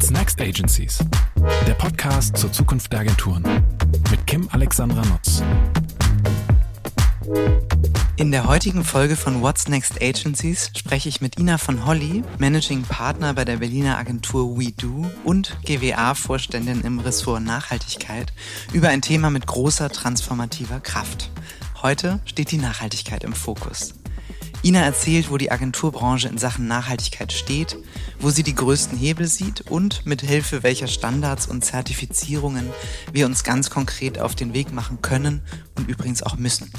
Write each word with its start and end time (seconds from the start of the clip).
What's 0.00 0.10
Next 0.10 0.40
Agencies? 0.40 0.98
Der 1.66 1.74
Podcast 1.74 2.34
zur 2.34 2.50
Zukunft 2.50 2.90
der 2.90 3.00
Agenturen 3.00 3.44
mit 4.10 4.26
Kim 4.26 4.48
Alexandra 4.50 5.02
Nutz. 5.04 5.42
In 8.16 8.30
der 8.30 8.46
heutigen 8.46 8.82
Folge 8.82 9.14
von 9.14 9.42
What's 9.42 9.68
Next 9.68 10.00
Agencies 10.00 10.70
spreche 10.74 11.10
ich 11.10 11.20
mit 11.20 11.38
Ina 11.38 11.58
von 11.58 11.84
Holly, 11.84 12.24
Managing 12.38 12.80
Partner 12.80 13.34
bei 13.34 13.44
der 13.44 13.58
Berliner 13.58 13.98
Agentur 13.98 14.58
WeDo 14.58 15.04
und 15.24 15.58
GWA-Vorständin 15.66 16.80
im 16.80 17.00
Ressort 17.00 17.42
Nachhaltigkeit, 17.42 18.32
über 18.72 18.88
ein 18.88 19.02
Thema 19.02 19.28
mit 19.28 19.46
großer 19.46 19.90
transformativer 19.90 20.80
Kraft. 20.80 21.30
Heute 21.82 22.20
steht 22.24 22.52
die 22.52 22.58
Nachhaltigkeit 22.58 23.22
im 23.22 23.34
Fokus. 23.34 23.99
Ina 24.62 24.80
erzählt, 24.80 25.30
wo 25.30 25.38
die 25.38 25.50
Agenturbranche 25.50 26.28
in 26.28 26.36
Sachen 26.36 26.66
Nachhaltigkeit 26.66 27.32
steht, 27.32 27.78
wo 28.18 28.28
sie 28.28 28.42
die 28.42 28.54
größten 28.54 28.98
Hebel 28.98 29.26
sieht 29.26 29.62
und 29.62 30.04
mit 30.04 30.20
Hilfe 30.20 30.62
welcher 30.62 30.86
Standards 30.86 31.46
und 31.46 31.64
Zertifizierungen 31.64 32.68
wir 33.10 33.24
uns 33.24 33.42
ganz 33.42 33.70
konkret 33.70 34.18
auf 34.18 34.34
den 34.34 34.52
Weg 34.52 34.70
machen 34.72 35.00
können 35.00 35.40
und 35.76 35.88
übrigens 35.88 36.22
auch 36.22 36.36
müssen. 36.36 36.70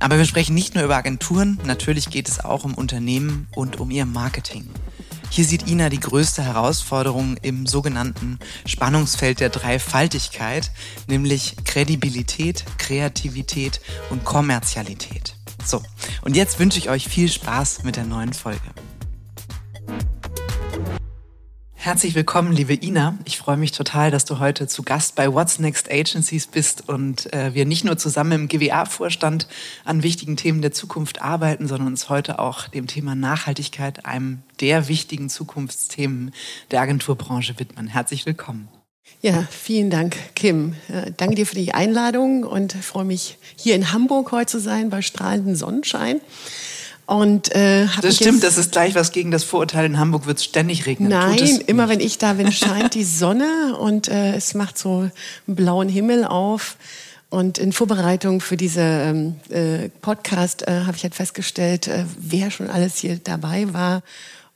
Aber 0.00 0.18
wir 0.18 0.26
sprechen 0.26 0.54
nicht 0.54 0.74
nur 0.74 0.84
über 0.84 0.96
Agenturen, 0.96 1.58
natürlich 1.64 2.10
geht 2.10 2.28
es 2.28 2.44
auch 2.44 2.64
um 2.64 2.74
Unternehmen 2.74 3.48
und 3.54 3.80
um 3.80 3.90
ihr 3.90 4.04
Marketing. 4.04 4.68
Hier 5.30 5.46
sieht 5.46 5.66
Ina 5.66 5.88
die 5.88 6.00
größte 6.00 6.42
Herausforderung 6.42 7.38
im 7.38 7.66
sogenannten 7.66 8.38
Spannungsfeld 8.66 9.40
der 9.40 9.48
Dreifaltigkeit, 9.48 10.70
nämlich 11.08 11.56
Kredibilität, 11.64 12.64
Kreativität 12.76 13.80
und 14.10 14.24
Kommerzialität. 14.24 15.34
So, 15.64 15.82
und 16.22 16.36
jetzt 16.36 16.58
wünsche 16.58 16.78
ich 16.78 16.90
euch 16.90 17.08
viel 17.08 17.30
Spaß 17.30 17.84
mit 17.84 17.96
der 17.96 18.04
neuen 18.04 18.32
Folge. 18.34 18.60
Herzlich 21.72 22.14
willkommen, 22.14 22.52
liebe 22.52 22.72
Ina. 22.72 23.18
Ich 23.26 23.36
freue 23.36 23.58
mich 23.58 23.72
total, 23.72 24.10
dass 24.10 24.24
du 24.24 24.38
heute 24.38 24.68
zu 24.68 24.82
Gast 24.82 25.16
bei 25.16 25.30
What's 25.30 25.58
Next 25.58 25.90
Agencies 25.90 26.46
bist 26.46 26.88
und 26.88 27.30
äh, 27.34 27.52
wir 27.52 27.66
nicht 27.66 27.84
nur 27.84 27.98
zusammen 27.98 28.32
im 28.32 28.48
GWA-Vorstand 28.48 29.48
an 29.84 30.02
wichtigen 30.02 30.38
Themen 30.38 30.62
der 30.62 30.72
Zukunft 30.72 31.20
arbeiten, 31.20 31.68
sondern 31.68 31.88
uns 31.88 32.08
heute 32.08 32.38
auch 32.38 32.68
dem 32.68 32.86
Thema 32.86 33.14
Nachhaltigkeit, 33.14 34.06
einem 34.06 34.42
der 34.60 34.88
wichtigen 34.88 35.28
Zukunftsthemen 35.28 36.32
der 36.70 36.80
Agenturbranche 36.80 37.58
widmen. 37.58 37.88
Herzlich 37.88 38.24
willkommen. 38.24 38.68
Ja, 39.24 39.46
vielen 39.50 39.88
Dank, 39.88 40.16
Kim. 40.34 40.74
Äh, 40.88 41.12
danke 41.16 41.36
dir 41.36 41.46
für 41.46 41.54
die 41.54 41.72
Einladung 41.72 42.44
und 42.44 42.74
freue 42.74 43.06
mich, 43.06 43.38
hier 43.56 43.74
in 43.74 43.90
Hamburg 43.90 44.32
heute 44.32 44.52
zu 44.52 44.60
sein 44.60 44.90
bei 44.90 45.00
strahlendem 45.00 45.56
Sonnenschein. 45.56 46.20
Und, 47.06 47.54
äh, 47.54 47.86
das 48.02 48.16
stimmt, 48.16 48.42
das 48.42 48.58
ist 48.58 48.72
gleich 48.72 48.94
was 48.94 49.12
gegen 49.12 49.30
das 49.30 49.42
Vorurteil, 49.44 49.86
in 49.86 49.98
Hamburg 49.98 50.26
wird 50.26 50.38
es 50.38 50.44
ständig 50.44 50.84
regnen. 50.84 51.08
Nein, 51.08 51.62
immer 51.66 51.88
wenn 51.88 52.00
ich 52.00 52.18
da 52.18 52.34
bin, 52.34 52.52
scheint 52.52 52.94
die 52.94 53.04
Sonne 53.04 53.76
und 53.78 54.08
äh, 54.08 54.34
es 54.36 54.52
macht 54.54 54.76
so 54.76 55.08
einen 55.46 55.56
blauen 55.56 55.88
Himmel 55.88 56.24
auf. 56.24 56.76
Und 57.30 57.58
in 57.58 57.72
Vorbereitung 57.72 58.40
für 58.40 58.56
diese 58.56 58.82
ähm, 58.82 59.34
äh, 59.48 59.88
Podcast 60.02 60.68
äh, 60.68 60.82
habe 60.86 60.96
ich 60.96 61.02
halt 61.02 61.14
festgestellt, 61.14 61.88
äh, 61.88 62.04
wer 62.18 62.50
schon 62.50 62.68
alles 62.68 62.98
hier 62.98 63.18
dabei 63.22 63.72
war 63.72 64.02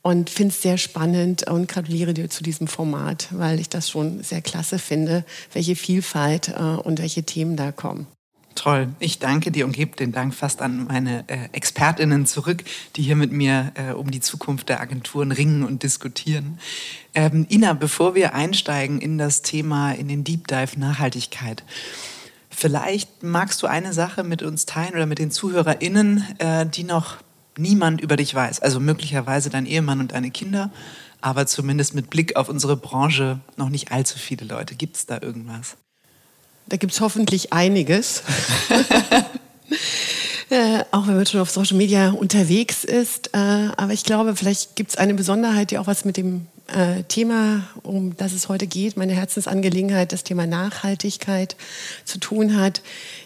und 0.03 0.31
finde 0.31 0.53
es 0.53 0.63
sehr 0.63 0.79
spannend 0.79 1.49
und 1.49 1.69
gratuliere 1.69 2.15
dir 2.15 2.31
zu 2.31 2.43
diesem 2.43 2.67
Format, 2.67 3.29
weil 3.31 3.61
ich 3.61 3.69
das 3.69 3.91
schon 3.91 4.23
sehr 4.23 4.41
klasse 4.41 4.79
finde, 4.79 5.25
welche 5.53 5.77
Vielfalt 5.77 6.49
äh, 6.49 6.63
und 6.63 7.01
welche 7.01 7.25
Themen 7.25 7.57
da 7.57 7.73
kommen. 7.73 8.07
Toll. 8.59 8.89
Ich 8.99 9.21
danke 9.21 9.53
dir 9.53 9.67
und 9.67 9.73
gebe 9.73 9.95
den 9.95 10.11
Dank 10.11 10.35
fast 10.35 10.63
an 10.63 10.87
meine 10.87 11.23
äh, 11.29 11.49
Expertinnen 11.53 12.27
zurück, 12.27 12.65
die 12.97 13.03
hier 13.03 13.15
mit 13.15 13.31
mir 13.31 13.71
äh, 13.75 13.93
um 13.93 14.11
die 14.11 14.19
Zukunft 14.19 14.69
der 14.69 14.81
Agenturen 14.81 15.31
ringen 15.31 15.63
und 15.63 15.85
diskutieren. 15.85 16.59
Ähm, 17.15 17.47
Ina, 17.49 17.75
bevor 17.75 18.17
wir 18.17 18.35
einsteigen 18.35 19.01
in 19.01 19.17
das 19.17 19.43
Thema, 19.43 19.93
in 19.93 20.09
den 20.09 20.25
Deep 20.25 20.49
Dive 20.49 20.77
Nachhaltigkeit, 20.77 21.63
vielleicht 22.51 23.23
magst 23.23 23.63
du 23.63 23.69
eine 23.69 23.93
Sache 23.93 24.25
mit 24.25 24.43
uns 24.43 24.67
teilen 24.67 24.95
oder 24.95 25.07
mit 25.07 25.21
den 25.21 25.31
ZuhörerInnen, 25.31 26.25
äh, 26.39 26.67
die 26.67 26.83
noch 26.83 27.19
niemand 27.59 28.01
über 28.01 28.17
dich 28.17 28.35
weiß. 28.35 28.61
Also 28.61 28.81
möglicherweise 28.81 29.51
dein 29.51 29.67
Ehemann 29.67 30.01
und 30.01 30.13
deine 30.13 30.31
Kinder, 30.31 30.71
aber 31.21 31.47
zumindest 31.47 31.95
mit 31.95 32.11
Blick 32.11 32.37
auf 32.37 32.49
unsere 32.49 32.77
Branche 32.77 33.41
noch 33.57 33.69
nicht 33.69 33.93
allzu 33.93 34.19
viele 34.19 34.47
Leute. 34.47 34.75
Gibt 34.75 34.97
es 34.97 35.07
da 35.07 35.21
irgendwas? 35.21 35.77
Da 36.67 36.77
gibt 36.77 36.93
es 36.93 37.01
hoffentlich 37.01 37.53
einiges. 37.53 38.23
äh, 40.51 40.85
auch 40.91 41.07
wenn 41.07 41.17
man 41.17 41.27
schon 41.27 41.41
auf 41.41 41.51
Social 41.51 41.77
Media 41.77 42.11
unterwegs 42.11 42.85
ist. 42.85 43.35
Äh, 43.35 43.71
aber 43.77 43.93
ich 43.93 44.05
glaube, 44.05 44.37
vielleicht 44.37 44.77
gibt 44.77 44.91
es 44.91 44.97
eine 44.97 45.15
Besonderheit, 45.15 45.71
die 45.71 45.79
auch 45.79 45.87
was 45.87 46.05
mit 46.05 46.17
dem 46.17 46.47
äh, 46.69 47.03
Thema, 47.05 47.65
um 47.83 48.17
das 48.17 48.33
es 48.33 48.49
heute 48.49 48.67
geht, 48.67 48.97
meine 48.97 49.15
Herzensangelegenheit, 49.15 50.13
das 50.13 50.25
Thema 50.25 50.47
Nachhaltigkeit 50.47 51.57
zu 52.05 52.19
tun 52.19 52.57
hat. 52.57 52.83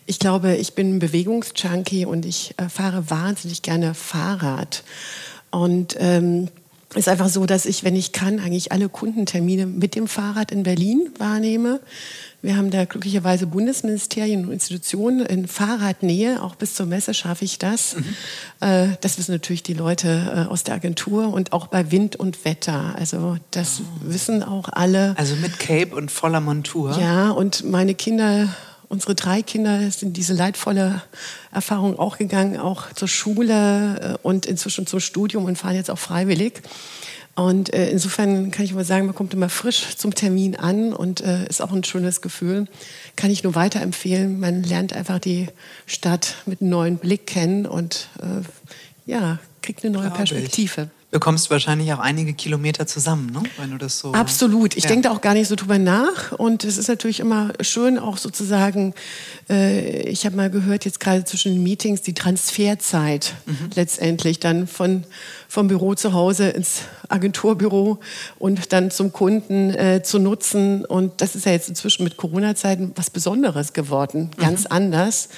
Ich 0.07 0.19
glaube, 0.19 0.57
ich 0.57 0.75
bin 0.75 0.99
Bewegungsjunkie 0.99 2.07
und 2.07 2.25
ich 2.25 2.55
äh, 2.59 2.69
fahre 2.69 3.11
wahnsinnig 3.11 3.63
gerne 3.63 3.95
Fahrrad. 3.95 4.85
Und 5.51 5.97
ähm, 5.99 6.49
ist 6.95 7.09
einfach 7.09 7.29
so, 7.29 7.47
dass 7.47 7.65
ich, 7.65 7.85
wenn 7.85 7.97
ich 7.97 8.13
kann, 8.13 8.39
eigentlich 8.39 8.73
alle 8.73 8.89
Kundentermine 8.89 9.67
mit 9.67 9.95
dem 9.95 10.07
Fahrrad 10.07 10.53
in 10.53 10.63
Berlin 10.63 11.11
wahrnehme. 11.19 11.81
Wir 12.43 12.57
haben 12.57 12.71
da 12.71 12.85
glücklicherweise 12.85 13.47
Bundesministerien 13.47 14.45
und 14.45 14.53
Institutionen 14.53 15.25
in 15.25 15.47
Fahrradnähe. 15.47 16.43
Auch 16.43 16.57
bis 16.57 16.75
zur 16.75 16.87
Messe 16.87 17.15
schaffe 17.15 17.45
ich 17.45 17.59
das. 17.59 17.97
Mhm. 17.97 18.05
Äh, 18.61 18.89
das 19.01 19.17
wissen 19.17 19.33
natürlich 19.33 19.63
die 19.63 19.75
Leute 19.75 20.47
äh, 20.49 20.51
aus 20.51 20.65
der 20.65 20.75
Agentur 20.75 21.33
und 21.33 21.53
auch 21.53 21.69
bei 21.69 21.93
Wind 21.93 22.17
und 22.17 22.45
Wetter. 22.45 22.97
Also 22.99 23.37
das 23.53 23.81
oh. 23.81 24.11
wissen 24.11 24.43
auch 24.43 24.69
alle. 24.71 25.15
Also 25.17 25.37
mit 25.37 25.61
Cape 25.61 25.95
und 25.95 26.11
voller 26.11 26.41
Montur. 26.41 26.99
Ja, 26.99 27.31
und 27.31 27.65
meine 27.65 27.95
Kinder 27.95 28.49
unsere 28.93 29.15
drei 29.15 29.41
Kinder 29.41 29.91
sind 29.91 30.19
diese 30.19 30.35
leidvolle 30.35 31.03
Erfahrung 31.51 31.99
auch 31.99 32.19
gegangen, 32.19 32.61
auch 32.61 32.93
zur 32.93 33.09
Schule 33.09 34.19
äh, 34.23 34.27
und 34.27 34.45
inzwischen 34.45 34.87
zum 34.87 35.01
Studium 35.01 35.47
und 35.47 35.57
fahren 35.57 35.75
jetzt 35.75 35.91
auch 35.91 35.99
freiwillig. 35.99 36.61
Und 37.35 37.73
äh, 37.73 37.89
insofern 37.89 38.51
kann 38.51 38.67
ich 38.67 38.75
mal 38.75 38.85
sagen, 38.85 39.07
man 39.07 39.15
kommt 39.15 39.33
immer 39.33 39.49
frisch 39.49 39.97
zum 39.97 40.15
Termin 40.15 40.57
an 40.57 40.93
und 40.93 41.23
äh, 41.23 41.47
ist 41.49 41.63
auch 41.63 41.73
ein 41.73 41.83
schönes 41.85 42.21
Gefühl. 42.21 42.69
Kann 43.17 43.31
ich 43.31 43.43
nur 43.43 43.55
weiterempfehlen. 43.55 44.39
Man 44.39 44.63
lernt 44.63 44.93
einfach 44.93 45.19
die 45.19 45.49
Stadt 45.87 46.35
mit 46.45 46.61
einem 46.61 46.69
neuen 46.69 46.99
Blick 46.99 47.27
kennen 47.27 47.65
und 47.65 48.09
ja, 49.07 49.39
kriegt 49.63 49.85
eine 49.85 49.97
neue 49.97 50.11
Perspektive. 50.11 50.83
Ich 50.83 51.02
bekommst 51.12 51.50
wahrscheinlich 51.50 51.93
auch 51.93 51.99
einige 51.99 52.33
Kilometer 52.33 52.87
zusammen, 52.87 53.31
ne? 53.33 53.43
wenn 53.59 53.71
du 53.71 53.77
das 53.77 53.99
so. 53.99 54.12
Absolut. 54.12 54.77
Ich 54.77 54.84
ja. 54.84 54.89
denke 54.89 55.09
da 55.09 55.15
auch 55.15 55.21
gar 55.21 55.34
nicht 55.34 55.47
so 55.47 55.56
drüber 55.56 55.78
nach. 55.78 56.33
Und 56.33 56.65
es 56.65 56.78
ist 56.78 56.89
natürlich 56.89 57.21
immer 57.21 57.53
schön, 57.61 57.99
auch 57.99 58.17
sozusagen, 58.17 58.95
äh, 59.50 60.09
ich 60.09 60.25
habe 60.25 60.37
mal 60.37 60.50
gehört, 60.50 60.87
jetzt 60.87 61.00
gerade 61.00 61.25
zwischen 61.25 61.53
den 61.53 61.62
Meetings, 61.62 62.00
die 62.00 62.15
Transferzeit 62.15 63.34
mhm. 63.45 63.69
letztendlich 63.75 64.41
dann 64.41 64.67
von, 64.67 65.05
vom 65.49 65.69
Büro 65.69 65.95
zu 65.95 66.15
Hause 66.15 66.49
ins 66.49 66.84
Agenturbüro 67.09 68.00
und 68.39 68.73
dann 68.73 68.91
zum 68.91 69.12
Kunden 69.12 69.75
äh, 69.75 70.03
zu 70.03 70.19
nutzen. 70.19 70.87
Und 70.87 71.21
das 71.21 71.34
ist 71.34 71.44
ja 71.44 71.53
jetzt 71.53 71.69
inzwischen 71.69 72.05
mit 72.05 72.17
Corona-Zeiten 72.17 72.93
was 72.97 73.11
Besonderes 73.11 73.75
geworden, 73.75 74.31
ganz 74.39 74.62
mhm. 74.62 74.69
anders. 74.71 75.29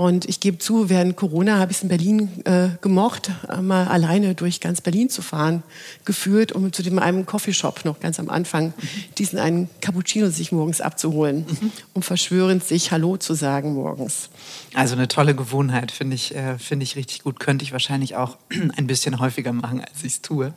Und 0.00 0.26
ich 0.30 0.40
gebe 0.40 0.56
zu, 0.56 0.88
während 0.88 1.14
Corona 1.14 1.58
habe 1.58 1.72
ich 1.72 1.76
es 1.76 1.82
in 1.82 1.90
Berlin 1.90 2.30
äh, 2.46 2.70
gemocht, 2.80 3.32
mal 3.60 3.86
alleine 3.86 4.34
durch 4.34 4.58
ganz 4.60 4.80
Berlin 4.80 5.10
zu 5.10 5.20
fahren, 5.20 5.62
geführt, 6.06 6.52
um 6.52 6.72
zu 6.72 6.82
dem 6.82 6.98
einen 6.98 7.26
Coffeeshop 7.26 7.84
noch 7.84 8.00
ganz 8.00 8.18
am 8.18 8.30
Anfang 8.30 8.72
diesen 9.18 9.38
einen 9.38 9.68
Cappuccino 9.82 10.30
sich 10.30 10.52
morgens 10.52 10.80
abzuholen, 10.80 11.44
mhm. 11.46 11.72
um 11.92 12.00
verschwörend 12.00 12.64
sich 12.64 12.92
Hallo 12.92 13.18
zu 13.18 13.34
sagen 13.34 13.74
morgens. 13.74 14.30
Also 14.72 14.94
eine 14.94 15.06
tolle 15.06 15.34
Gewohnheit, 15.34 15.92
finde 15.92 16.14
ich, 16.14 16.34
äh, 16.34 16.58
finde 16.58 16.84
ich 16.84 16.96
richtig 16.96 17.22
gut. 17.22 17.38
Könnte 17.38 17.62
ich 17.66 17.72
wahrscheinlich 17.72 18.16
auch 18.16 18.38
ein 18.78 18.86
bisschen 18.86 19.20
häufiger 19.20 19.52
machen, 19.52 19.82
als 19.82 19.98
ich 20.02 20.14
es 20.14 20.22
tue. 20.22 20.54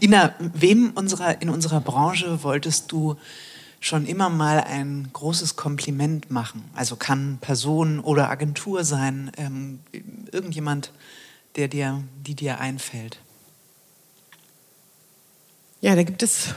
Ina, 0.00 0.34
wem 0.38 0.92
unserer, 0.94 1.42
in 1.42 1.50
unserer 1.50 1.82
Branche 1.82 2.42
wolltest 2.42 2.90
du 2.92 3.16
schon 3.80 4.06
immer 4.06 4.28
mal 4.28 4.60
ein 4.60 5.08
großes 5.12 5.56
Kompliment 5.56 6.30
machen. 6.30 6.64
Also 6.74 6.96
kann 6.96 7.38
Person 7.40 8.00
oder 8.00 8.30
Agentur 8.30 8.84
sein, 8.84 9.30
ähm, 9.36 9.80
irgendjemand, 10.32 10.92
der 11.56 11.68
dir, 11.68 12.02
die 12.26 12.34
dir 12.34 12.60
einfällt. 12.60 13.18
Ja, 15.80 15.94
da 15.94 16.02
gibt 16.02 16.22
es 16.22 16.54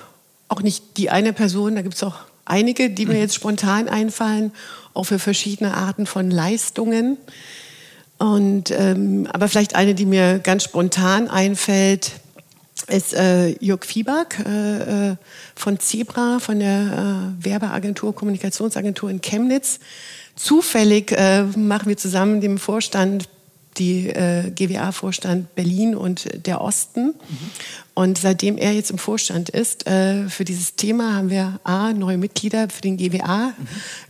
auch 0.47 0.61
nicht 0.61 0.97
die 0.97 1.09
eine 1.09 1.33
Person, 1.33 1.75
da 1.75 1.81
gibt 1.81 1.95
es 1.95 2.03
auch 2.03 2.15
einige, 2.45 2.89
die 2.89 3.05
mir 3.05 3.19
jetzt 3.19 3.35
spontan 3.35 3.87
einfallen, 3.87 4.51
auch 4.93 5.03
für 5.03 5.19
verschiedene 5.19 5.75
Arten 5.75 6.05
von 6.05 6.31
Leistungen. 6.31 7.17
Und, 8.17 8.71
ähm, 8.71 9.27
aber 9.31 9.47
vielleicht 9.47 9.75
eine, 9.75 9.95
die 9.95 10.05
mir 10.05 10.39
ganz 10.39 10.63
spontan 10.63 11.29
einfällt, 11.29 12.13
ist 12.89 13.13
äh, 13.13 13.49
Jörg 13.63 13.85
Fieback 13.85 14.39
äh, 14.45 15.11
äh, 15.11 15.15
von 15.55 15.79
Zebra, 15.79 16.39
von 16.39 16.59
der 16.59 17.33
äh, 17.39 17.45
Werbeagentur, 17.45 18.13
Kommunikationsagentur 18.15 19.09
in 19.09 19.21
Chemnitz. 19.21 19.79
Zufällig 20.35 21.11
äh, 21.11 21.43
machen 21.43 21.89
wir 21.89 21.97
zusammen 21.97 22.41
dem 22.41 22.57
Vorstand 22.57 23.29
die 23.77 24.09
äh, 24.09 24.51
GWA-Vorstand 24.51 25.55
Berlin 25.55 25.95
und 25.95 26.45
der 26.45 26.61
Osten. 26.61 27.07
Mhm. 27.07 27.13
Und 27.93 28.17
seitdem 28.17 28.57
er 28.57 28.73
jetzt 28.73 28.91
im 28.91 28.97
Vorstand 28.97 29.49
ist, 29.49 29.87
äh, 29.87 30.27
für 30.27 30.45
dieses 30.45 30.75
Thema 30.75 31.15
haben 31.15 31.29
wir 31.29 31.59
A, 31.63 31.93
neue 31.93 32.17
Mitglieder 32.17 32.69
für 32.69 32.81
den 32.81 32.97
GWA 32.97 33.47
mhm. 33.47 33.53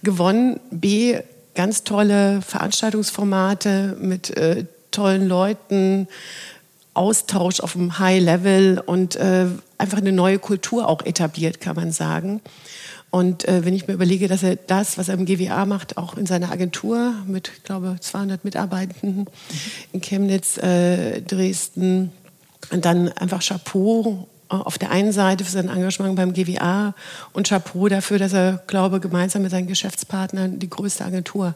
gewonnen, 0.04 0.60
B, 0.72 1.20
ganz 1.56 1.84
tolle 1.84 2.42
Veranstaltungsformate 2.42 3.98
mit 4.00 4.36
äh, 4.38 4.66
tollen 4.92 5.28
Leuten, 5.28 6.08
Austausch 6.94 7.60
auf 7.60 7.76
einem 7.76 8.00
High 8.00 8.22
Level 8.22 8.82
und 8.86 9.16
äh, 9.16 9.46
einfach 9.78 9.98
eine 10.00 10.12
neue 10.12 10.40
Kultur 10.40 10.88
auch 10.88 11.06
etabliert, 11.06 11.62
kann 11.62 11.76
man 11.76 11.92
sagen. 11.92 12.42
Und 13.12 13.48
äh, 13.48 13.66
wenn 13.66 13.74
ich 13.74 13.88
mir 13.88 13.94
überlege, 13.94 14.28
dass 14.28 14.44
er 14.44 14.56
das, 14.56 14.98
was 14.98 15.10
er 15.10 15.16
im 15.16 15.26
GWA 15.26 15.66
macht, 15.66 15.98
auch 15.98 16.16
in 16.16 16.26
seiner 16.26 16.52
Agentur 16.52 17.14
mit, 17.26 17.52
ich 17.56 17.64
glaube, 17.64 17.96
200 18.00 18.44
Mitarbeitenden 18.46 19.26
in 19.92 20.02
Chemnitz, 20.02 20.58
äh, 20.58 21.22
Dresden, 21.22 22.12
und 22.72 22.86
dann 22.86 23.10
einfach 23.14 23.42
Chapeau 23.42 24.28
auf 24.50 24.78
der 24.78 24.92
einen 24.92 25.12
Seite 25.12 25.44
für 25.46 25.52
sein 25.52 25.70
Engagement 25.70 26.16
beim 26.16 26.34
GWA 26.34 26.94
und 27.34 27.48
Chapeau 27.48 27.88
dafür, 27.88 28.20
dass 28.20 28.34
er, 28.34 28.64
glaube 28.68 29.00
gemeinsam 29.00 29.44
mit 29.44 29.52
seinen 29.52 29.68
Geschäftspartnern 29.68 30.60
die 30.60 30.70
größte 30.70 31.06
Agentur 31.06 31.56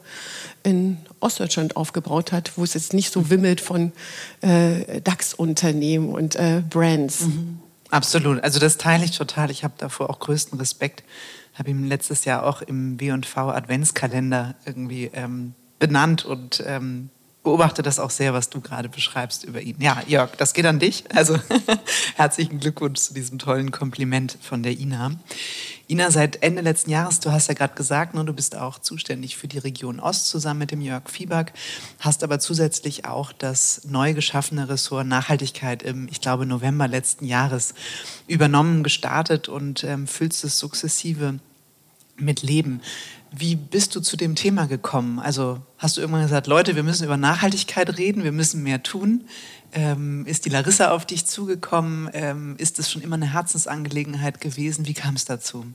in 0.64 0.98
Ostdeutschland 1.20 1.76
aufgebaut 1.76 2.32
hat, 2.32 2.54
wo 2.56 2.64
es 2.64 2.74
jetzt 2.74 2.94
nicht 2.94 3.12
so 3.12 3.30
wimmelt 3.30 3.62
von 3.62 3.92
äh, 4.42 5.02
DAX-Unternehmen 5.02 6.10
und 6.10 6.36
äh, 6.36 6.62
Brands. 6.70 7.22
Mhm. 7.22 7.60
Absolut. 7.90 8.44
Also 8.44 8.60
das 8.60 8.78
teile 8.78 9.06
ich 9.06 9.12
total. 9.12 9.52
Ich 9.52 9.64
habe 9.64 9.74
davor 9.78 10.10
auch 10.10 10.20
größten 10.20 10.58
Respekt 10.58 11.04
habe 11.54 11.70
ihn 11.70 11.88
letztes 11.88 12.26
Jahr 12.26 12.46
auch 12.46 12.62
im 12.62 13.00
W&V 13.00 13.50
Adventskalender 13.50 14.56
irgendwie 14.66 15.12
ähm, 15.14 15.54
benannt 15.80 16.26
und 16.26 16.64
ähm, 16.66 17.10
beobachte 17.44 17.84
das 17.84 18.00
auch 18.00 18.10
sehr, 18.10 18.34
was 18.34 18.50
du 18.50 18.62
gerade 18.62 18.88
beschreibst 18.88 19.44
über 19.44 19.62
ihn. 19.62 19.76
Ja, 19.80 20.02
Jörg, 20.08 20.32
das 20.38 20.54
geht 20.54 20.66
an 20.66 20.80
dich. 20.80 21.04
Also 21.14 21.38
herzlichen 22.16 22.60
Glückwunsch 22.60 23.02
zu 23.02 23.14
diesem 23.14 23.38
tollen 23.38 23.72
Kompliment 23.72 24.38
von 24.42 24.64
der 24.64 24.80
Ina. 24.80 25.12
Ina, 25.90 26.10
seit 26.10 26.42
Ende 26.42 26.62
letzten 26.62 26.90
Jahres, 26.90 27.20
du 27.20 27.32
hast 27.34 27.50
ja 27.50 27.54
gerade 27.54 27.76
gesagt, 27.76 28.14
ne, 28.14 28.24
du 28.24 28.32
bist 28.32 28.56
auch 28.56 28.80
zuständig 28.80 29.36
für 29.36 29.50
die 29.50 29.58
Region 29.58 30.00
Ost 30.00 30.30
zusammen 30.30 30.62
mit 30.62 30.72
dem 30.72 30.80
Jörg 30.80 31.04
Fieback, 31.10 31.52
hast 32.00 32.24
aber 32.24 32.40
zusätzlich 32.40 33.06
auch 33.06 33.34
das 33.34 33.82
neu 33.84 34.14
geschaffene 34.14 34.70
Ressort 34.70 35.06
Nachhaltigkeit 35.06 35.84
im, 35.84 36.08
ich 36.10 36.22
glaube, 36.22 36.46
November 36.46 36.88
letzten 36.88 37.26
Jahres 37.26 37.74
übernommen, 38.28 38.84
gestartet 38.84 39.50
und 39.50 39.84
ähm, 39.84 40.08
füllst 40.08 40.46
es 40.46 40.58
sukzessive 40.58 41.40
mit 42.16 42.42
Leben. 42.42 42.82
Wie 43.36 43.56
bist 43.56 43.96
du 43.96 44.00
zu 44.00 44.16
dem 44.16 44.36
Thema 44.36 44.68
gekommen? 44.68 45.18
Also 45.18 45.60
hast 45.80 45.98
du 45.98 46.02
irgendwann 46.02 46.22
gesagt, 46.22 46.46
Leute, 46.46 46.76
wir 46.76 46.84
müssen 46.84 47.04
über 47.04 47.18
Nachhaltigkeit 47.18 47.98
reden, 47.98 48.24
wir 48.24 48.32
müssen 48.32 48.62
mehr 48.62 48.84
tun? 48.84 49.24
Ähm, 49.72 50.24
ist 50.28 50.46
die 50.46 50.50
Larissa 50.50 50.92
auf 50.92 51.08
dich 51.08 51.26
zugekommen? 51.26 52.12
Ähm, 52.14 52.56
ist 52.60 52.78
es 52.78 52.92
schon 52.92 53.02
immer 53.02 53.16
eine 53.16 53.34
Herzensangelegenheit 53.34 54.40
gewesen? 54.40 54.86
Wie 54.86 54.94
kam 54.94 55.16
es 55.16 55.26
dazu? 55.26 55.66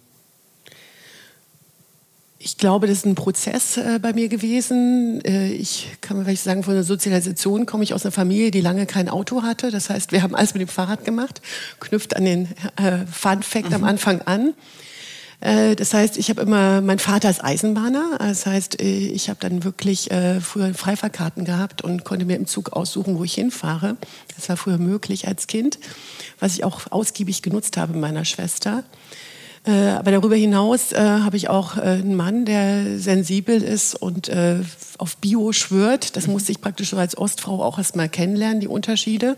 Ich 2.38 2.56
glaube, 2.56 2.87
das 2.87 2.99
ist 2.99 3.06
ein 3.06 3.16
Prozess 3.16 3.76
äh, 3.76 3.99
bei 4.00 4.12
mir 4.12 4.28
gewesen. 4.28 5.20
Äh, 5.25 5.50
ich 5.50 5.88
kann 6.00 6.16
mal 6.16 6.22
vielleicht 6.22 6.44
sagen, 6.44 6.62
von 6.62 6.75
der 6.75 6.84
Sozialisation 6.84 7.66
komme 7.66 7.82
ich 7.82 7.93
aus 7.93 8.05
einer 8.05 8.12
Familie, 8.12 8.52
die 8.52 8.60
lange 8.60 8.87
kein 8.87 9.08
Auto 9.08 9.43
hatte. 9.43 9.72
Das 9.72 9.90
heißt, 9.90 10.12
wir 10.12 10.22
haben 10.22 10.37
alles 10.37 10.55
mit 10.55 10.60
dem 10.60 10.69
Fahrrad 10.69 11.05
gemacht, 11.05 11.43
knüpft 11.81 12.14
an 12.14 12.25
den 12.25 12.49
äh, 12.76 13.05
Fun 13.10 13.43
Fact 13.43 13.70
mhm. 13.70 13.75
am 13.75 13.84
Anfang 13.84 14.22
an. 14.22 14.55
Äh, 15.40 15.76
das 15.76 15.94
heißt, 15.94 16.19
ich 16.19 16.31
habe 16.31 16.43
immer, 16.43 16.81
mein 16.81 16.99
Vater 16.99 17.31
ist 17.31 17.44
Eisenbahner, 17.44 18.19
das 18.19 18.46
heißt, 18.46 18.81
äh, 18.81 18.85
ich 18.85 19.29
habe 19.29 19.38
dann 19.40 19.64
wirklich 19.64 20.11
äh, 20.11 20.40
früher 20.40 20.75
Freifahrkarten 20.75 21.44
gehabt 21.44 21.82
und 21.82 22.05
konnte 22.05 22.25
mir 22.25 22.37
im 22.37 22.46
Zug 22.46 22.73
aussuchen, 22.73 23.19
wo 23.19 23.25
ich 23.25 23.35
hinfahre. 23.35 23.96
Das 24.37 24.49
war 24.49 24.56
früher 24.56 24.79
möglich 24.79 25.29
als 25.29 25.46
Kind, 25.46 25.79
was 26.40 26.55
ich 26.55 26.64
auch 26.64 26.90
ausgiebig 26.90 27.43
genutzt 27.43 27.76
habe 27.76 27.93
mit 27.93 28.00
meiner 28.00 28.25
Schwester. 28.25 28.85
Aber 29.64 30.12
darüber 30.12 30.37
hinaus 30.37 30.94
habe 30.94 31.37
ich 31.37 31.50
auch 31.50 31.76
einen 31.76 32.14
Mann, 32.14 32.46
der 32.46 32.99
sensibel 32.99 33.61
ist 33.62 33.96
und 33.96 34.31
auf 34.96 35.17
Bio 35.19 35.52
schwört. 35.52 36.17
Das 36.17 36.26
musste 36.26 36.52
ich 36.52 36.62
praktisch 36.62 36.94
als 36.94 37.19
Ostfrau 37.19 37.62
auch 37.62 37.76
erst 37.76 37.94
mal 37.94 38.08
kennenlernen, 38.08 38.61
die 38.61 38.69
Unterschiede. 38.69 39.37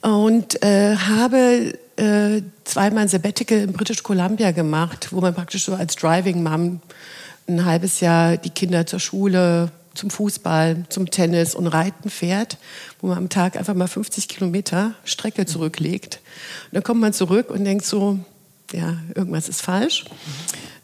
Und 0.00 0.60
habe 0.62 1.74
äh, 1.96 2.42
zweimal 2.64 3.04
ein 3.04 3.08
Sabbatical 3.08 3.58
in 3.58 3.72
British 3.72 4.02
Columbia 4.02 4.50
gemacht, 4.50 5.08
wo 5.10 5.20
man 5.20 5.34
praktisch 5.34 5.64
so 5.64 5.74
als 5.74 5.96
Driving 5.96 6.42
Mom 6.42 6.80
ein 7.46 7.64
halbes 7.64 8.00
Jahr 8.00 8.36
die 8.36 8.50
Kinder 8.50 8.86
zur 8.86 9.00
Schule, 9.00 9.70
zum 9.94 10.10
Fußball, 10.10 10.84
zum 10.88 11.10
Tennis 11.10 11.54
und 11.54 11.66
Reiten 11.66 12.10
fährt, 12.10 12.58
wo 13.00 13.08
man 13.08 13.18
am 13.18 13.28
Tag 13.28 13.56
einfach 13.56 13.74
mal 13.74 13.86
50 13.86 14.28
Kilometer 14.28 14.94
Strecke 15.04 15.46
zurücklegt. 15.46 16.20
Und 16.66 16.74
dann 16.74 16.82
kommt 16.82 17.00
man 17.00 17.12
zurück 17.12 17.50
und 17.50 17.64
denkt 17.64 17.84
so, 17.84 18.18
ja, 18.72 18.96
irgendwas 19.14 19.48
ist 19.48 19.62
falsch. 19.62 20.04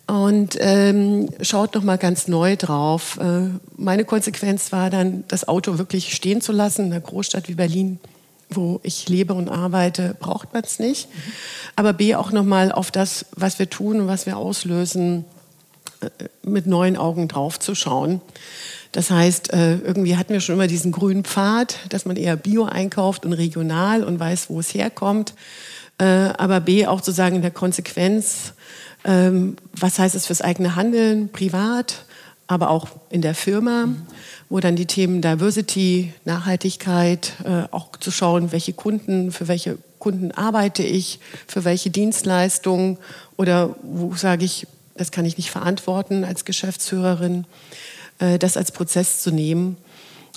Und 0.07 0.57
ähm, 0.59 1.29
schaut 1.41 1.75
noch 1.75 1.85
mal 1.85 1.97
ganz 1.97 2.27
neu 2.27 2.57
drauf. 2.57 3.19
Äh, 3.21 3.49
meine 3.77 4.05
Konsequenz 4.05 4.73
war 4.73 4.91
dann, 4.91 5.25
das 5.29 5.47
Auto 5.47 5.79
wirklich 5.79 6.15
stehen 6.15 6.41
zu 6.41 6.53
lassen 6.53 6.87
in 6.87 6.93
einer 6.93 7.01
Großstadt 7.01 7.49
wie 7.49 7.55
Berlin 7.55 8.01
wo 8.51 8.81
ich 8.83 9.09
lebe 9.09 9.35
und 9.35 9.49
arbeite, 9.49 10.17
braucht 10.19 10.53
man 10.53 10.63
es 10.65 10.79
nicht. 10.79 11.09
Aber 11.77 11.93
B, 11.93 12.15
auch 12.15 12.33
nochmal 12.33 12.73
auf 12.73 12.91
das, 12.91 13.27
was 13.37 13.59
wir 13.59 13.71
tun 13.71 14.01
und 14.01 14.07
was 14.07 14.27
wir 14.27 14.37
auslösen, 14.37 15.25
äh, 16.01 16.09
mit 16.43 16.67
neuen 16.67 16.97
Augen 16.97 17.29
draufzuschauen. 17.29 18.21
Das 18.93 19.11
heißt, 19.11 19.53
äh, 19.53 19.77
irgendwie 19.77 20.17
hatten 20.17 20.33
wir 20.33 20.41
schon 20.41 20.57
immer 20.57 20.67
diesen 20.67 20.91
grünen 20.91 21.25
Pfad, 21.25 21.79
dass 21.91 22.07
man 22.07 22.17
eher 22.17 22.37
Bio 22.37 22.65
einkauft 22.65 23.25
und 23.25 23.33
regional 23.33 24.03
und 24.03 24.19
weiß, 24.19 24.51
wo 24.51 24.59
es 24.59 24.75
herkommt. 24.75 25.35
Äh, 25.99 26.05
aber 26.05 26.61
B, 26.61 26.87
auch 26.87 27.01
zu 27.01 27.13
sagen 27.13 27.37
in 27.37 27.43
der 27.43 27.53
Konsequenz, 27.53 28.55
ähm, 29.05 29.57
was 29.73 29.99
heißt 29.99 30.15
es 30.15 30.27
fürs 30.27 30.43
eigene 30.43 30.75
Handeln, 30.75 31.29
privat, 31.31 32.05
aber 32.49 32.71
auch 32.71 32.89
in 33.11 33.23
der 33.23 33.35
Firma. 33.35 33.87
Mhm 33.87 34.07
wo 34.51 34.59
dann 34.59 34.77
die 34.77 34.87
Themen 34.87 35.23
Diversity, 35.23 36.13
Nachhaltigkeit, 36.25 37.35
äh, 37.45 37.63
auch 37.71 37.93
zu 37.97 38.11
schauen, 38.11 38.51
welche 38.51 38.73
Kunden, 38.73 39.31
für 39.31 39.49
welche 39.49 39.79
Kunden 40.01 40.33
arbeite 40.33 40.83
ich, 40.83 41.21
für 41.47 41.65
welche 41.65 41.91
Dienstleistungen 41.91 42.99
oder 43.37 43.77
wo 43.83 44.15
sage 44.15 44.45
ich, 44.45 44.67
das 44.97 45.13
kann 45.13 45.25
ich 45.25 45.37
nicht 45.37 45.51
verantworten 45.51 46.25
als 46.25 46.45
Geschäftsführerin, 46.45 47.47
äh, 48.19 48.39
das 48.39 48.57
als 48.57 48.73
Prozess 48.73 49.23
zu 49.23 49.31
nehmen. 49.31 49.77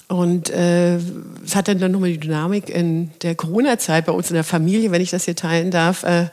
Und 0.10 0.52
äh, 0.52 0.98
es 1.44 1.56
hat 1.56 1.68
dann 1.68 1.92
nochmal 1.92 2.12
die 2.12 2.20
Dynamik 2.20 2.70
in 2.70 3.10
der 3.24 3.34
Corona-Zeit 3.34 4.06
bei 4.06 4.12
uns 4.12 4.30
in 4.30 4.36
der 4.36 4.44
Familie, 4.44 4.92
wenn 4.92 5.02
ich 5.02 5.10
das 5.10 5.26
hier 5.26 5.36
teilen 5.36 5.72
darf, 5.72 6.04
äh, 6.04 6.28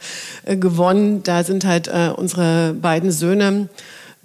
äh 0.45 0.57
gewonnen. 0.57 1.23
Da 1.23 1.45
sind 1.45 1.65
halt 1.65 1.89
äh, 1.89 2.11
unsere 2.15 2.75
beiden 2.75 3.11
Söhne 3.11 3.71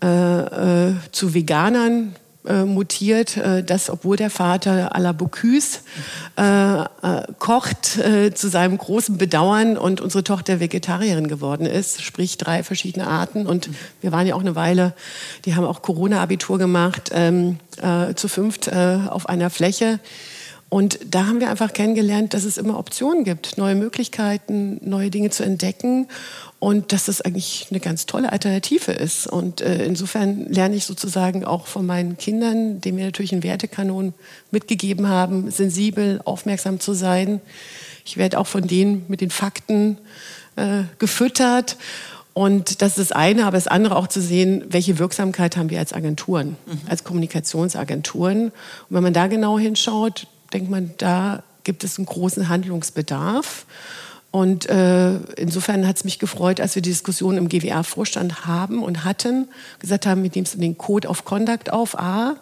äh, 0.02 0.92
zu 1.14 1.34
Veganern 1.34 2.16
äh, 2.48 2.64
mutiert, 2.64 3.38
äh, 3.38 3.64
dass 3.64 3.90
obwohl 3.90 4.18
der 4.18 4.30
Vater 4.30 4.96
à 4.96 5.00
la 5.00 5.12
Bocuse 5.12 5.80
äh, 6.38 6.82
äh, 6.82 6.86
kocht, 7.40 7.98
äh, 7.98 8.34
zu 8.34 8.50
seinem 8.50 8.78
großen 8.78 9.18
Bedauern 9.18 9.78
und 9.78 10.02
unsere 10.02 10.24
Tochter 10.24 10.60
Vegetarierin 10.60 11.28
geworden 11.28 11.66
ist, 11.66 12.02
sprich 12.02 12.38
drei 12.38 12.64
verschiedene 12.64 13.08
Arten. 13.08 13.48
Und 13.48 13.70
wir 14.02 14.12
waren 14.12 14.28
ja 14.28 14.36
auch 14.36 14.42
eine 14.42 14.56
Weile, 14.56 14.94
die 15.46 15.56
haben 15.56 15.66
auch 15.66 15.82
Corona-Abitur 15.82 16.58
gemacht, 16.58 17.12
ähm, 17.14 17.58
äh, 17.82 18.14
zu 18.16 18.28
fünft 18.28 18.72
auf 18.74 19.28
einer 19.30 19.50
Fläche. 19.50 20.00
Und 20.70 21.00
da 21.10 21.28
haben 21.28 21.40
wir 21.40 21.50
einfach 21.50 21.74
kennengelernt, 21.74 22.34
dass 22.34 22.44
es 22.44 22.58
immer 22.58 22.80
Optionen 22.80 23.24
gibt, 23.24 23.58
neue 23.58 23.76
Möglichkeiten, 23.76 24.80
neue 24.84 25.12
Dinge 25.12 25.30
zu 25.30 25.44
entdecken 25.44 26.08
und 26.60 26.92
dass 26.92 27.06
das 27.06 27.22
eigentlich 27.22 27.68
eine 27.70 27.80
ganz 27.80 28.08
tolle 28.08 28.32
Alternative 28.32 28.92
ist. 28.92 29.28
Und 29.28 29.62
äh, 29.62 29.86
insofern 29.86 30.48
lerne 30.48 30.76
ich 30.76 30.86
sozusagen 30.86 31.46
auch 31.46 31.68
von 31.68 31.86
meinen 31.86 32.18
Kindern, 32.18 32.82
denen 32.82 32.98
wir 32.98 33.06
natürlich 33.06 33.32
einen 33.32 33.44
Wertekanon 33.44 34.14
mitgegeben 34.50 35.08
haben, 35.08 35.52
sensibel, 35.52 36.20
aufmerksam 36.26 36.80
zu 36.80 36.94
sein. 36.94 37.42
Ich 38.04 38.18
werde 38.18 38.40
auch 38.40 38.48
von 38.48 38.68
denen 38.68 39.06
mit 39.08 39.22
den 39.22 39.30
Fakten 39.30 40.00
äh, 40.56 40.84
gefüttert. 40.98 41.78
Und 42.34 42.82
das 42.82 42.98
ist 42.98 43.12
das 43.12 43.12
eine, 43.14 43.46
aber 43.46 43.56
das 43.56 43.68
andere 43.68 43.96
auch 43.96 44.08
zu 44.08 44.20
sehen, 44.20 44.66
welche 44.68 45.00
Wirksamkeit 45.00 45.56
haben 45.56 45.70
wir 45.70 45.80
als 45.80 45.94
Agenturen, 45.94 46.58
mhm. 46.66 46.82
als 46.90 47.04
Kommunikationsagenturen. 47.04 48.48
Und 48.48 48.54
wenn 48.90 49.04
man 49.04 49.14
da 49.14 49.28
genau 49.28 49.58
hinschaut, 49.58 50.28
denkt 50.56 50.72
man, 50.72 50.92
da 50.98 51.44
gibt 51.66 51.84
es 51.84 51.98
einen 51.98 52.06
großen 52.06 52.48
Handlungsbedarf. 52.48 53.66
Und 54.32 54.70
äh, 54.70 55.16
insofern 55.38 55.86
hat 55.86 55.98
es 55.98 56.04
mich 56.06 56.18
gefreut, 56.18 56.62
als 56.62 56.76
wir 56.76 56.82
die 56.82 56.90
Diskussion 56.90 57.38
im 57.38 57.50
GWA-Vorstand 57.50 58.46
haben 58.46 58.82
und 58.84 59.04
hatten, 59.04 59.50
gesagt 59.80 60.06
haben, 60.06 60.24
wir 60.24 60.32
nehmen 60.34 60.48
den 60.56 60.78
Code 60.78 61.08
of 61.10 61.26
Conduct 61.26 61.72
auf, 61.72 62.00
A, 62.00 62.36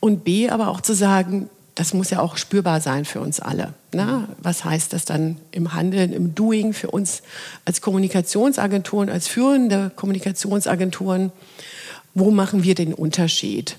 und 0.00 0.24
B, 0.24 0.50
aber 0.50 0.68
auch 0.68 0.80
zu 0.82 0.94
sagen, 0.94 1.48
das 1.74 1.94
muss 1.94 2.10
ja 2.10 2.20
auch 2.20 2.36
spürbar 2.36 2.80
sein 2.80 3.04
für 3.04 3.20
uns 3.20 3.40
alle. 3.40 3.72
Na? 3.92 4.28
Was 4.42 4.64
heißt 4.64 4.92
das 4.92 5.04
dann 5.04 5.38
im 5.50 5.74
Handeln, 5.74 6.12
im 6.12 6.34
Doing 6.34 6.72
für 6.72 6.90
uns 6.90 7.22
als 7.64 7.80
Kommunikationsagenturen, 7.80 9.08
als 9.08 9.28
führende 9.28 9.90
Kommunikationsagenturen? 9.94 11.32
Wo 12.14 12.30
machen 12.30 12.62
wir 12.62 12.74
den 12.74 12.94
Unterschied? 12.94 13.76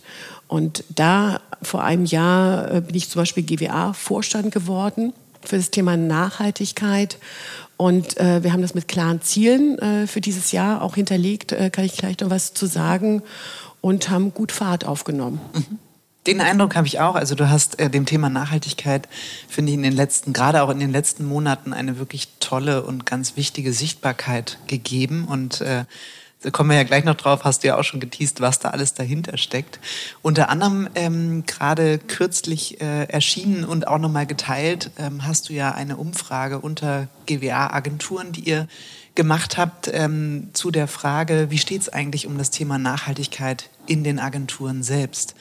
Und 0.49 0.83
da 0.89 1.39
vor 1.61 1.83
einem 1.83 2.05
Jahr 2.05 2.73
äh, 2.73 2.81
bin 2.81 2.95
ich 2.95 3.07
zum 3.09 3.21
Beispiel 3.21 3.43
GWA-Vorstand 3.43 4.51
geworden 4.51 5.13
für 5.45 5.55
das 5.55 5.69
Thema 5.69 5.95
Nachhaltigkeit. 5.95 7.17
Und 7.77 8.17
äh, 8.17 8.43
wir 8.43 8.51
haben 8.51 8.63
das 8.63 8.73
mit 8.73 8.89
klaren 8.89 9.21
Zielen 9.21 9.79
äh, 9.79 10.07
für 10.07 10.19
dieses 10.19 10.51
Jahr 10.51 10.81
auch 10.81 10.95
hinterlegt, 10.95 11.53
äh, 11.53 11.69
kann 11.69 11.85
ich 11.85 11.95
gleich 11.95 12.19
noch 12.19 12.31
was 12.31 12.53
zu 12.53 12.65
sagen, 12.65 13.21
und 13.79 14.09
haben 14.09 14.33
gut 14.33 14.51
Fahrt 14.51 14.85
aufgenommen. 14.85 15.39
Mhm. 15.53 15.79
Den 16.27 16.41
Eindruck 16.41 16.75
habe 16.75 16.85
ich 16.85 16.99
auch. 16.99 17.15
Also 17.15 17.35
du 17.35 17.49
hast 17.49 17.79
äh, 17.79 17.89
dem 17.89 18.05
Thema 18.05 18.29
Nachhaltigkeit, 18.29 19.07
finde 19.47 19.71
ich, 19.71 19.77
in 19.77 19.83
den 19.83 19.93
letzten, 19.93 20.33
gerade 20.33 20.63
auch 20.63 20.69
in 20.69 20.79
den 20.79 20.91
letzten 20.91 21.25
Monaten 21.25 21.73
eine 21.73 21.97
wirklich 21.97 22.27
tolle 22.39 22.83
und 22.83 23.05
ganz 23.05 23.37
wichtige 23.37 23.71
Sichtbarkeit 23.71 24.57
gegeben. 24.67 25.25
Und 25.25 25.61
äh, 25.61 25.85
da 26.41 26.51
kommen 26.51 26.69
wir 26.69 26.77
ja 26.77 26.83
gleich 26.83 27.03
noch 27.03 27.15
drauf, 27.15 27.43
hast 27.43 27.63
du 27.63 27.67
ja 27.67 27.77
auch 27.77 27.83
schon 27.83 27.99
geteased, 27.99 28.39
was 28.39 28.59
da 28.59 28.69
alles 28.69 28.93
dahinter 28.93 29.37
steckt. 29.37 29.79
Unter 30.21 30.49
anderem 30.49 30.87
ähm, 30.95 31.43
gerade 31.45 31.97
kürzlich 31.97 32.79
äh, 32.79 33.03
erschienen 33.05 33.65
und 33.65 33.87
auch 33.87 33.97
nochmal 33.97 34.25
geteilt, 34.25 34.91
ähm, 34.97 35.25
hast 35.25 35.49
du 35.49 35.53
ja 35.53 35.71
eine 35.71 35.97
Umfrage 35.97 36.59
unter 36.59 37.09
GWA-Agenturen, 37.25 38.31
die 38.31 38.47
ihr 38.47 38.67
gemacht 39.15 39.57
habt 39.57 39.89
ähm, 39.93 40.49
zu 40.53 40.71
der 40.71 40.87
Frage, 40.87 41.47
wie 41.49 41.57
steht 41.57 41.81
es 41.81 41.89
eigentlich 41.89 42.25
um 42.25 42.37
das 42.37 42.51
Thema 42.51 42.77
Nachhaltigkeit 42.77 43.69
in 43.85 44.05
den 44.05 44.17
Agenturen 44.17 44.81
selbst? 44.81 45.35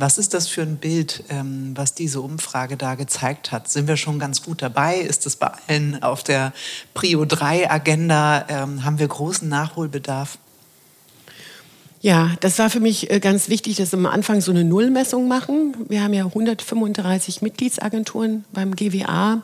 Was 0.00 0.16
ist 0.16 0.32
das 0.32 0.48
für 0.48 0.62
ein 0.62 0.76
Bild, 0.76 1.24
ähm, 1.28 1.72
was 1.74 1.92
diese 1.92 2.22
Umfrage 2.22 2.78
da 2.78 2.94
gezeigt 2.94 3.52
hat? 3.52 3.68
Sind 3.68 3.86
wir 3.86 3.98
schon 3.98 4.18
ganz 4.18 4.42
gut 4.42 4.62
dabei? 4.62 4.96
Ist 4.96 5.26
es 5.26 5.36
bei 5.36 5.50
allen 5.68 6.02
auf 6.02 6.22
der 6.22 6.54
Prio 6.94 7.26
3 7.26 7.70
Agenda? 7.70 8.46
Ähm, 8.48 8.82
haben 8.82 8.98
wir 8.98 9.06
großen 9.06 9.46
Nachholbedarf? 9.46 10.38
Ja, 12.00 12.30
das 12.40 12.58
war 12.58 12.70
für 12.70 12.80
mich 12.80 13.10
äh, 13.10 13.20
ganz 13.20 13.50
wichtig, 13.50 13.76
dass 13.76 13.92
wir 13.92 13.98
am 13.98 14.06
Anfang 14.06 14.40
so 14.40 14.52
eine 14.52 14.64
Nullmessung 14.64 15.28
machen. 15.28 15.76
Wir 15.90 16.02
haben 16.02 16.14
ja 16.14 16.24
135 16.24 17.42
Mitgliedsagenturen 17.42 18.46
beim 18.54 18.74
GWA 18.74 19.42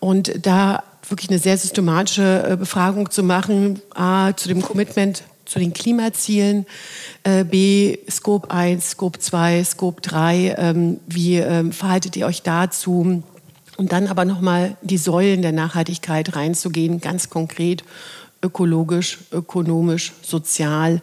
und 0.00 0.46
da 0.46 0.82
wirklich 1.06 1.28
eine 1.28 1.38
sehr 1.38 1.58
systematische 1.58 2.52
äh, 2.52 2.56
Befragung 2.56 3.10
zu 3.10 3.22
machen, 3.22 3.82
A, 3.94 4.32
zu 4.34 4.48
dem 4.48 4.62
Commitment 4.62 5.24
zu 5.54 5.60
den 5.60 5.72
Klimazielen, 5.72 6.66
äh, 7.22 7.44
B, 7.44 7.98
Scope 8.10 8.50
1, 8.50 8.90
Scope 8.90 9.20
2, 9.20 9.62
Scope 9.62 10.00
3, 10.00 10.56
ähm, 10.58 10.98
wie 11.06 11.36
ähm, 11.36 11.70
verhaltet 11.70 12.16
ihr 12.16 12.26
euch 12.26 12.42
dazu? 12.42 13.22
Und 13.76 13.92
dann 13.92 14.08
aber 14.08 14.24
nochmal 14.24 14.76
die 14.82 14.98
Säulen 14.98 15.42
der 15.42 15.52
Nachhaltigkeit 15.52 16.34
reinzugehen, 16.34 17.00
ganz 17.00 17.30
konkret 17.30 17.84
ökologisch, 18.42 19.18
ökonomisch, 19.30 20.12
sozial. 20.22 21.00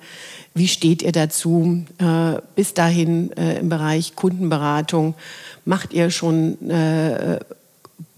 Wie 0.54 0.68
steht 0.68 1.02
ihr 1.02 1.14
dazu? 1.14 1.86
Äh, 1.98 2.42
bis 2.54 2.74
dahin 2.74 3.32
äh, 3.38 3.60
im 3.60 3.70
Bereich 3.70 4.18
Kundenberatung 4.18 5.16
macht 5.64 5.94
ihr 5.94 6.10
schon 6.10 6.70
äh, 6.70 7.40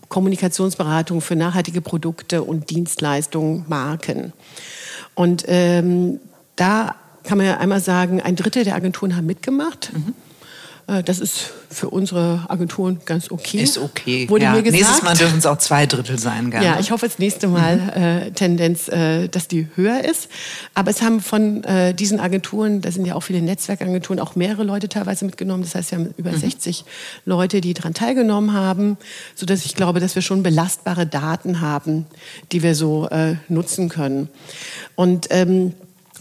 Kommunikationsberatung 0.10 1.22
für 1.22 1.36
nachhaltige 1.36 1.82
Produkte 1.82 2.42
und 2.42 2.72
Dienstleistungen, 2.72 3.66
Marken. 3.68 4.34
Und 5.16 5.46
ähm, 5.48 6.20
da 6.56 6.96
kann 7.24 7.38
man 7.38 7.48
ja 7.48 7.58
einmal 7.58 7.80
sagen, 7.80 8.22
ein 8.22 8.36
Drittel 8.36 8.64
der 8.64 8.76
Agenturen 8.76 9.16
haben 9.16 9.26
mitgemacht. 9.26 9.92
Mhm. 9.94 10.14
Äh, 10.88 11.04
das 11.04 11.20
ist 11.20 11.52
für 11.70 11.90
unsere 11.90 12.46
Agenturen 12.48 13.00
ganz 13.06 13.32
okay. 13.32 13.60
Ist 13.60 13.78
okay. 13.78 14.30
Wurde 14.30 14.46
ja. 14.46 14.52
mir 14.54 14.62
gesagt. 14.62 14.82
Nächstes 14.82 15.04
Mal 15.04 15.16
dürfen 15.16 15.40
es 15.40 15.46
auch 15.46 15.58
zwei 15.58 15.86
Drittel 15.86 16.20
sein. 16.20 16.52
Gerne. 16.52 16.66
Ja, 16.66 16.80
ich 16.80 16.92
hoffe 16.92 17.08
das 17.08 17.20
nächste 17.20 17.48
Mal 17.48 17.78
mhm. 17.78 17.90
äh, 17.90 18.32
Tendenz, 18.32 18.88
äh, 18.90 19.28
dass 19.28 19.48
die 19.48 19.68
höher 19.76 20.04
ist. 20.04 20.30
Aber 20.74 20.92
es 20.92 21.02
haben 21.02 21.22
von 21.22 21.64
äh, 21.64 21.94
diesen 21.94 22.20
Agenturen, 22.20 22.82
da 22.82 22.92
sind 22.92 23.06
ja 23.06 23.16
auch 23.16 23.22
viele 23.22 23.42
Netzwerkagenturen, 23.42 24.20
auch 24.20 24.36
mehrere 24.36 24.64
Leute 24.64 24.90
teilweise 24.90 25.26
mitgenommen. 25.26 25.64
Das 25.64 25.76
heißt, 25.76 25.92
wir 25.92 26.00
haben 26.00 26.14
über 26.18 26.32
mhm. 26.32 26.38
60 26.38 26.86
Leute, 27.26 27.62
die 27.62 27.74
daran 27.74 27.94
teilgenommen 27.94 28.54
haben, 28.54 28.98
sodass 29.36 29.66
ich 29.66 29.76
glaube, 29.76 30.00
dass 30.00 30.16
wir 30.16 30.22
schon 30.22 30.44
belastbare 30.44 31.06
Daten 31.06 31.62
haben, 31.62 32.06
die 32.52 32.62
wir 32.62 32.76
so 32.76 33.08
äh, 33.10 33.36
nutzen 33.50 33.90
können. 33.90 34.30
Und 34.96 35.28
ähm, 35.32 35.74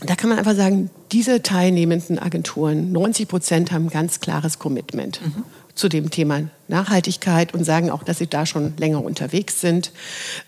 da 0.06 0.16
kann 0.16 0.30
man 0.30 0.38
einfach 0.38 0.54
sagen, 0.54 0.90
diese 1.12 1.42
teilnehmenden 1.42 2.18
Agenturen, 2.18 2.92
90 2.92 3.28
Prozent 3.28 3.73
haben 3.73 3.88
ganz 3.88 4.21
klares 4.21 4.59
Commitment 4.59 5.21
mhm. 5.23 5.44
zu 5.75 5.88
dem 5.88 6.11
Thema 6.11 6.44
Nachhaltigkeit 6.68 7.54
und 7.54 7.64
sagen 7.64 7.90
auch, 7.90 8.02
dass 8.02 8.18
sie 8.18 8.26
da 8.26 8.47
schon 8.47 8.75
länger 8.78 9.04
unterwegs 9.04 9.61
sind. 9.61 9.92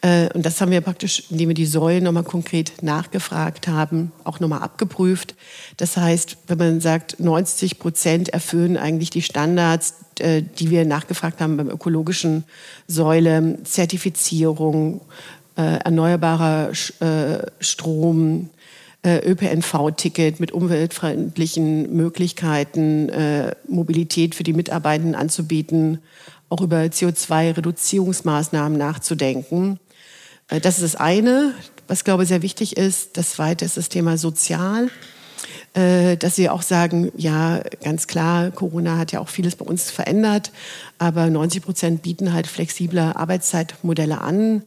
Äh, 0.00 0.32
und 0.32 0.44
das 0.46 0.60
haben 0.60 0.70
wir 0.70 0.80
praktisch, 0.80 1.24
indem 1.30 1.48
wir 1.48 1.54
die 1.54 1.66
Säulen 1.66 2.04
nochmal 2.04 2.24
konkret 2.24 2.82
nachgefragt 2.82 3.68
haben, 3.68 4.12
auch 4.24 4.40
nochmal 4.40 4.62
abgeprüft. 4.62 5.34
Das 5.76 5.96
heißt, 5.96 6.38
wenn 6.46 6.58
man 6.58 6.80
sagt, 6.80 7.20
90 7.20 7.78
Prozent 7.78 8.28
erfüllen 8.30 8.76
eigentlich 8.76 9.10
die 9.10 9.22
Standards, 9.22 9.94
äh, 10.18 10.42
die 10.42 10.70
wir 10.70 10.84
nachgefragt 10.84 11.40
haben 11.40 11.56
beim 11.56 11.68
ökologischen 11.68 12.44
Säule, 12.88 13.58
Zertifizierung, 13.64 15.02
äh, 15.56 15.78
erneuerbarer 15.84 16.70
Strom, 17.60 18.50
ÖPNV-Ticket 19.04 20.40
mit 20.40 20.52
umweltfreundlichen 20.52 21.94
Möglichkeiten, 21.94 23.08
äh, 23.08 23.54
Mobilität 23.68 24.34
für 24.34 24.44
die 24.44 24.52
Mitarbeitenden 24.52 25.14
anzubieten, 25.14 25.98
auch 26.48 26.60
über 26.60 26.78
CO2-Reduzierungsmaßnahmen 26.78 28.78
nachzudenken. 28.78 29.78
Äh, 30.48 30.60
das 30.60 30.76
ist 30.76 30.94
das 30.94 31.00
eine, 31.00 31.54
was 31.86 32.04
glaube 32.04 32.22
ich 32.22 32.30
sehr 32.30 32.42
wichtig 32.42 32.76
ist. 32.76 33.16
Das 33.16 33.30
zweite 33.30 33.64
ist 33.64 33.76
das 33.76 33.88
Thema 33.88 34.16
Sozial 34.16 34.90
dass 35.76 36.36
sie 36.36 36.48
auch 36.48 36.62
sagen, 36.62 37.10
ja, 37.16 37.60
ganz 37.82 38.06
klar, 38.06 38.52
Corona 38.52 38.96
hat 38.96 39.10
ja 39.10 39.18
auch 39.18 39.28
vieles 39.28 39.56
bei 39.56 39.64
uns 39.64 39.90
verändert, 39.90 40.52
aber 40.98 41.28
90 41.28 41.62
Prozent 41.62 42.02
bieten 42.02 42.32
halt 42.32 42.46
flexible 42.46 43.00
Arbeitszeitmodelle 43.00 44.20
an. 44.20 44.62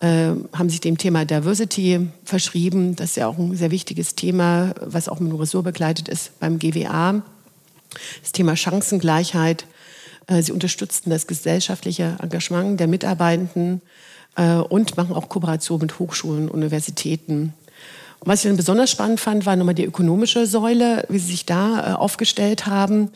Äh, 0.00 0.34
haben 0.52 0.68
sich 0.68 0.80
dem 0.80 0.98
Thema 0.98 1.24
Diversity 1.24 2.08
verschrieben. 2.24 2.96
Das 2.96 3.10
ist 3.10 3.16
ja 3.16 3.26
auch 3.26 3.38
ein 3.38 3.56
sehr 3.56 3.70
wichtiges 3.70 4.14
Thema, 4.14 4.74
was 4.80 5.08
auch 5.08 5.20
mit 5.20 5.30
dem 5.30 5.38
Ressort 5.38 5.64
begleitet 5.64 6.08
ist 6.08 6.38
beim 6.40 6.58
GWA. 6.58 7.22
Das 8.20 8.32
Thema 8.32 8.56
Chancengleichheit. 8.56 9.66
Äh, 10.26 10.42
sie 10.42 10.52
unterstützen 10.52 11.10
das 11.10 11.26
gesellschaftliche 11.26 12.16
Engagement 12.20 12.80
der 12.80 12.88
Mitarbeitenden 12.88 13.82
äh, 14.36 14.56
und 14.56 14.96
machen 14.96 15.14
auch 15.14 15.28
Kooperation 15.28 15.80
mit 15.80 15.98
Hochschulen, 15.98 16.50
Universitäten. 16.50 17.54
Und 18.18 18.28
was 18.28 18.44
ich 18.44 18.50
dann 18.50 18.56
besonders 18.56 18.90
spannend 18.90 19.20
fand, 19.20 19.46
war 19.46 19.54
nochmal 19.54 19.74
die 19.74 19.84
ökonomische 19.84 20.46
Säule, 20.46 21.06
wie 21.08 21.18
sie 21.18 21.30
sich 21.30 21.46
da 21.46 21.94
aufgestellt 21.94 22.66
haben. 22.66 23.10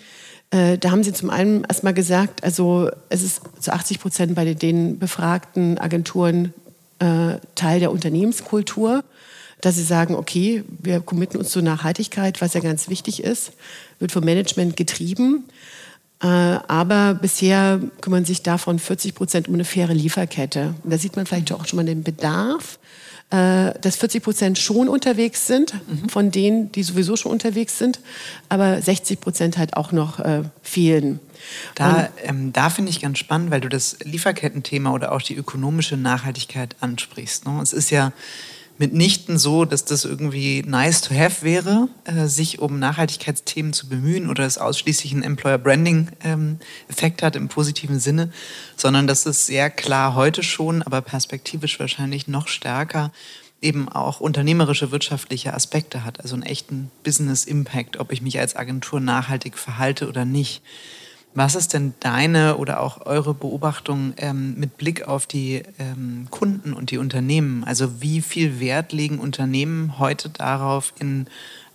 Da 0.50 0.90
haben 0.90 1.04
Sie 1.04 1.12
zum 1.12 1.28
einen 1.28 1.64
erstmal 1.64 1.92
gesagt, 1.92 2.42
also 2.42 2.88
es 3.10 3.22
ist 3.22 3.42
zu 3.60 3.70
80 3.70 4.00
Prozent 4.00 4.34
bei 4.34 4.54
den 4.54 4.98
befragten 4.98 5.76
Agenturen 5.76 6.54
äh, 6.98 7.38
Teil 7.54 7.80
der 7.80 7.92
Unternehmenskultur, 7.92 9.04
dass 9.60 9.76
sie 9.76 9.82
sagen, 9.82 10.14
okay, 10.14 10.64
wir 10.68 11.00
committen 11.00 11.38
uns 11.38 11.50
zur 11.50 11.62
Nachhaltigkeit, 11.62 12.40
was 12.40 12.54
ja 12.54 12.60
ganz 12.60 12.88
wichtig 12.88 13.22
ist, 13.22 13.52
wird 13.98 14.12
vom 14.12 14.24
Management 14.24 14.76
getrieben. 14.76 15.44
Äh, 16.20 16.26
aber 16.26 17.14
bisher 17.14 17.80
kümmern 18.00 18.24
sich 18.24 18.42
davon 18.42 18.78
40 18.78 19.14
Prozent 19.14 19.48
um 19.48 19.54
eine 19.54 19.64
faire 19.64 19.94
Lieferkette. 19.94 20.74
Und 20.82 20.92
da 20.92 20.98
sieht 20.98 21.16
man 21.16 21.26
vielleicht 21.26 21.52
auch 21.52 21.66
schon 21.66 21.76
mal 21.76 21.86
den 21.86 22.02
Bedarf, 22.02 22.78
dass 23.30 23.96
40 23.96 24.22
Prozent 24.22 24.58
schon 24.58 24.88
unterwegs 24.88 25.46
sind, 25.46 25.74
mhm. 25.74 26.08
von 26.08 26.30
denen, 26.30 26.72
die 26.72 26.82
sowieso 26.82 27.16
schon 27.16 27.30
unterwegs 27.32 27.78
sind, 27.78 28.00
aber 28.48 28.80
60 28.80 29.20
Prozent 29.20 29.58
halt 29.58 29.76
auch 29.76 29.92
noch 29.92 30.18
äh, 30.18 30.44
fehlen. 30.62 31.20
Da, 31.74 32.08
ähm, 32.24 32.52
da 32.52 32.70
finde 32.70 32.90
ich 32.90 33.00
ganz 33.00 33.18
spannend, 33.18 33.50
weil 33.50 33.60
du 33.60 33.68
das 33.68 33.98
Lieferkettenthema 34.02 34.92
oder 34.92 35.12
auch 35.12 35.22
die 35.22 35.36
ökonomische 35.36 35.96
Nachhaltigkeit 35.96 36.76
ansprichst. 36.80 37.46
Ne? 37.46 37.60
Es 37.62 37.72
ist 37.72 37.90
ja 37.90 38.12
mitnichten 38.78 39.38
so, 39.38 39.64
dass 39.64 39.84
das 39.84 40.04
irgendwie 40.04 40.62
nice 40.66 41.00
to 41.00 41.14
have 41.14 41.42
wäre, 41.42 41.88
äh, 42.04 42.26
sich 42.26 42.60
um 42.60 42.78
Nachhaltigkeitsthemen 42.78 43.72
zu 43.72 43.88
bemühen 43.88 44.30
oder 44.30 44.44
es 44.44 44.58
ausschließlich 44.58 45.12
einen 45.12 45.22
Employer 45.22 45.58
Branding 45.58 46.08
ähm, 46.24 46.58
Effekt 46.88 47.22
hat 47.22 47.36
im 47.36 47.48
positiven 47.48 48.00
Sinne, 48.00 48.30
sondern 48.76 49.06
dass 49.06 49.26
es 49.26 49.46
sehr 49.46 49.70
klar 49.70 50.14
heute 50.14 50.42
schon, 50.42 50.82
aber 50.82 51.00
perspektivisch 51.00 51.78
wahrscheinlich 51.80 52.28
noch 52.28 52.48
stärker 52.48 53.12
eben 53.60 53.88
auch 53.88 54.20
unternehmerische 54.20 54.92
wirtschaftliche 54.92 55.52
Aspekte 55.52 56.04
hat, 56.04 56.20
also 56.20 56.34
einen 56.34 56.44
echten 56.44 56.90
Business 57.02 57.44
Impact, 57.44 57.98
ob 57.98 58.12
ich 58.12 58.22
mich 58.22 58.38
als 58.38 58.54
Agentur 58.54 59.00
nachhaltig 59.00 59.58
verhalte 59.58 60.08
oder 60.08 60.24
nicht. 60.24 60.62
Was 61.34 61.54
ist 61.54 61.72
denn 61.72 61.94
deine 62.00 62.56
oder 62.56 62.80
auch 62.80 63.06
eure 63.06 63.34
Beobachtung 63.34 64.14
ähm, 64.16 64.54
mit 64.58 64.76
Blick 64.76 65.06
auf 65.06 65.26
die 65.26 65.62
ähm, 65.78 66.26
Kunden 66.30 66.72
und 66.72 66.90
die 66.90 66.98
Unternehmen? 66.98 67.64
Also 67.64 68.00
wie 68.00 68.22
viel 68.22 68.60
Wert 68.60 68.92
legen 68.92 69.18
Unternehmen 69.18 69.98
heute 69.98 70.30
darauf, 70.30 70.92
in 70.98 71.26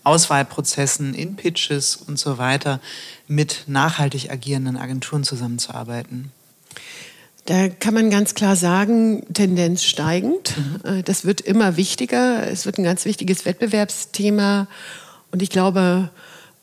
Auswahlprozessen, 0.03 1.13
in 1.13 1.35
Pitches 1.35 1.95
und 1.95 2.19
so 2.19 2.37
weiter 2.37 2.81
mit 3.27 3.63
nachhaltig 3.67 4.31
agierenden 4.31 4.75
Agenturen 4.75 5.23
zusammenzuarbeiten? 5.23 6.31
Da 7.45 7.67
kann 7.67 7.93
man 7.93 8.09
ganz 8.09 8.35
klar 8.35 8.55
sagen, 8.55 9.25
Tendenz 9.33 9.83
steigend. 9.83 10.55
Mhm. 10.57 10.99
Äh, 10.99 11.03
das 11.03 11.25
wird 11.25 11.41
immer 11.41 11.77
wichtiger. 11.77 12.47
Es 12.47 12.65
wird 12.65 12.77
ein 12.77 12.83
ganz 12.83 13.05
wichtiges 13.05 13.45
Wettbewerbsthema. 13.45 14.67
Und 15.31 15.41
ich 15.41 15.49
glaube, 15.49 16.09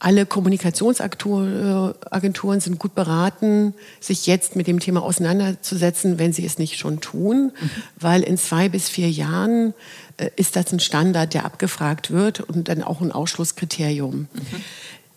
alle 0.00 0.26
Kommunikationsagenturen 0.26 2.60
sind 2.60 2.78
gut 2.78 2.94
beraten, 2.94 3.74
sich 4.00 4.26
jetzt 4.26 4.56
mit 4.56 4.66
dem 4.66 4.80
Thema 4.80 5.02
auseinanderzusetzen, 5.02 6.18
wenn 6.18 6.32
sie 6.32 6.46
es 6.46 6.58
nicht 6.58 6.78
schon 6.78 7.00
tun, 7.00 7.52
mhm. 7.60 7.70
weil 7.96 8.22
in 8.22 8.38
zwei 8.38 8.70
bis 8.70 8.88
vier 8.88 9.10
Jahren 9.10 9.74
äh, 10.16 10.30
ist 10.36 10.56
das 10.56 10.72
ein 10.72 10.80
Standard, 10.80 11.34
der 11.34 11.44
abgefragt 11.44 12.10
wird 12.10 12.40
und 12.40 12.68
dann 12.68 12.82
auch 12.82 13.02
ein 13.02 13.12
Ausschlusskriterium. 13.12 14.28
Mhm. 14.32 14.64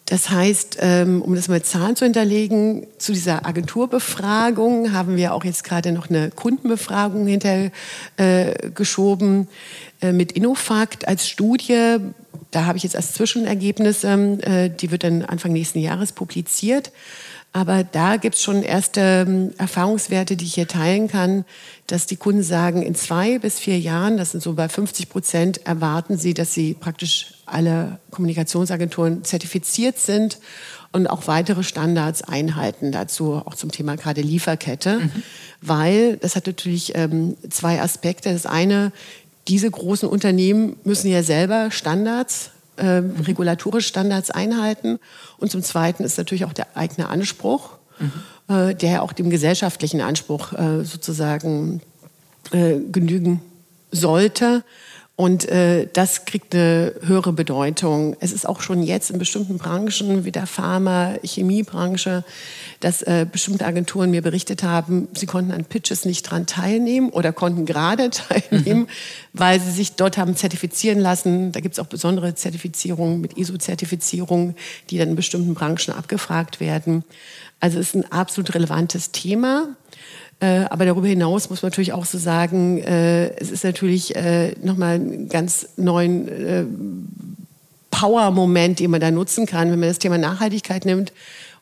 Das 0.05 0.29
heißt, 0.29 0.79
ähm, 0.81 1.21
um 1.21 1.33
das 1.33 1.47
mal 1.47 1.63
Zahlen 1.63 1.95
zu 1.95 2.03
hinterlegen, 2.03 2.85
zu 2.97 3.13
dieser 3.13 3.45
Agenturbefragung 3.45 4.91
haben 4.91 5.15
wir 5.15 5.33
auch 5.33 5.45
jetzt 5.45 5.63
gerade 5.63 5.93
noch 5.93 6.09
eine 6.09 6.29
Kundenbefragung 6.29 7.25
hintergeschoben 7.25 9.47
äh, 10.01 10.11
mit 10.11 10.33
Innofakt 10.33 11.07
als 11.07 11.29
Studie 11.29 11.99
da 12.53 12.65
habe 12.65 12.77
ich 12.77 12.83
jetzt 12.83 12.95
als 12.95 13.13
Zwischenergebnisse, 13.13 14.37
äh, 14.41 14.69
die 14.69 14.91
wird 14.91 15.03
dann 15.03 15.23
Anfang 15.23 15.51
nächsten 15.51 15.79
Jahres 15.79 16.11
publiziert. 16.11 16.91
Aber 17.55 17.83
da 17.83 18.17
gibt 18.17 18.33
es 18.33 18.41
schon 18.41 18.63
erste 18.63 19.25
ähm, 19.27 19.51
Erfahrungswerte, 19.59 20.35
die 20.35 20.45
ich 20.45 20.55
hier 20.55 20.67
teilen 20.67 21.07
kann, 21.07 21.45
dass 21.85 22.07
die 22.07 22.15
Kunden 22.15 22.41
sagen, 22.41 22.81
in 22.81 22.95
zwei 22.95 23.37
bis 23.37 23.59
vier 23.59 23.79
Jahren, 23.79 24.17
das 24.17 24.31
sind 24.31 24.41
so 24.41 24.53
bei 24.53 24.67
50 24.67 25.07
Prozent, 25.07 25.65
erwarten 25.67 26.17
sie, 26.17 26.33
dass 26.33 26.53
sie 26.55 26.73
praktisch 26.73 27.35
alle 27.45 27.99
Kommunikationsagenturen 28.09 29.23
zertifiziert 29.23 29.99
sind 29.99 30.39
und 30.93 31.07
auch 31.07 31.27
weitere 31.27 31.63
Standards 31.63 32.23
einhalten 32.23 32.91
dazu, 32.91 33.41
auch 33.45 33.55
zum 33.55 33.71
Thema 33.71 33.97
gerade 33.97 34.21
Lieferkette. 34.21 34.99
Mhm. 34.99 35.11
Weil 35.61 36.17
das 36.17 36.35
hat 36.35 36.47
natürlich 36.47 36.95
ähm, 36.95 37.37
zwei 37.49 37.81
Aspekte. 37.81 38.33
Das 38.33 38.47
eine, 38.47 38.91
diese 39.47 39.69
großen 39.69 40.07
Unternehmen 40.07 40.77
müssen 40.83 41.09
ja 41.09 41.23
selber 41.23 41.71
Standards, 41.71 42.51
äh, 42.77 43.01
mhm. 43.01 43.21
regulatorische 43.21 43.89
Standards 43.89 44.31
einhalten. 44.31 44.99
Und 45.37 45.51
zum 45.51 45.61
Zweiten 45.61 46.03
ist 46.03 46.17
natürlich 46.17 46.45
auch 46.45 46.53
der 46.53 46.75
eigene 46.75 47.09
Anspruch, 47.09 47.71
mhm. 47.99 48.55
äh, 48.55 48.75
der 48.75 49.03
auch 49.03 49.11
dem 49.13 49.29
gesellschaftlichen 49.29 50.01
Anspruch 50.01 50.53
äh, 50.53 50.83
sozusagen 50.83 51.81
äh, 52.51 52.75
genügen 52.91 53.41
sollte. 53.91 54.63
Und 55.15 55.47
äh, 55.47 55.87
das 55.93 56.25
kriegt 56.25 56.55
eine 56.55 56.95
höhere 57.03 57.33
Bedeutung. 57.33 58.15
Es 58.19 58.31
ist 58.31 58.49
auch 58.49 58.61
schon 58.61 58.81
jetzt 58.81 59.11
in 59.11 59.19
bestimmten 59.19 59.59
Branchen 59.59 60.25
wie 60.25 60.31
der 60.31 60.47
Pharma, 60.47 61.13
Chemiebranche, 61.23 62.23
dass 62.79 63.03
äh, 63.03 63.27
bestimmte 63.31 63.67
Agenturen 63.67 64.09
mir 64.09 64.23
berichtet 64.23 64.63
haben, 64.63 65.07
sie 65.13 65.27
konnten 65.27 65.51
an 65.51 65.65
Pitches 65.65 66.05
nicht 66.05 66.23
dran 66.23 66.47
teilnehmen 66.47 67.11
oder 67.11 67.31
konnten 67.31 67.67
gerade 67.67 68.09
teilnehmen, 68.09 68.81
mhm. 68.81 68.87
weil 69.33 69.59
sie 69.59 69.71
sich 69.71 69.93
dort 69.93 70.17
haben 70.17 70.35
zertifizieren 70.35 70.99
lassen. 70.99 71.51
Da 71.51 71.59
gibt 71.59 71.73
es 71.73 71.79
auch 71.79 71.87
besondere 71.87 72.33
Zertifizierungen 72.33 73.21
mit 73.21 73.37
ISO-Zertifizierungen, 73.37 74.55
die 74.89 74.97
dann 74.97 75.09
in 75.09 75.15
bestimmten 75.15 75.53
Branchen 75.53 75.93
abgefragt 75.93 76.59
werden. 76.59 77.03
Also 77.59 77.79
es 77.79 77.89
ist 77.89 77.95
ein 77.95 78.11
absolut 78.11 78.55
relevantes 78.55 79.11
Thema. 79.11 79.75
Äh, 80.39 80.65
aber 80.69 80.85
darüber 80.85 81.07
hinaus 81.07 81.49
muss 81.49 81.61
man 81.61 81.69
natürlich 81.69 81.93
auch 81.93 82.05
so 82.05 82.17
sagen, 82.17 82.79
äh, 82.79 83.29
es 83.37 83.51
ist 83.51 83.63
natürlich 83.63 84.15
äh, 84.15 84.53
nochmal 84.61 84.95
ein 84.95 85.29
ganz 85.29 85.69
neuen 85.77 86.27
äh, 86.27 86.65
Power-Moment, 87.91 88.79
den 88.79 88.91
man 88.91 88.99
da 88.99 89.11
nutzen 89.11 89.45
kann, 89.45 89.71
wenn 89.71 89.79
man 89.79 89.89
das 89.89 89.99
Thema 89.99 90.17
Nachhaltigkeit 90.17 90.85
nimmt 90.85 91.13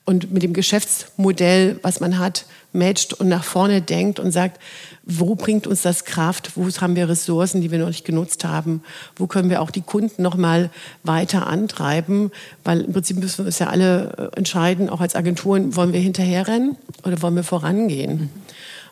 und 0.05 0.31
mit 0.31 0.43
dem 0.43 0.53
Geschäftsmodell, 0.53 1.79
was 1.84 2.00
man 2.00 2.17
hat, 2.17 2.46
matcht 2.74 3.13
und 3.13 3.27
nach 3.27 3.43
vorne 3.43 3.81
denkt 3.81 4.20
und 4.20 4.31
sagt, 4.31 4.60
wo 5.03 5.36
bringt 5.36 5.67
uns 5.67 5.81
das 5.81 6.05
Kraft, 6.05 6.51
wo 6.55 6.70
haben 6.70 6.96
wir 6.96 7.10
Ressourcen, 7.10 7.62
die 7.62 7.72
wir 7.72 7.79
noch 7.79 7.88
nicht 7.88 8.05
genutzt 8.05 8.46
haben, 8.46 8.81
wo 9.15 9.27
können 9.27 9.50
wir 9.50 9.62
auch 9.62 9.72
die 9.72 9.81
Kunden 9.81 10.22
noch 10.22 10.36
mal 10.36 10.70
weiter 11.03 11.48
antreiben, 11.48 12.31
weil 12.63 12.81
im 12.81 12.93
Prinzip 12.93 13.17
müssen 13.17 13.39
wir 13.39 13.46
uns 13.48 13.60
ja 13.60 13.67
alle 13.67 14.31
äh, 14.34 14.38
entscheiden, 14.38 14.89
auch 14.89 15.01
als 15.01 15.15
Agenturen, 15.15 15.75
wollen 15.75 15.93
wir 15.93 16.00
hinterherrennen 16.00 16.77
oder 17.03 17.22
wollen 17.22 17.36
wir 17.36 17.43
vorangehen? 17.43 18.29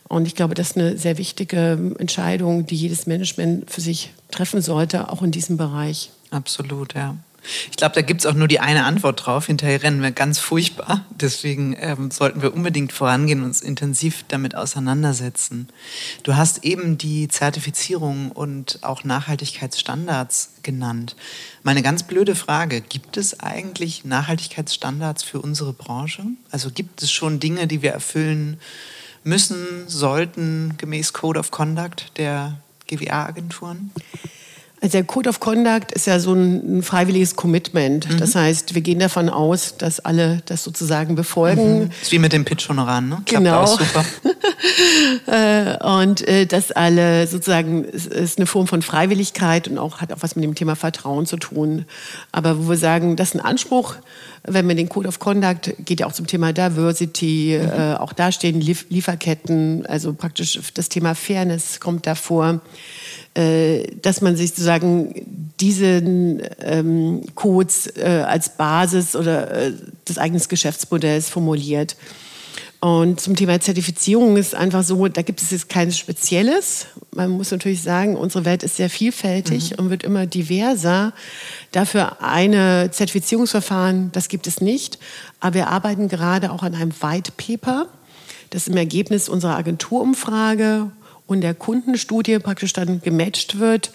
Und 0.07 0.25
ich 0.25 0.35
glaube, 0.35 0.55
das 0.55 0.71
ist 0.71 0.77
eine 0.77 0.97
sehr 0.97 1.19
wichtige 1.19 1.77
Entscheidung, 1.99 2.65
die 2.65 2.75
jedes 2.75 3.05
Management 3.05 3.69
für 3.69 3.81
sich 3.81 4.11
treffen 4.31 4.61
sollte, 4.61 5.11
auch 5.11 5.21
in 5.21 5.29
diesem 5.29 5.57
Bereich. 5.57 6.09
Absolut, 6.31 6.95
ja. 6.95 7.15
Ich 7.71 7.77
glaube, 7.77 7.95
da 7.95 8.01
gibt 8.01 8.21
es 8.21 8.25
auch 8.25 8.33
nur 8.33 8.47
die 8.47 8.59
eine 8.59 8.85
Antwort 8.85 9.25
drauf. 9.25 9.47
Hinterher 9.47 9.81
rennen 9.83 10.01
wir 10.01 10.11
ganz 10.11 10.39
furchtbar. 10.39 11.05
Deswegen 11.09 11.75
ähm, 11.79 12.11
sollten 12.11 12.41
wir 12.41 12.53
unbedingt 12.53 12.91
vorangehen 12.91 13.39
und 13.39 13.45
uns 13.45 13.61
intensiv 13.61 14.25
damit 14.27 14.55
auseinandersetzen. 14.55 15.67
Du 16.23 16.35
hast 16.35 16.63
eben 16.63 16.97
die 16.97 17.27
Zertifizierung 17.27 18.31
und 18.31 18.79
auch 18.81 19.03
Nachhaltigkeitsstandards 19.03 20.53
genannt. 20.63 21.15
Meine 21.63 21.81
ganz 21.81 22.03
blöde 22.03 22.35
Frage, 22.35 22.81
gibt 22.81 23.17
es 23.17 23.39
eigentlich 23.39 24.05
Nachhaltigkeitsstandards 24.05 25.23
für 25.23 25.41
unsere 25.41 25.73
Branche? 25.73 26.23
Also 26.51 26.69
gibt 26.71 27.01
es 27.01 27.11
schon 27.11 27.39
Dinge, 27.39 27.67
die 27.67 27.81
wir 27.81 27.91
erfüllen 27.91 28.59
müssen, 29.23 29.87
sollten 29.87 30.75
gemäß 30.77 31.13
Code 31.13 31.39
of 31.39 31.51
Conduct 31.51 32.17
der 32.17 32.59
GWA-Agenturen? 32.87 33.91
Also 34.81 34.93
der 34.93 35.03
Code 35.03 35.29
of 35.29 35.39
Conduct 35.39 35.91
ist 35.91 36.07
ja 36.07 36.19
so 36.19 36.33
ein, 36.33 36.83
freiwilliges 36.83 37.35
Commitment. 37.35 38.09
Mhm. 38.09 38.17
Das 38.17 38.35
heißt, 38.35 38.75
wir 38.75 38.81
gehen 38.81 38.99
davon 38.99 39.29
aus, 39.29 39.75
dass 39.77 39.99
alle 39.99 40.41
das 40.45 40.63
sozusagen 40.63 41.15
befolgen. 41.15 41.79
Mhm. 41.79 41.89
ist 42.01 42.11
wie 42.11 42.19
mit 42.19 42.31
dem 42.31 42.45
Pitch-Honoraren, 42.45 43.09
ne? 43.09 43.21
Klappt 43.25 43.45
genau. 43.45 43.65
super. 43.65 44.05
Äh, 45.25 45.77
und 45.85 46.27
äh, 46.27 46.45
dass 46.45 46.71
alle 46.71 47.27
sozusagen, 47.27 47.85
es 47.85 48.07
ist 48.07 48.39
eine 48.39 48.45
Form 48.45 48.67
von 48.67 48.81
Freiwilligkeit 48.81 49.67
und 49.67 49.77
auch 49.77 50.01
hat 50.01 50.11
auch 50.11 50.17
was 50.21 50.35
mit 50.35 50.43
dem 50.43 50.55
Thema 50.55 50.75
Vertrauen 50.75 51.25
zu 51.25 51.37
tun. 51.37 51.85
Aber 52.31 52.57
wo 52.57 52.69
wir 52.69 52.77
sagen, 52.77 53.15
das 53.15 53.29
ist 53.29 53.35
ein 53.35 53.45
Anspruch, 53.45 53.95
wenn 54.43 54.65
man 54.65 54.77
den 54.77 54.89
Code 54.89 55.07
of 55.07 55.19
Conduct 55.19 55.73
geht 55.79 55.99
ja 55.99 56.07
auch 56.07 56.13
zum 56.13 56.27
Thema 56.27 56.51
Diversity, 56.53 57.59
mhm. 57.61 57.69
äh, 57.69 57.95
auch 57.95 58.13
da 58.13 58.31
stehen 58.31 58.59
Lieferketten, 58.59 59.85
also 59.85 60.13
praktisch 60.13 60.59
das 60.73 60.89
Thema 60.89 61.15
Fairness 61.15 61.79
kommt 61.79 62.07
davor. 62.07 62.61
Äh, 63.35 63.83
dass 64.01 64.21
man 64.21 64.35
sich 64.35 64.49
sozusagen 64.49 65.13
diesen 65.59 66.41
ähm, 66.61 67.21
Codes 67.35 67.87
äh, 67.95 68.23
als 68.27 68.57
Basis 68.57 69.15
oder 69.15 69.51
äh, 69.51 69.73
des 70.07 70.17
eigenen 70.17 70.41
Geschäftsmodells 70.47 71.29
formuliert. 71.29 71.95
Und 72.81 73.19
zum 73.19 73.35
Thema 73.35 73.59
Zertifizierung 73.59 74.37
ist 74.37 74.55
einfach 74.55 74.83
so, 74.83 75.07
da 75.09 75.21
gibt 75.21 75.41
es 75.41 75.51
jetzt 75.51 75.69
kein 75.69 75.91
Spezielles. 75.91 76.87
Man 77.11 77.31
muss 77.31 77.51
natürlich 77.51 77.81
sagen, 77.81 78.15
unsere 78.15 78.45
Welt 78.45 78.63
ist 78.63 78.77
sehr 78.77 78.89
vielfältig 78.89 79.71
mhm. 79.71 79.77
und 79.77 79.89
wird 79.89 80.03
immer 80.03 80.25
diverser. 80.25 81.13
Dafür 81.71 82.23
eine 82.23 82.89
Zertifizierungsverfahren, 82.91 84.11
das 84.13 84.29
gibt 84.29 84.47
es 84.47 84.61
nicht. 84.61 84.97
Aber 85.39 85.55
wir 85.55 85.67
arbeiten 85.67 86.07
gerade 86.07 86.51
auch 86.51 86.63
an 86.63 86.73
einem 86.73 86.93
White 87.01 87.33
Paper. 87.35 87.87
Das 88.49 88.67
im 88.67 88.77
Ergebnis 88.77 89.29
unserer 89.29 89.57
Agenturumfrage 89.57 90.89
und 91.29 91.41
der 91.41 91.53
Kundenstudie 91.53 92.39
praktisch 92.39 92.73
dann 92.73 93.01
gematcht 93.01 93.59
wird 93.59 93.91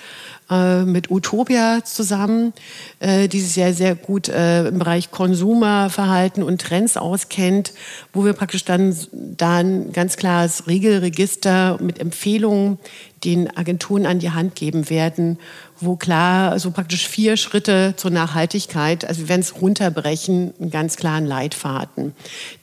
äh, 0.51 0.83
mit 0.83 1.11
Utopia 1.11 1.85
zusammen, 1.85 2.53
äh, 3.01 3.29
die 3.29 3.41
sich 3.41 3.57
ja 3.57 3.73
sehr 3.73 3.95
gut 3.95 4.29
äh, 4.29 4.69
im 4.69 4.79
Bereich 4.79 5.11
Konsumerverhalten 5.11 6.43
und 6.43 6.61
Trends 6.61 6.97
auskennt, 6.97 7.73
wo 8.13 8.25
wir 8.25 8.35
praktisch 8.35 8.65
dann, 8.65 8.95
dann 9.13 9.93
ganz 9.93 10.17
klares 10.17 10.67
Regelregister 10.67 11.79
mit 11.81 11.99
Empfehlungen 11.99 12.79
den 13.25 13.57
Agenturen 13.57 14.07
an 14.07 14.19
die 14.19 14.31
Hand 14.31 14.55
geben 14.55 14.91
werden, 14.91 15.39
wo 15.81 15.97
klar 15.97 16.59
so 16.59 16.71
praktisch 16.71 17.09
vier 17.09 17.37
Schritte 17.37 17.95
zur 17.97 18.11
Nachhaltigkeit, 18.11 19.05
also 19.05 19.23
wir 19.23 19.29
werden 19.31 19.41
es 19.41 19.61
runterbrechen, 19.61 20.53
einen 20.61 20.71
ganz 20.71 20.97
klaren 20.97 21.25
Leitfaden, 21.25 22.13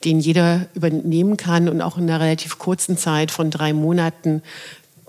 den 0.06 0.20
jeder 0.20 0.68
übernehmen 0.74 1.38
kann 1.38 1.68
und 1.68 1.82
auch 1.82 1.98
in 1.98 2.04
einer 2.04 2.20
relativ 2.20 2.60
kurzen 2.60 2.98
Zeit 2.98 3.32
von 3.32 3.50
drei 3.50 3.74
Monaten 3.74 4.44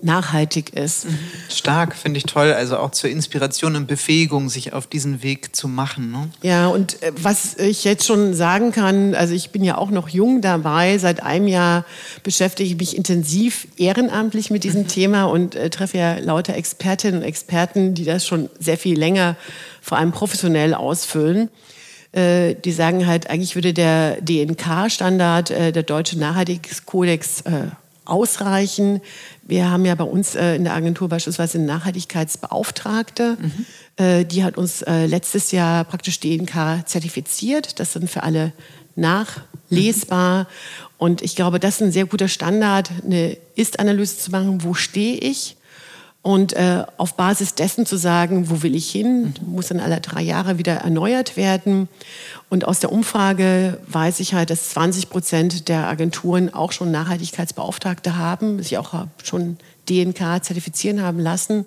nachhaltig 0.03 0.73
ist. 0.73 1.07
Stark, 1.49 1.95
finde 1.95 2.17
ich 2.17 2.25
toll. 2.25 2.53
Also 2.53 2.77
auch 2.77 2.91
zur 2.91 3.09
Inspiration 3.09 3.75
und 3.75 3.87
Befähigung, 3.87 4.49
sich 4.49 4.73
auf 4.73 4.87
diesen 4.87 5.23
Weg 5.23 5.55
zu 5.55 5.67
machen. 5.67 6.11
Ne? 6.11 6.29
Ja, 6.41 6.67
und 6.67 7.01
äh, 7.01 7.11
was 7.15 7.57
ich 7.57 7.83
jetzt 7.83 8.05
schon 8.05 8.33
sagen 8.33 8.71
kann, 8.71 9.15
also 9.15 9.33
ich 9.33 9.51
bin 9.51 9.63
ja 9.63 9.77
auch 9.77 9.91
noch 9.91 10.09
jung 10.09 10.41
dabei. 10.41 10.97
Seit 10.97 11.23
einem 11.23 11.47
Jahr 11.47 11.85
beschäftige 12.23 12.69
ich 12.69 12.77
mich 12.77 12.97
intensiv 12.97 13.67
ehrenamtlich 13.77 14.51
mit 14.51 14.63
diesem 14.63 14.83
mhm. 14.83 14.87
Thema 14.87 15.25
und 15.25 15.55
äh, 15.55 15.69
treffe 15.69 15.97
ja 15.97 16.17
lauter 16.19 16.55
Expertinnen 16.55 17.21
und 17.21 17.25
Experten, 17.25 17.93
die 17.93 18.05
das 18.05 18.27
schon 18.27 18.49
sehr 18.59 18.77
viel 18.77 18.97
länger, 18.97 19.35
vor 19.81 19.97
allem 19.97 20.11
professionell 20.11 20.73
ausfüllen 20.73 21.49
äh, 22.13 22.53
die 22.53 22.71
sagen 22.71 23.07
halt, 23.07 23.29
eigentlich 23.29 23.55
würde 23.55 23.73
der 23.73 24.21
DNK-Standard, 24.21 25.49
äh, 25.49 25.71
der 25.71 25.83
Deutsche 25.83 26.17
Nachhaltigkeitskodex, 26.19 27.43
ausreichen. 28.05 29.01
Wir 29.43 29.69
haben 29.69 29.85
ja 29.85 29.95
bei 29.95 30.03
uns 30.03 30.35
äh, 30.35 30.55
in 30.55 30.63
der 30.63 30.73
Agentur 30.73 31.09
beispielsweise 31.09 31.57
eine 31.57 31.67
Nachhaltigkeitsbeauftragte. 31.67 33.37
Mhm. 33.39 33.65
Äh, 34.03 34.25
die 34.25 34.43
hat 34.43 34.57
uns 34.57 34.81
äh, 34.81 35.05
letztes 35.05 35.51
Jahr 35.51 35.83
praktisch 35.83 36.19
DNK 36.19 36.87
zertifiziert. 36.87 37.79
Das 37.79 37.93
sind 37.93 38.09
für 38.09 38.23
alle 38.23 38.53
nachlesbar. 38.95 40.43
Mhm. 40.43 40.47
Und 40.97 41.21
ich 41.21 41.35
glaube, 41.35 41.59
das 41.59 41.75
ist 41.75 41.81
ein 41.81 41.91
sehr 41.91 42.05
guter 42.05 42.27
Standard, 42.27 42.89
eine 43.03 43.37
Ist-Analyse 43.55 44.17
zu 44.17 44.31
machen. 44.31 44.63
Wo 44.63 44.73
stehe 44.73 45.17
ich? 45.17 45.57
Und 46.23 46.53
äh, 46.53 46.85
auf 46.95 47.15
Basis 47.15 47.53
dessen 47.53 47.85
zu 47.85 47.97
sagen, 47.97 48.49
wo 48.49 48.63
will 48.63 48.75
ich 48.75 48.89
hin, 48.89 49.33
muss 49.45 49.67
dann 49.67 49.81
alle 49.81 49.99
drei 49.99 50.21
Jahre 50.21 50.57
wieder 50.57 50.75
erneuert 50.75 51.35
werden. 51.35 51.89
Und 52.49 52.65
aus 52.65 52.79
der 52.79 52.93
Umfrage 52.93 53.77
weiß 53.87 54.21
ich 54.21 54.33
halt, 54.33 54.49
dass 54.49 54.69
20 54.69 55.09
Prozent 55.09 55.67
der 55.67 55.85
Agenturen 55.87 56.53
auch 56.53 56.71
schon 56.71 56.91
Nachhaltigkeitsbeauftragte 56.91 58.17
haben, 58.17 58.63
sich 58.63 58.77
auch 58.77 59.05
schon 59.21 59.57
DNK 59.89 60.41
zertifizieren 60.41 61.01
haben 61.01 61.19
lassen. 61.19 61.65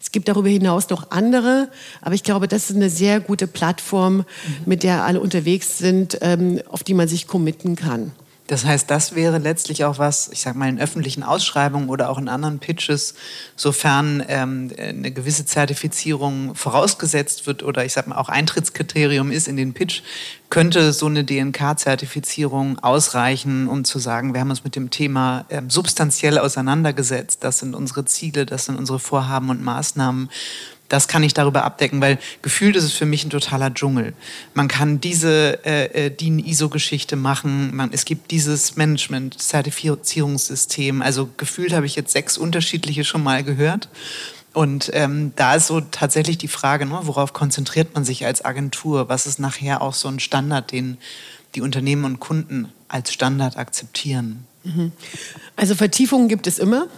Es 0.00 0.12
gibt 0.12 0.28
darüber 0.28 0.48
hinaus 0.48 0.88
noch 0.90 1.10
andere, 1.10 1.68
aber 2.00 2.14
ich 2.14 2.22
glaube, 2.22 2.46
das 2.46 2.70
ist 2.70 2.76
eine 2.76 2.90
sehr 2.90 3.18
gute 3.18 3.48
Plattform, 3.48 4.24
mit 4.64 4.84
der 4.84 5.04
alle 5.04 5.20
unterwegs 5.20 5.78
sind, 5.78 6.18
ähm, 6.20 6.62
auf 6.68 6.84
die 6.84 6.94
man 6.94 7.08
sich 7.08 7.26
committen 7.26 7.74
kann. 7.74 8.12
Das 8.48 8.64
heißt, 8.64 8.90
das 8.90 9.14
wäre 9.14 9.36
letztlich 9.36 9.84
auch 9.84 9.98
was, 9.98 10.30
ich 10.32 10.40
sage 10.40 10.58
mal, 10.58 10.70
in 10.70 10.80
öffentlichen 10.80 11.22
Ausschreibungen 11.22 11.90
oder 11.90 12.08
auch 12.08 12.16
in 12.16 12.28
anderen 12.28 12.58
Pitches, 12.58 13.14
sofern 13.56 14.24
ähm, 14.26 14.72
eine 14.78 15.12
gewisse 15.12 15.44
Zertifizierung 15.44 16.54
vorausgesetzt 16.54 17.46
wird 17.46 17.62
oder 17.62 17.84
ich 17.84 17.92
sage 17.92 18.08
mal 18.08 18.16
auch 18.16 18.30
Eintrittskriterium 18.30 19.30
ist 19.30 19.48
in 19.48 19.58
den 19.58 19.74
Pitch, 19.74 20.00
könnte 20.48 20.94
so 20.94 21.04
eine 21.04 21.24
DNK-Zertifizierung 21.24 22.78
ausreichen, 22.78 23.68
um 23.68 23.84
zu 23.84 23.98
sagen, 23.98 24.32
wir 24.32 24.40
haben 24.40 24.48
uns 24.50 24.64
mit 24.64 24.76
dem 24.76 24.88
Thema 24.88 25.44
ähm, 25.50 25.68
substanziell 25.68 26.38
auseinandergesetzt. 26.38 27.44
Das 27.44 27.58
sind 27.58 27.74
unsere 27.74 28.06
Ziele, 28.06 28.46
das 28.46 28.64
sind 28.64 28.78
unsere 28.78 28.98
Vorhaben 28.98 29.50
und 29.50 29.62
Maßnahmen 29.62 30.30
das 30.88 31.06
kann 31.06 31.22
ich 31.22 31.34
darüber 31.34 31.64
abdecken, 31.64 32.00
weil 32.00 32.18
gefühlt 32.40 32.74
ist 32.76 32.84
es 32.84 32.92
für 32.92 33.04
mich 33.06 33.24
ein 33.24 33.30
totaler 33.30 33.74
Dschungel. 33.74 34.14
Man 34.54 34.68
kann 34.68 35.00
diese 35.00 35.58
äh, 35.64 36.06
äh 36.06 36.10
DIN-ISO-Geschichte 36.10 37.16
machen, 37.16 37.76
man, 37.76 37.90
es 37.92 38.06
gibt 38.06 38.30
dieses 38.30 38.76
Management-Zertifizierungssystem. 38.76 41.02
Also 41.02 41.28
gefühlt 41.36 41.72
habe 41.72 41.86
ich 41.86 41.96
jetzt 41.96 42.12
sechs 42.12 42.38
unterschiedliche 42.38 43.02
schon 43.04 43.22
mal 43.22 43.44
gehört. 43.44 43.88
Und 44.54 44.90
ähm, 44.94 45.32
da 45.36 45.54
ist 45.54 45.66
so 45.68 45.80
tatsächlich 45.80 46.38
die 46.38 46.48
Frage, 46.48 46.86
ne, 46.86 46.98
worauf 47.02 47.32
konzentriert 47.32 47.94
man 47.94 48.04
sich 48.04 48.26
als 48.26 48.44
Agentur? 48.44 49.08
Was 49.08 49.26
ist 49.26 49.38
nachher 49.38 49.80
auch 49.82 49.94
so 49.94 50.08
ein 50.08 50.18
Standard, 50.18 50.72
den 50.72 50.98
die 51.54 51.60
Unternehmen 51.60 52.04
und 52.04 52.18
Kunden 52.18 52.72
als 52.88 53.12
Standard 53.12 53.56
akzeptieren? 53.56 54.47
Also 55.56 55.74
Vertiefungen 55.74 56.28
gibt 56.28 56.46
es 56.46 56.58
immer, 56.58 56.88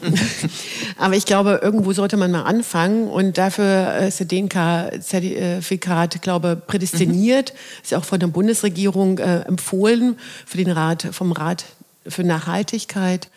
aber 0.99 1.15
ich 1.15 1.25
glaube, 1.25 1.61
irgendwo 1.63 1.93
sollte 1.93 2.17
man 2.17 2.31
mal 2.31 2.43
anfangen 2.43 3.09
und 3.09 3.39
dafür 3.39 3.97
ist 3.99 4.21
der 4.21 4.27
DNK-Zertifikat, 4.27 6.21
glaube 6.23 6.61
prädestiniert, 6.67 7.53
mhm. 7.53 7.59
ist 7.83 7.95
auch 7.95 8.05
von 8.05 8.19
der 8.19 8.27
Bundesregierung 8.27 9.19
äh, 9.19 9.41
empfohlen 9.41 10.19
für 10.47 10.57
den 10.57 10.71
Rat, 10.71 11.09
vom 11.13 11.33
Rat 11.33 11.65
für 12.07 12.25
Nachhaltigkeit. 12.25 13.29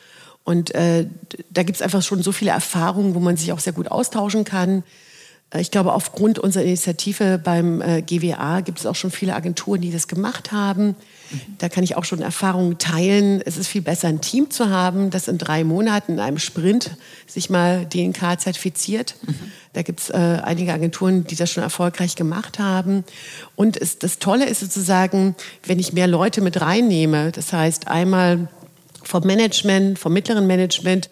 Und 0.43 0.75
äh, 0.75 1.07
da 1.49 1.63
gibt 1.63 1.77
es 1.77 1.81
einfach 1.81 2.01
schon 2.01 2.21
so 2.21 2.31
viele 2.31 2.51
Erfahrungen, 2.51 3.15
wo 3.15 3.19
man 3.19 3.37
sich 3.37 3.53
auch 3.53 3.59
sehr 3.59 3.73
gut 3.73 3.89
austauschen 3.89 4.43
kann. 4.43 4.83
Äh, 5.53 5.61
ich 5.61 5.71
glaube, 5.71 5.93
aufgrund 5.93 6.39
unserer 6.39 6.63
Initiative 6.63 7.39
beim 7.41 7.81
äh, 7.81 8.01
GWA 8.01 8.61
gibt 8.61 8.79
es 8.79 8.85
auch 8.85 8.95
schon 8.95 9.11
viele 9.11 9.35
Agenturen, 9.35 9.81
die 9.81 9.91
das 9.91 10.07
gemacht 10.07 10.51
haben. 10.51 10.95
Da 11.57 11.69
kann 11.69 11.83
ich 11.83 11.95
auch 11.95 12.05
schon 12.05 12.21
Erfahrungen 12.21 12.77
teilen. 12.77 13.41
Es 13.43 13.57
ist 13.57 13.67
viel 13.67 13.81
besser, 13.81 14.07
ein 14.07 14.21
Team 14.21 14.51
zu 14.51 14.69
haben, 14.69 15.09
das 15.09 15.27
in 15.27 15.37
drei 15.37 15.63
Monaten 15.63 16.13
in 16.13 16.19
einem 16.19 16.37
Sprint 16.37 16.91
sich 17.25 17.49
mal 17.49 17.85
DNK 17.85 18.39
zertifiziert. 18.39 19.15
Mhm. 19.25 19.35
Da 19.73 19.81
gibt 19.81 20.01
es 20.01 20.09
äh, 20.11 20.39
einige 20.43 20.73
Agenturen, 20.73 21.25
die 21.25 21.35
das 21.35 21.49
schon 21.49 21.63
erfolgreich 21.63 22.15
gemacht 22.15 22.59
haben. 22.59 23.03
Und 23.55 23.77
es, 23.77 23.97
das 23.97 24.19
Tolle 24.19 24.45
ist 24.45 24.59
sozusagen, 24.59 25.35
wenn 25.65 25.79
ich 25.79 25.93
mehr 25.93 26.07
Leute 26.07 26.41
mit 26.41 26.61
reinnehme, 26.61 27.31
das 27.31 27.51
heißt 27.51 27.87
einmal 27.87 28.47
vom 29.01 29.23
Management, 29.23 29.97
vom 29.97 30.13
mittleren 30.13 30.47
Management 30.47 31.09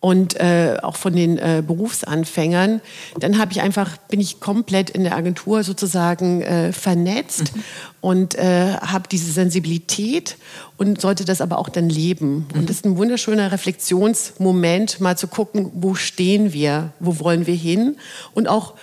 und 0.00 0.38
äh, 0.38 0.76
auch 0.80 0.94
von 0.94 1.14
den 1.14 1.38
äh, 1.38 1.62
Berufsanfängern, 1.66 2.80
dann 3.18 3.38
habe 3.38 3.50
ich 3.50 3.60
einfach 3.60 3.96
bin 3.96 4.20
ich 4.20 4.38
komplett 4.38 4.90
in 4.90 5.02
der 5.02 5.16
Agentur 5.16 5.64
sozusagen 5.64 6.42
äh, 6.42 6.72
vernetzt 6.72 7.56
mhm. 7.56 7.64
und 8.00 8.34
äh, 8.36 8.74
habe 8.74 9.08
diese 9.10 9.32
Sensibilität 9.32 10.36
und 10.76 11.00
sollte 11.00 11.24
das 11.24 11.40
aber 11.40 11.58
auch 11.58 11.68
dann 11.68 11.88
leben. 11.88 12.46
Mhm. 12.52 12.60
Und 12.60 12.70
das 12.70 12.76
ist 12.76 12.84
ein 12.86 12.96
wunderschöner 12.96 13.50
Reflexionsmoment, 13.50 15.00
mal 15.00 15.18
zu 15.18 15.26
gucken, 15.26 15.72
wo 15.74 15.94
stehen 15.94 16.52
wir, 16.52 16.92
wo 17.00 17.18
wollen 17.18 17.48
wir 17.48 17.56
hin 17.56 17.96
und 18.34 18.48
auch 18.48 18.74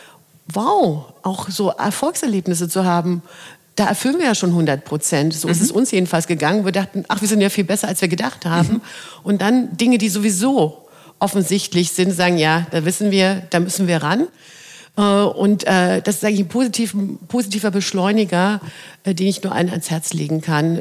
wow, 0.53 1.13
auch 1.23 1.49
so 1.49 1.69
Erfolgserlebnisse 1.69 2.69
zu 2.69 2.85
haben, 2.85 3.23
da 3.75 3.87
erfüllen 3.87 4.19
wir 4.19 4.25
ja 4.25 4.35
schon 4.35 4.51
100 4.51 4.85
Prozent. 4.85 5.33
So 5.33 5.47
mhm. 5.47 5.51
ist 5.51 5.61
es 5.61 5.71
uns 5.71 5.91
jedenfalls 5.91 6.27
gegangen. 6.27 6.65
Wir 6.65 6.71
dachten, 6.71 7.03
ach, 7.07 7.21
wir 7.21 7.27
sind 7.27 7.41
ja 7.41 7.49
viel 7.49 7.63
besser, 7.63 7.87
als 7.87 8.01
wir 8.01 8.07
gedacht 8.07 8.45
haben. 8.45 8.75
Mhm. 8.75 8.81
Und 9.23 9.41
dann 9.41 9.75
Dinge, 9.75 9.97
die 9.97 10.09
sowieso 10.09 10.84
offensichtlich 11.25 11.91
sind, 11.91 12.11
sagen, 12.11 12.37
ja, 12.37 12.67
da 12.69 12.85
wissen 12.85 13.09
wir, 13.09 13.41
da 13.49 13.59
müssen 13.59 13.87
wir 13.87 14.03
ran. 14.03 14.27
Äh, 14.95 15.01
und 15.01 15.65
äh, 15.65 16.01
das 16.03 16.17
ist 16.17 16.23
eigentlich 16.23 16.41
ein 16.41 16.47
positiv, 16.47 16.95
positiver 17.27 17.71
Beschleuniger, 17.71 18.61
äh, 19.03 19.15
den 19.15 19.27
ich 19.27 19.41
nur 19.43 19.53
allen 19.53 19.69
ans 19.69 19.89
Herz 19.89 20.13
legen 20.13 20.41
kann, 20.41 20.77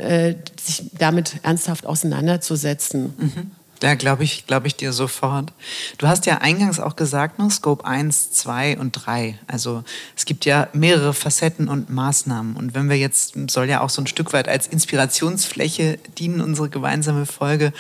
sich 0.62 0.84
damit 0.98 1.36
ernsthaft 1.42 1.86
auseinanderzusetzen. 1.86 3.14
Mhm. 3.16 3.50
Da 3.80 3.96
glaube 3.96 4.24
ich, 4.24 4.46
glaube 4.46 4.66
ich 4.66 4.76
dir 4.76 4.92
sofort. 4.92 5.52
Du 5.98 6.06
hast 6.06 6.26
ja 6.26 6.38
eingangs 6.38 6.78
auch 6.78 6.96
gesagt, 6.96 7.38
ne, 7.38 7.50
Scope 7.50 7.84
1, 7.84 8.30
2 8.32 8.78
und 8.78 8.92
3. 8.92 9.38
Also 9.46 9.82
es 10.16 10.24
gibt 10.24 10.44
ja 10.44 10.68
mehrere 10.72 11.12
Facetten 11.12 11.68
und 11.68 11.90
Maßnahmen. 11.90 12.56
Und 12.56 12.74
wenn 12.74 12.88
wir 12.88 12.96
jetzt, 12.96 13.34
soll 13.50 13.68
ja 13.68 13.80
auch 13.80 13.90
so 13.90 14.00
ein 14.00 14.06
Stück 14.06 14.32
weit 14.32 14.48
als 14.48 14.68
Inspirationsfläche 14.68 15.98
dienen, 16.18 16.40
unsere 16.40 16.68
gemeinsame 16.68 17.26
Folge, 17.26 17.72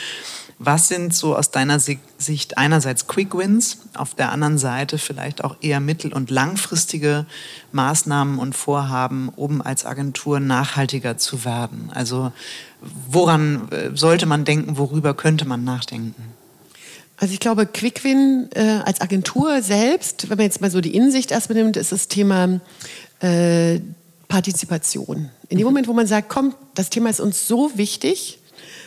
was 0.64 0.88
sind 0.88 1.14
so 1.14 1.36
aus 1.36 1.50
deiner 1.50 1.78
Sicht 1.80 2.58
einerseits 2.58 3.06
Quick 3.06 3.36
Wins, 3.36 3.78
auf 3.94 4.14
der 4.14 4.32
anderen 4.32 4.58
Seite 4.58 4.98
vielleicht 4.98 5.44
auch 5.44 5.56
eher 5.60 5.80
mittel- 5.80 6.12
und 6.12 6.30
langfristige 6.30 7.26
Maßnahmen 7.72 8.38
und 8.38 8.54
Vorhaben, 8.54 9.28
um 9.28 9.62
als 9.62 9.84
Agentur 9.84 10.40
nachhaltiger 10.40 11.18
zu 11.18 11.44
werden? 11.44 11.90
Also 11.94 12.32
woran 13.08 13.68
äh, 13.70 13.90
sollte 13.94 14.26
man 14.26 14.44
denken, 14.44 14.76
worüber 14.76 15.14
könnte 15.14 15.46
man 15.46 15.64
nachdenken? 15.64 16.34
Also 17.16 17.32
ich 17.32 17.40
glaube, 17.40 17.66
Quickwin 17.66 18.48
äh, 18.54 18.80
als 18.84 19.00
Agentur 19.00 19.62
selbst, 19.62 20.28
wenn 20.28 20.36
man 20.36 20.44
jetzt 20.44 20.60
mal 20.60 20.70
so 20.70 20.80
die 20.80 20.94
Insicht 20.94 21.30
erstmal 21.30 21.62
nimmt, 21.62 21.76
ist 21.76 21.92
das 21.92 22.08
Thema 22.08 22.60
äh, 23.20 23.80
Partizipation. 24.28 25.30
In 25.48 25.58
dem 25.58 25.64
mhm. 25.64 25.64
Moment, 25.64 25.88
wo 25.88 25.92
man 25.92 26.06
sagt, 26.06 26.28
komm, 26.28 26.54
das 26.74 26.90
Thema 26.90 27.10
ist 27.10 27.20
uns 27.20 27.46
so 27.46 27.76
wichtig, 27.76 28.38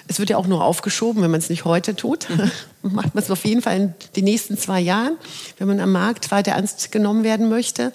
es 0.08 0.20
wird 0.20 0.30
ja 0.30 0.38
auch 0.38 0.48
nur 0.48 0.64
aufgeschoben, 0.64 1.22
wenn 1.22 1.32
man 1.32 1.40
es 1.40 1.50
nicht 1.50 1.66
heute 1.66 1.96
tut. 1.96 2.28
Macht 2.82 3.16
man 3.16 3.24
es 3.24 3.32
auf 3.32 3.46
jeden 3.46 3.62
Fall 3.62 3.78
in 3.78 3.94
den 4.16 4.24
nächsten 4.24 4.58
zwei 4.58 4.80
Jahren, 4.80 5.18
wenn 5.58 5.68
man 5.68 5.80
am 5.80 5.92
Markt 5.92 6.32
weiter 6.32 6.52
ernst 6.52 6.92
genommen 6.92 7.24
werden 7.24 7.50
möchte. 7.50 7.94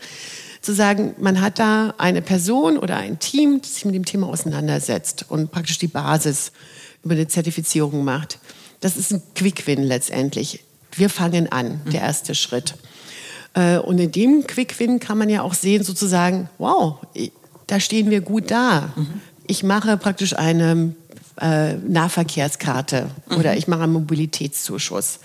Zu 0.60 0.72
sagen, 0.74 1.14
man 1.18 1.40
hat 1.40 1.58
da 1.58 1.94
eine 1.98 2.22
Person 2.22 2.78
oder 2.78 2.96
ein 2.96 3.18
Team, 3.18 3.60
das 3.60 3.74
sich 3.74 3.84
mit 3.84 3.94
dem 3.94 4.04
Thema 4.04 4.28
auseinandersetzt 4.28 5.26
und 5.28 5.50
praktisch 5.50 5.78
die 5.78 5.88
Basis 5.88 6.52
über 7.02 7.14
eine 7.14 7.26
Zertifizierung 7.26 8.04
macht. 8.04 8.38
Das 8.80 8.96
ist 8.96 9.12
ein 9.12 9.22
Quick-Win 9.34 9.82
letztendlich. 9.82 10.62
Wir 10.94 11.08
fangen 11.08 11.50
an, 11.50 11.80
der 11.86 12.00
mhm. 12.00 12.06
erste 12.06 12.34
Schritt. 12.34 12.74
Äh, 13.54 13.78
und 13.78 13.98
in 13.98 14.12
dem 14.12 14.46
Quick-Win 14.46 15.00
kann 15.00 15.18
man 15.18 15.28
ja 15.28 15.42
auch 15.42 15.54
sehen, 15.54 15.82
sozusagen, 15.82 16.48
wow, 16.58 16.98
da 17.66 17.80
stehen 17.80 18.10
wir 18.10 18.20
gut 18.20 18.50
da. 18.50 18.92
Mhm. 18.94 19.20
Ich 19.46 19.62
mache 19.64 19.96
praktisch 19.96 20.36
eine 20.36 20.94
äh, 21.42 21.74
Nahverkehrskarte 21.74 23.10
mhm. 23.28 23.36
oder 23.36 23.56
ich 23.56 23.68
mache 23.68 23.82
einen 23.82 23.92
Mobilitätszuschuss. 23.92 25.18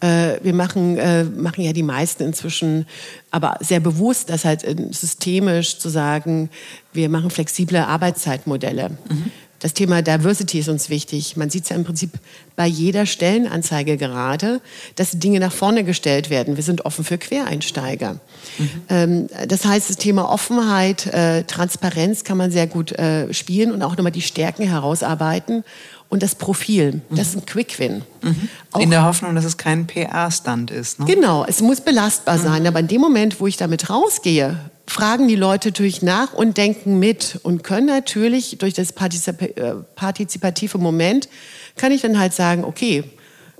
Äh, 0.00 0.38
wir 0.42 0.54
machen, 0.54 0.96
äh, 0.96 1.24
machen 1.24 1.62
ja 1.62 1.72
die 1.72 1.82
meisten 1.82 2.22
inzwischen, 2.22 2.86
aber 3.30 3.58
sehr 3.60 3.80
bewusst, 3.80 4.30
das 4.30 4.44
halt 4.44 4.64
systemisch 4.92 5.78
zu 5.78 5.90
sagen, 5.90 6.48
wir 6.92 7.08
machen 7.08 7.30
flexible 7.30 7.78
Arbeitszeitmodelle. 7.78 8.90
Mhm. 9.08 9.30
Das 9.60 9.74
Thema 9.74 10.00
Diversity 10.00 10.58
ist 10.58 10.68
uns 10.68 10.88
wichtig. 10.88 11.36
Man 11.36 11.50
sieht 11.50 11.64
es 11.64 11.68
ja 11.68 11.76
im 11.76 11.84
Prinzip 11.84 12.12
bei 12.56 12.66
jeder 12.66 13.04
Stellenanzeige 13.04 13.98
gerade, 13.98 14.60
dass 14.96 15.12
Dinge 15.12 15.38
nach 15.38 15.52
vorne 15.52 15.84
gestellt 15.84 16.30
werden. 16.30 16.56
Wir 16.56 16.64
sind 16.64 16.86
offen 16.86 17.04
für 17.04 17.18
Quereinsteiger. 17.18 18.14
Mhm. 18.58 18.70
Ähm, 18.88 19.28
das 19.48 19.66
heißt, 19.66 19.90
das 19.90 19.96
Thema 19.98 20.30
Offenheit, 20.30 21.06
äh, 21.06 21.44
Transparenz 21.44 22.24
kann 22.24 22.38
man 22.38 22.50
sehr 22.50 22.66
gut 22.66 22.92
äh, 22.92 23.32
spielen 23.34 23.70
und 23.70 23.82
auch 23.82 23.96
nochmal 23.96 24.12
die 24.12 24.22
Stärken 24.22 24.66
herausarbeiten. 24.66 25.62
Und 26.08 26.24
das 26.24 26.34
Profil, 26.34 27.02
das 27.10 27.28
ist 27.28 27.36
ein 27.36 27.46
Quick-Win. 27.46 28.02
Mhm. 28.22 28.48
In 28.80 28.90
der 28.90 29.04
Hoffnung, 29.04 29.36
dass 29.36 29.44
es 29.44 29.56
kein 29.58 29.86
PR-Stand 29.86 30.72
ist. 30.72 30.98
Ne? 30.98 31.06
Genau, 31.06 31.44
es 31.44 31.60
muss 31.60 31.80
belastbar 31.82 32.36
mhm. 32.36 32.42
sein. 32.42 32.66
Aber 32.66 32.80
in 32.80 32.88
dem 32.88 33.00
Moment, 33.00 33.38
wo 33.40 33.46
ich 33.46 33.56
damit 33.56 33.90
rausgehe, 33.90 34.58
fragen 34.90 35.28
die 35.28 35.36
Leute 35.36 35.68
natürlich 35.68 36.02
nach 36.02 36.32
und 36.32 36.56
denken 36.56 36.98
mit 36.98 37.38
und 37.44 37.62
können 37.62 37.86
natürlich 37.86 38.58
durch 38.58 38.74
das 38.74 38.90
äh, 38.90 39.74
partizipative 39.94 40.78
Moment, 40.78 41.28
kann 41.76 41.92
ich 41.92 42.02
dann 42.02 42.18
halt 42.18 42.32
sagen, 42.32 42.64
okay, 42.64 43.04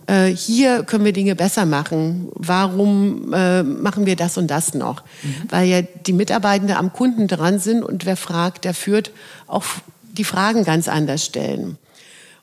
äh, 0.07 0.27
hier 0.27 0.83
können 0.83 1.05
wir 1.05 1.12
Dinge 1.12 1.37
besser 1.37 1.66
machen. 1.66 2.29
Warum 2.35 3.33
äh, 3.33 3.62
machen 3.62 4.07
wir 4.07 4.16
das 4.16 4.38
und 4.38 4.49
das 4.49 4.75
noch? 4.75 5.05
Mhm. 5.23 5.35
Weil 5.49 5.69
ja 5.69 5.83
die 5.83 6.12
Mitarbeitenden 6.12 6.77
am 6.77 6.93
Kunden 6.93 7.29
dran 7.29 7.61
sind 7.61 7.85
und 7.85 8.07
wer 8.07 8.16
fragt, 8.16 8.64
der 8.64 8.75
führt, 8.75 9.12
auch 9.47 9.64
die 10.12 10.25
Fragen 10.25 10.64
ganz 10.64 10.88
anders 10.88 11.25
stellen. 11.25 11.79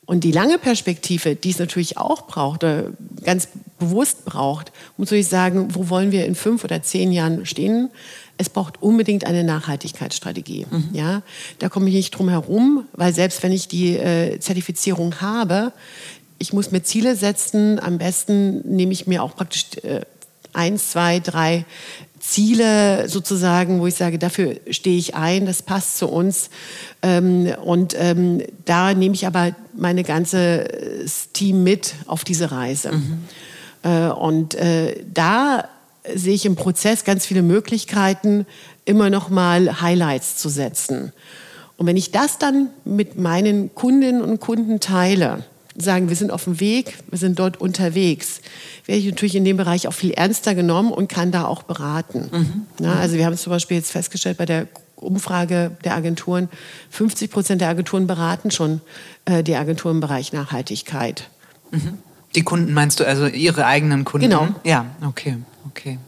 Und 0.06 0.24
die 0.24 0.32
lange 0.32 0.58
Perspektive, 0.58 1.36
die 1.36 1.50
es 1.50 1.60
natürlich 1.60 1.98
auch 1.98 2.28
braucht, 2.28 2.64
oder 2.64 2.86
ganz 3.26 3.50
bewusst 3.78 4.24
braucht, 4.24 4.72
muss 4.96 5.12
ich 5.12 5.28
sagen, 5.28 5.76
wo 5.76 5.90
wollen 5.90 6.14
wir 6.14 6.26
in 6.26 6.36
fünf 6.36 6.64
oder 6.64 6.82
zehn 6.82 7.12
Jahren 7.12 7.46
stehen? 7.46 7.90
Es 8.38 8.50
braucht 8.50 8.82
unbedingt 8.82 9.26
eine 9.26 9.44
Nachhaltigkeitsstrategie. 9.44 10.68
Mhm. 10.70 10.90
Ja, 10.94 11.22
da 11.60 11.70
komme 11.70 11.90
ich 11.90 11.96
nicht 11.96 12.12
drum 12.12 12.30
herum, 12.30 12.86
weil 12.94 13.14
selbst 13.14 13.42
wenn 13.44 13.52
ich 13.52 13.68
die 13.68 13.98
äh, 13.98 14.40
Zertifizierung 14.40 15.22
habe, 15.22 15.74
ich 16.40 16.54
muss 16.54 16.72
mir 16.72 16.84
Ziele 16.84 17.16
setzen. 17.16 17.80
Am 17.80 17.98
besten 17.98 18.62
nehme 18.76 18.94
ich 18.94 19.08
mir 19.08 19.24
auch 19.24 19.36
praktisch 19.36 19.66
äh, 19.84 20.02
eins, 20.54 20.92
zwei, 20.92 21.20
drei 21.20 21.66
Ziele 22.20 23.08
sozusagen, 23.08 23.80
wo 23.80 23.88
ich 23.88 23.96
sage, 23.96 24.20
dafür 24.20 24.58
stehe 24.70 24.98
ich 24.98 25.16
ein, 25.16 25.46
das 25.46 25.62
passt 25.62 25.98
zu 25.98 26.08
uns. 26.08 26.50
Ähm, 27.02 27.54
und 27.64 27.96
ähm, 27.98 28.42
da 28.66 28.94
nehme 28.94 29.16
ich 29.16 29.28
aber 29.28 29.56
meine 29.76 30.04
ganze 30.04 30.70
äh, 30.70 31.06
Team 31.34 31.64
mit 31.64 31.96
auf 32.08 32.24
diese 32.24 32.52
Reise. 32.52 32.92
Mhm. 32.92 33.24
Äh, 33.84 34.08
und 34.10 34.56
äh, 34.56 35.04
da 35.14 35.70
sehe 36.16 36.34
ich 36.34 36.46
im 36.46 36.56
Prozess 36.56 37.04
ganz 37.04 37.26
viele 37.26 37.42
Möglichkeiten, 37.42 38.46
immer 38.86 39.10
noch 39.10 39.30
mal 39.30 39.82
Highlights 39.82 40.38
zu 40.38 40.50
setzen. 40.50 41.12
Und 41.78 41.86
wenn 41.86 41.98
ich 41.98 42.12
das 42.12 42.38
dann 42.38 42.70
mit 42.86 43.18
meinen 43.20 43.74
Kundinnen 43.76 44.22
und 44.22 44.40
Kunden 44.40 44.80
teile, 44.80 45.44
sagen, 45.78 46.10
wir 46.10 46.16
sind 46.16 46.32
auf 46.32 46.46
dem 46.46 46.60
Weg, 46.60 46.98
wir 47.10 47.20
sind 47.20 47.38
dort 47.38 47.62
unterwegs, 47.62 48.42
werde 48.86 49.00
ich 49.00 49.06
natürlich 49.06 49.36
in 49.36 49.46
dem 49.46 49.58
Bereich 49.58 49.88
auch 49.88 49.94
viel 49.94 50.12
ernster 50.12 50.56
genommen 50.56 50.92
und 50.92 51.08
kann 51.08 51.32
da 51.32 51.46
auch 51.46 51.64
beraten. 51.64 52.30
Mhm. 52.32 52.66
Na, 52.80 53.00
also 53.00 53.16
wir 53.16 53.26
haben 53.26 53.38
zum 53.38 53.52
Beispiel 53.52 53.78
jetzt 53.78 53.92
festgestellt 53.92 54.38
bei 54.38 54.46
der 54.46 54.68
Umfrage 54.96 55.78
der 55.84 55.96
Agenturen, 55.96 56.50
50 56.90 57.30
Prozent 57.30 57.62
der 57.62 57.70
Agenturen 57.70 58.08
beraten 58.08 58.50
schon 58.50 58.82
äh, 59.26 59.44
die 59.44 59.56
Agenturen 59.56 59.98
im 59.98 60.02
Bereich 60.02 60.34
Nachhaltigkeit. 60.34 61.30
Mhm. 61.70 62.00
Die 62.36 62.42
Kunden 62.42 62.74
meinst 62.74 63.00
du 63.00 63.06
also 63.06 63.28
ihre 63.28 63.66
eigenen 63.68 64.04
Kunden? 64.04 64.30
Genau. 64.30 64.48
Ja, 64.64 64.86
okay, 65.06 65.38
okay. 65.70 66.00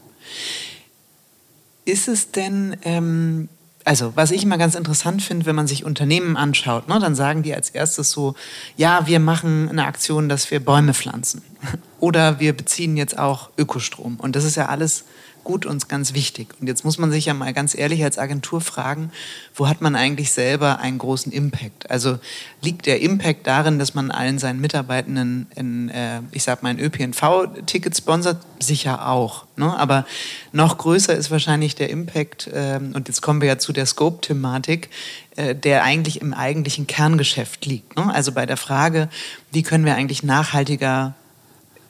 Ist 1.84 2.08
es 2.08 2.30
denn 2.30 2.76
ähm, 2.82 3.48
also 3.84 4.12
was 4.14 4.30
ich 4.30 4.44
immer 4.44 4.58
ganz 4.58 4.74
interessant 4.74 5.22
finde, 5.22 5.46
wenn 5.46 5.56
man 5.56 5.66
sich 5.66 5.84
Unternehmen 5.84 6.36
anschaut, 6.36 6.88
ne, 6.88 6.98
dann 7.00 7.14
sagen 7.14 7.42
die 7.42 7.54
als 7.54 7.70
erstes 7.70 8.10
so, 8.10 8.34
ja, 8.76 9.06
wir 9.06 9.20
machen 9.20 9.68
eine 9.68 9.84
Aktion, 9.84 10.28
dass 10.28 10.50
wir 10.50 10.60
Bäume 10.60 10.94
pflanzen. 10.94 11.42
Oder 12.00 12.40
wir 12.40 12.56
beziehen 12.56 12.96
jetzt 12.96 13.18
auch 13.18 13.50
Ökostrom. 13.58 14.16
Und 14.16 14.36
das 14.36 14.44
ist 14.44 14.56
ja 14.56 14.66
alles 14.66 15.04
gut 15.44 15.66
und 15.66 15.88
ganz 15.88 16.14
wichtig. 16.14 16.48
Und 16.60 16.66
jetzt 16.66 16.84
muss 16.84 16.98
man 16.98 17.10
sich 17.10 17.26
ja 17.26 17.34
mal 17.34 17.52
ganz 17.52 17.74
ehrlich 17.76 18.02
als 18.04 18.18
Agentur 18.18 18.60
fragen, 18.60 19.10
wo 19.54 19.68
hat 19.68 19.80
man 19.80 19.96
eigentlich 19.96 20.32
selber 20.32 20.80
einen 20.80 20.98
großen 20.98 21.32
Impact? 21.32 21.90
Also 21.90 22.18
liegt 22.60 22.86
der 22.86 23.00
Impact 23.00 23.46
darin, 23.46 23.78
dass 23.78 23.94
man 23.94 24.10
allen 24.10 24.38
seinen 24.38 24.60
Mitarbeitenden 24.60 25.46
in, 25.54 25.88
äh, 25.90 26.20
ich 26.32 26.42
sag 26.42 26.62
mal, 26.62 26.70
ein 26.70 26.78
ÖPNV-Ticket 26.78 27.96
sponsert? 27.96 28.38
Sicher 28.58 29.08
auch. 29.08 29.46
Ne? 29.56 29.76
Aber 29.78 30.06
noch 30.52 30.78
größer 30.78 31.14
ist 31.14 31.30
wahrscheinlich 31.30 31.74
der 31.74 31.90
Impact, 31.90 32.46
äh, 32.48 32.78
und 32.80 33.08
jetzt 33.08 33.22
kommen 33.22 33.40
wir 33.40 33.48
ja 33.48 33.58
zu 33.58 33.72
der 33.72 33.86
Scope-Thematik, 33.86 34.90
äh, 35.36 35.54
der 35.54 35.84
eigentlich 35.84 36.20
im 36.20 36.34
eigentlichen 36.34 36.86
Kerngeschäft 36.86 37.64
liegt. 37.66 37.96
Ne? 37.96 38.12
Also 38.12 38.32
bei 38.32 38.46
der 38.46 38.56
Frage, 38.56 39.08
wie 39.52 39.62
können 39.62 39.84
wir 39.84 39.94
eigentlich 39.94 40.22
nachhaltiger 40.22 41.14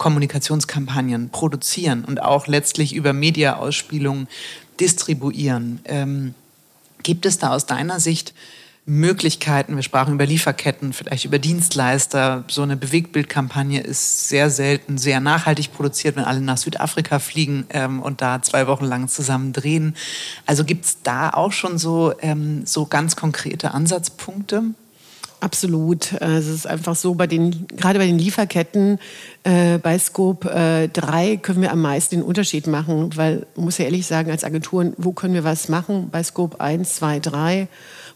Kommunikationskampagnen 0.01 1.29
produzieren 1.29 2.07
und 2.07 2.23
auch 2.23 2.47
letztlich 2.47 2.95
über 2.95 3.13
Mediaausspielungen 3.13 4.29
distribuieren. 4.81 5.81
Ähm, 5.85 6.35
gibt 7.03 7.27
es 7.27 7.39
da 7.39 7.51
aus 7.51 7.67
deiner 7.67 8.01
Sicht 8.01 8.33
Möglichkeiten, 8.87 9.77
wir 9.77 9.83
sprachen 9.83 10.15
über 10.15 10.25
Lieferketten, 10.25 10.95
vielleicht 10.95 11.27
über 11.27 11.39
Dienstleister, 11.39 12.45
so 12.49 12.63
eine 12.63 12.79
Bewegtbildkampagne 12.79 13.83
ist 13.83 14.31
sehr 14.31 14.49
selten 14.49 14.97
sehr 14.97 15.21
nachhaltig 15.21 15.71
produziert, 15.75 16.17
wenn 16.17 16.25
alle 16.25 16.41
nach 16.41 16.57
Südafrika 16.57 17.19
fliegen 17.19 17.67
ähm, 17.69 18.01
und 18.01 18.23
da 18.23 18.41
zwei 18.41 18.67
Wochen 18.67 18.87
lang 18.87 19.07
zusammen 19.07 19.53
drehen. 19.53 19.95
Also 20.47 20.65
gibt 20.65 20.87
es 20.87 21.03
da 21.03 21.29
auch 21.29 21.53
schon 21.53 21.77
so, 21.77 22.15
ähm, 22.23 22.65
so 22.65 22.87
ganz 22.87 23.17
konkrete 23.17 23.75
Ansatzpunkte? 23.75 24.63
Absolut. 25.41 26.13
Es 26.21 26.47
ist 26.47 26.67
einfach 26.67 26.95
so, 26.95 27.15
bei 27.15 27.27
den, 27.27 27.67
gerade 27.69 27.99
bei 27.99 28.07
den 28.07 28.19
Lieferketten 28.19 28.99
äh, 29.43 29.79
bei 29.79 29.99
Scope 29.99 30.51
äh, 30.51 30.89
3 30.89 31.39
können 31.39 31.63
wir 31.63 31.73
am 31.73 31.81
meisten 31.81 32.17
den 32.17 32.23
Unterschied 32.23 32.67
machen, 32.67 33.17
weil 33.17 33.47
man 33.57 33.65
muss 33.65 33.79
ja 33.79 33.87
ehrlich 33.87 34.07
sagen, 34.07 34.31
als 34.31 34.45
Agenturen, 34.45 34.93
wo 34.99 35.13
können 35.13 35.33
wir 35.33 35.45
was 35.45 35.71
machen? 35.71 36.11
Bei 36.11 36.23
Scope 36.23 36.61
1, 36.61 36.97
2, 36.97 37.21
3. 37.21 37.69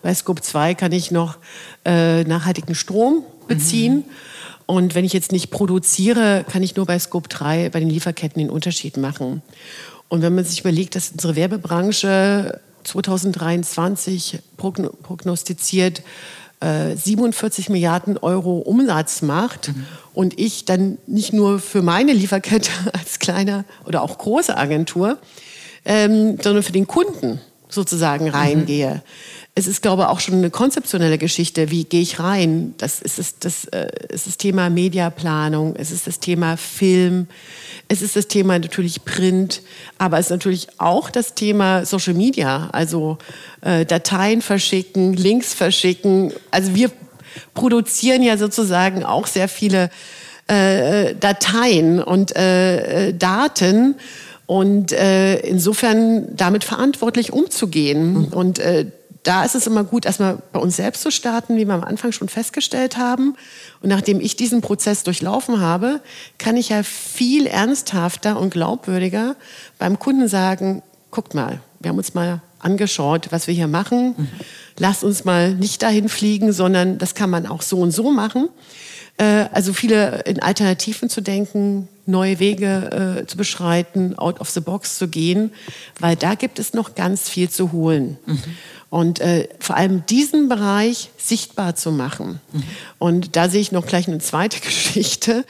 Bei 0.03 0.15
Scope 0.15 0.43
2 0.43 0.75
kann 0.75 0.93
ich 0.93 1.11
noch 1.11 1.39
äh, 1.87 2.25
nachhaltigen 2.25 2.75
Strom 2.75 3.25
beziehen. 3.49 3.97
Mhm. 3.97 4.05
Und 4.67 4.95
wenn 4.95 5.07
ich 5.07 5.15
jetzt 5.15 5.33
nicht 5.33 5.51
produziere, 5.51 6.45
kann 6.51 6.63
ich 6.63 6.77
nur 6.77 6.85
bei 6.85 6.99
Scope 6.99 7.29
3 7.29 7.71
bei 7.71 7.81
den 7.81 7.89
Lieferketten 7.89 8.39
den 8.39 8.51
Unterschied 8.51 8.99
machen. 8.99 9.43
Und 10.09 10.21
wenn 10.21 10.35
man 10.35 10.45
sich 10.45 10.61
überlegt, 10.61 10.95
dass 10.95 11.11
unsere 11.11 11.37
Werbebranche 11.37 12.61
2023 12.85 14.41
prognostiziert 14.57 16.03
47 16.97 17.69
äh, 17.69 17.73
Milliarden 17.73 18.19
Euro 18.19 18.59
Umsatz 18.59 19.23
macht 19.23 19.69
mhm. 19.69 19.87
und 20.15 20.39
ich 20.39 20.65
dann 20.65 20.99
nicht 21.07 21.33
nur 21.33 21.59
für 21.59 21.83
meine 21.83 22.13
Lieferkette 22.13 22.71
als 22.93 23.19
kleine 23.19 23.65
oder 23.87 24.03
auch 24.03 24.19
große 24.19 24.57
Agentur, 24.57 25.19
ähm, 25.85 26.39
sondern 26.41 26.63
für 26.63 26.73
den 26.73 26.87
Kunden 26.87 27.41
sozusagen 27.69 28.27
mhm. 28.27 28.31
reingehe. 28.31 29.03
Es 29.57 29.69
ist, 29.69 29.83
glaube 29.83 30.03
ich, 30.03 30.09
auch 30.09 30.19
schon 30.19 30.35
eine 30.35 30.51
konzeptionelle 30.51 31.17
Geschichte. 31.17 31.71
Wie 31.71 31.85
gehe 31.85 32.01
ich 32.01 32.19
rein? 32.19 32.75
Das 32.79 33.01
ist 33.01 33.19
das, 33.19 33.39
das, 33.39 33.65
äh, 33.67 33.89
ist 34.09 34.27
das 34.27 34.37
Thema 34.37 34.69
Mediaplanung, 34.69 35.77
es 35.77 35.93
ist 35.93 36.09
das 36.09 36.19
Thema 36.19 36.57
Film, 36.57 37.29
es 37.87 38.03
ist 38.03 38.17
das 38.17 38.27
Thema 38.27 38.59
natürlich 38.59 39.05
Print, 39.05 39.63
aber 39.97 40.19
es 40.19 40.27
ist 40.27 40.31
natürlich 40.31 40.69
auch 40.79 41.09
das 41.09 41.35
Thema 41.35 41.85
Social 41.85 42.15
Media, 42.15 42.69
also 42.73 43.19
äh, 43.61 43.85
Dateien 43.87 44.43
verschicken, 44.43 45.13
Links 45.13 45.55
verschicken. 45.55 46.33
Also 46.51 46.75
wir 46.75 46.91
produzieren 47.55 48.23
ja 48.23 48.37
sozusagen 48.37 49.05
auch 49.05 49.29
sehr 49.29 49.49
viele 49.49 49.91
äh, 50.49 51.15
Dateien 51.15 52.03
und 52.03 52.35
äh 52.35 53.13
Daten 53.13 53.95
und 54.47 54.93
äh, 54.93 55.37
insofern 55.37 56.37
damit 56.37 56.65
verantwortlich 56.65 57.33
umzugehen. 57.33 58.13
Mhm. 58.13 58.25
Und 58.27 58.59
äh, 58.59 58.87
da 59.25 59.43
ist 59.43 59.55
es 59.55 59.67
immer 59.67 59.85
gut, 59.85 60.05
erstmal 60.05 60.39
bei 60.53 60.61
uns 60.61 60.77
selbst 60.77 61.03
zu 61.03 61.11
starten, 61.11 61.57
wie 61.57 61.65
wir 61.65 61.75
am 61.75 61.83
Anfang 61.83 62.13
schon 62.13 62.29
festgestellt 62.29 62.97
haben. 62.99 63.37
Und 63.83 63.89
nachdem 63.89 64.21
ich 64.21 64.37
diesen 64.37 64.61
Prozess 64.61 65.03
durchlaufen 65.03 65.61
habe, 65.61 66.01
kann 66.39 66.57
ich 66.57 66.69
ja 66.69 66.83
viel 66.83 67.47
ernsthafter 67.47 68.39
und 68.39 68.51
glaubwürdiger 68.51 69.35
beim 69.79 69.99
Kunden 69.99 70.29
sagen, 70.29 70.83
guckt 71.11 71.35
mal, 71.35 71.61
wir 71.81 71.89
haben 71.89 71.99
uns 71.99 72.15
mal 72.15 72.43
angeschaut, 72.59 73.29
was 73.31 73.47
wir 73.47 73.55
hier 73.55 73.69
machen. 73.69 74.15
Mhm. 74.17 74.29
Lasst 74.79 75.05
uns 75.05 75.25
mal 75.25 75.55
nicht 75.55 75.83
dahin 75.83 76.09
fliegen, 76.09 76.53
sondern 76.53 76.99
das 76.99 77.15
kann 77.15 77.31
man 77.31 77.47
auch 77.47 77.63
so 77.63 77.79
und 77.79 77.93
so 77.93 78.11
machen. 78.11 78.49
Äh, 79.17 79.47
also 79.53 79.73
viele 79.73 80.23
in 80.23 80.43
Alternativen 80.43 81.09
zu 81.09 81.21
denken, 81.21 81.89
neue 82.07 82.39
Wege 82.39 83.23
äh, 83.23 83.27
zu 83.27 83.37
beschreiten, 83.37 84.19
out 84.19 84.41
of 84.41 84.51
the 84.51 84.61
box 84.61 84.99
zu 84.99 85.09
gehen, 85.09 85.53
weil 86.01 86.17
da 86.17 86.35
gibt 86.35 86.59
es 86.59 86.75
noch 86.75 86.95
ganz 86.95 87.29
viel 87.29 87.49
zu 87.49 87.73
holen. 87.73 88.19
Mhm. 88.27 88.43
Und 88.95 89.19
äh, 89.19 89.49
vor 89.59 89.77
allem 89.77 90.07
diesen 90.07 90.49
Bereich 90.49 91.11
sichtbar 91.19 91.75
zu 91.75 91.91
machen. 91.91 92.41
Mhm. 92.53 92.63
Und 93.01 93.35
da 93.35 93.49
sehe 93.49 93.61
ich 93.61 93.73
noch 93.73 93.87
gleich 93.87 94.07
eine 94.07 94.19
zweite 94.19 94.61
Geschichte. 94.65 95.45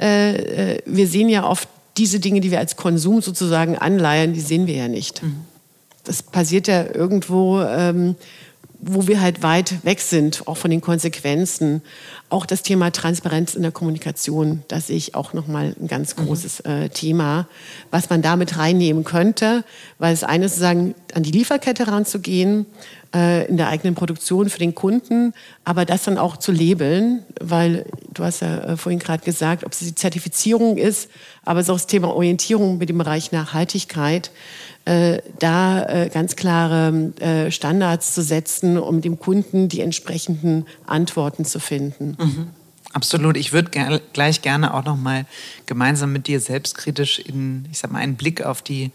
Äh, 0.00 0.76
äh, 0.76 0.82
wir 0.86 1.06
sehen 1.06 1.28
ja 1.28 1.46
oft 1.46 1.68
diese 1.98 2.20
Dinge, 2.20 2.40
die 2.40 2.50
wir 2.50 2.58
als 2.58 2.76
Konsum 2.76 3.20
sozusagen 3.20 3.76
anleihen, 3.76 4.32
die 4.32 4.40
sehen 4.40 4.66
wir 4.66 4.76
ja 4.76 4.88
nicht. 4.88 5.22
Mhm. 5.22 5.42
Das 6.04 6.22
passiert 6.22 6.68
ja 6.68 6.86
irgendwo, 6.86 7.60
ähm, 7.60 8.14
wo 8.78 9.06
wir 9.06 9.20
halt 9.20 9.42
weit 9.42 9.84
weg 9.84 10.00
sind, 10.00 10.46
auch 10.46 10.56
von 10.56 10.70
den 10.70 10.80
Konsequenzen. 10.80 11.82
Auch 12.28 12.46
das 12.46 12.62
Thema 12.62 12.90
Transparenz 12.90 13.54
in 13.54 13.62
der 13.62 13.72
Kommunikation, 13.72 14.62
das 14.68 14.88
sehe 14.88 14.96
ich 14.96 15.14
auch 15.14 15.32
nochmal 15.32 15.74
ein 15.80 15.88
ganz 15.88 16.16
mhm. 16.16 16.26
großes 16.26 16.60
äh, 16.60 16.88
Thema, 16.88 17.48
was 17.90 18.10
man 18.10 18.22
damit 18.22 18.58
reinnehmen 18.58 19.04
könnte, 19.04 19.64
weil 19.98 20.12
es 20.12 20.24
eine 20.24 20.46
ist, 20.46 20.56
sagen, 20.56 20.94
an 21.14 21.22
die 21.22 21.30
Lieferkette 21.30 21.88
ranzugehen, 21.88 22.66
äh, 23.14 23.46
in 23.46 23.56
der 23.56 23.68
eigenen 23.68 23.94
Produktion 23.94 24.48
für 24.48 24.58
den 24.58 24.74
Kunden, 24.74 25.32
aber 25.64 25.84
das 25.84 26.04
dann 26.04 26.18
auch 26.18 26.36
zu 26.36 26.52
labeln, 26.52 27.22
weil 27.40 27.86
du 28.12 28.24
hast 28.24 28.40
ja 28.40 28.58
äh, 28.58 28.76
vorhin 28.76 28.98
gerade 28.98 29.24
gesagt, 29.24 29.64
ob 29.64 29.72
es 29.72 29.78
die 29.80 29.94
Zertifizierung 29.94 30.76
ist, 30.76 31.08
aber 31.44 31.60
es 31.60 31.66
ist 31.66 31.70
auch 31.70 31.76
das 31.76 31.86
Thema 31.86 32.14
Orientierung 32.14 32.78
mit 32.78 32.88
dem 32.88 32.98
Bereich 32.98 33.32
Nachhaltigkeit. 33.32 34.30
Äh, 34.84 35.20
da 35.40 35.84
äh, 35.84 36.08
ganz 36.08 36.36
klare 36.36 37.12
äh, 37.18 37.50
Standards 37.50 38.14
zu 38.14 38.22
setzen, 38.22 38.78
um 38.78 39.00
dem 39.00 39.18
Kunden 39.18 39.68
die 39.68 39.80
entsprechenden 39.80 40.64
Antworten 40.86 41.44
zu 41.44 41.58
finden. 41.58 42.16
Mhm. 42.20 42.46
Absolut. 42.96 43.36
Ich 43.36 43.52
würde 43.52 43.70
ger 43.70 44.00
gleich 44.14 44.40
gerne 44.40 44.72
auch 44.72 44.82
noch 44.82 44.96
mal 44.96 45.26
gemeinsam 45.66 46.14
mit 46.14 46.28
dir 46.28 46.40
selbstkritisch 46.40 47.18
in, 47.18 47.68
ich 47.70 47.76
sag 47.76 47.92
mal, 47.92 47.98
einen 47.98 48.16
Blick 48.16 48.40
auf 48.40 48.62
die 48.62 48.90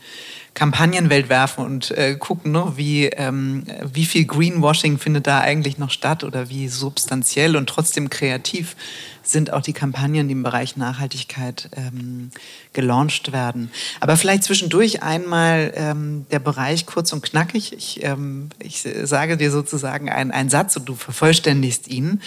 Kampagnenwelt 0.56 1.30
werfen 1.30 1.64
und 1.64 1.92
äh, 1.92 2.16
gucken, 2.16 2.52
ne, 2.52 2.74
wie, 2.78 3.06
ähm, 3.06 3.64
wie 3.94 4.06
viel 4.06 4.26
Greenwashing 4.26 4.98
findet 4.98 5.28
da 5.28 5.42
eigentlich 5.42 5.78
noch 5.78 5.92
statt 5.92 6.24
oder 6.24 6.50
wie 6.50 6.68
substanziell 6.68 7.56
und 7.56 7.70
trotzdem 7.70 8.10
kreativ 8.10 8.76
sind 9.22 9.54
auch 9.54 9.62
die 9.62 9.74
Kampagnen, 9.74 10.28
die 10.28 10.34
im 10.34 10.42
Bereich 10.42 10.78
Nachhaltigkeit 10.78 11.70
ähm, 11.76 12.32
gelauncht 12.74 13.32
werden. 13.32 13.70
Aber 14.00 14.18
vielleicht 14.18 14.44
zwischendurch 14.44 15.04
einmal 15.04 15.74
ähm, 15.76 16.26
der 16.32 16.40
Bereich 16.40 16.88
kurz 16.88 17.14
und 17.14 17.22
knackig. 17.22 17.74
Ich, 17.74 18.04
ähm, 18.04 18.50
ich 18.58 18.82
sage 19.04 19.38
dir 19.38 19.52
sozusagen 19.52 20.10
einen 20.10 20.50
Satz 20.50 20.76
und 20.76 20.90
du 20.90 20.96
vervollständigst 20.96 21.88
ihn. 21.88 22.20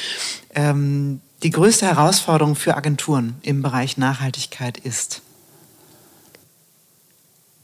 Ähm, 0.54 1.20
die 1.44 1.50
größte 1.50 1.86
Herausforderung 1.86 2.56
für 2.56 2.74
Agenturen 2.74 3.36
im 3.42 3.60
Bereich 3.62 3.98
Nachhaltigkeit 3.98 4.78
ist? 4.78 5.20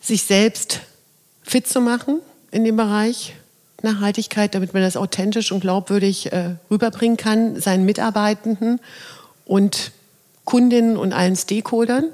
Sich 0.00 0.22
selbst 0.22 0.80
fit 1.42 1.66
zu 1.66 1.80
machen 1.80 2.20
in 2.50 2.64
dem 2.64 2.76
Bereich 2.76 3.34
Nachhaltigkeit, 3.82 4.54
damit 4.54 4.74
man 4.74 4.82
das 4.82 4.98
authentisch 4.98 5.50
und 5.50 5.60
glaubwürdig 5.60 6.30
äh, 6.30 6.56
rüberbringen 6.70 7.16
kann, 7.16 7.58
seinen 7.58 7.86
Mitarbeitenden 7.86 8.80
und 9.46 9.92
Kundinnen 10.44 10.98
und 10.98 11.14
allen 11.14 11.36
Stakeholdern. 11.36 12.04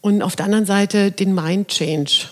Und 0.00 0.22
auf 0.22 0.34
der 0.34 0.46
anderen 0.46 0.66
Seite 0.66 1.12
den 1.12 1.34
Mind 1.34 1.68
Change, 1.68 2.28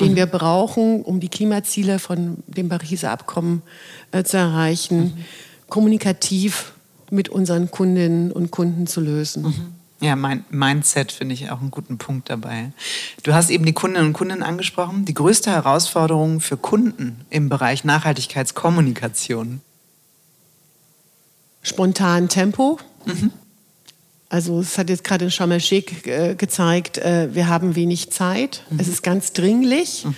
den 0.00 0.12
mhm. 0.12 0.16
wir 0.16 0.26
brauchen, 0.26 1.02
um 1.02 1.20
die 1.20 1.28
Klimaziele 1.28 2.00
von 2.00 2.38
dem 2.48 2.68
Pariser 2.68 3.12
Abkommen 3.12 3.62
äh, 4.10 4.24
zu 4.24 4.36
erreichen, 4.36 4.98
mhm. 4.98 5.24
kommunikativ 5.68 6.73
mit 7.10 7.28
unseren 7.28 7.70
Kundinnen 7.70 8.32
und 8.32 8.50
Kunden 8.50 8.86
zu 8.86 9.00
lösen. 9.00 9.42
Mhm. 9.42 9.74
Ja, 10.00 10.16
mein 10.16 10.44
Mindset 10.50 11.12
finde 11.12 11.34
ich 11.34 11.50
auch 11.50 11.60
einen 11.60 11.70
guten 11.70 11.96
Punkt 11.98 12.28
dabei. 12.28 12.72
Du 13.22 13.32
hast 13.32 13.48
eben 13.48 13.64
die 13.64 13.72
Kundinnen 13.72 14.08
und 14.08 14.12
Kunden 14.12 14.42
angesprochen. 14.42 15.04
Die 15.04 15.14
größte 15.14 15.50
Herausforderung 15.50 16.40
für 16.40 16.56
Kunden 16.56 17.24
im 17.30 17.48
Bereich 17.48 17.84
Nachhaltigkeitskommunikation? 17.84 19.60
Spontan 21.62 22.28
Tempo. 22.28 22.78
Mhm. 23.06 23.30
Also 24.28 24.60
es 24.60 24.76
hat 24.76 24.90
jetzt 24.90 25.04
gerade 25.04 25.26
in 25.26 25.30
Sharm 25.30 25.52
äh, 25.52 26.34
gezeigt, 26.34 26.98
äh, 26.98 27.34
wir 27.34 27.48
haben 27.48 27.76
wenig 27.76 28.10
Zeit. 28.10 28.62
Mhm. 28.68 28.80
Es 28.80 28.88
ist 28.88 29.02
ganz 29.02 29.32
dringlich. 29.32 30.04
Mhm. 30.04 30.16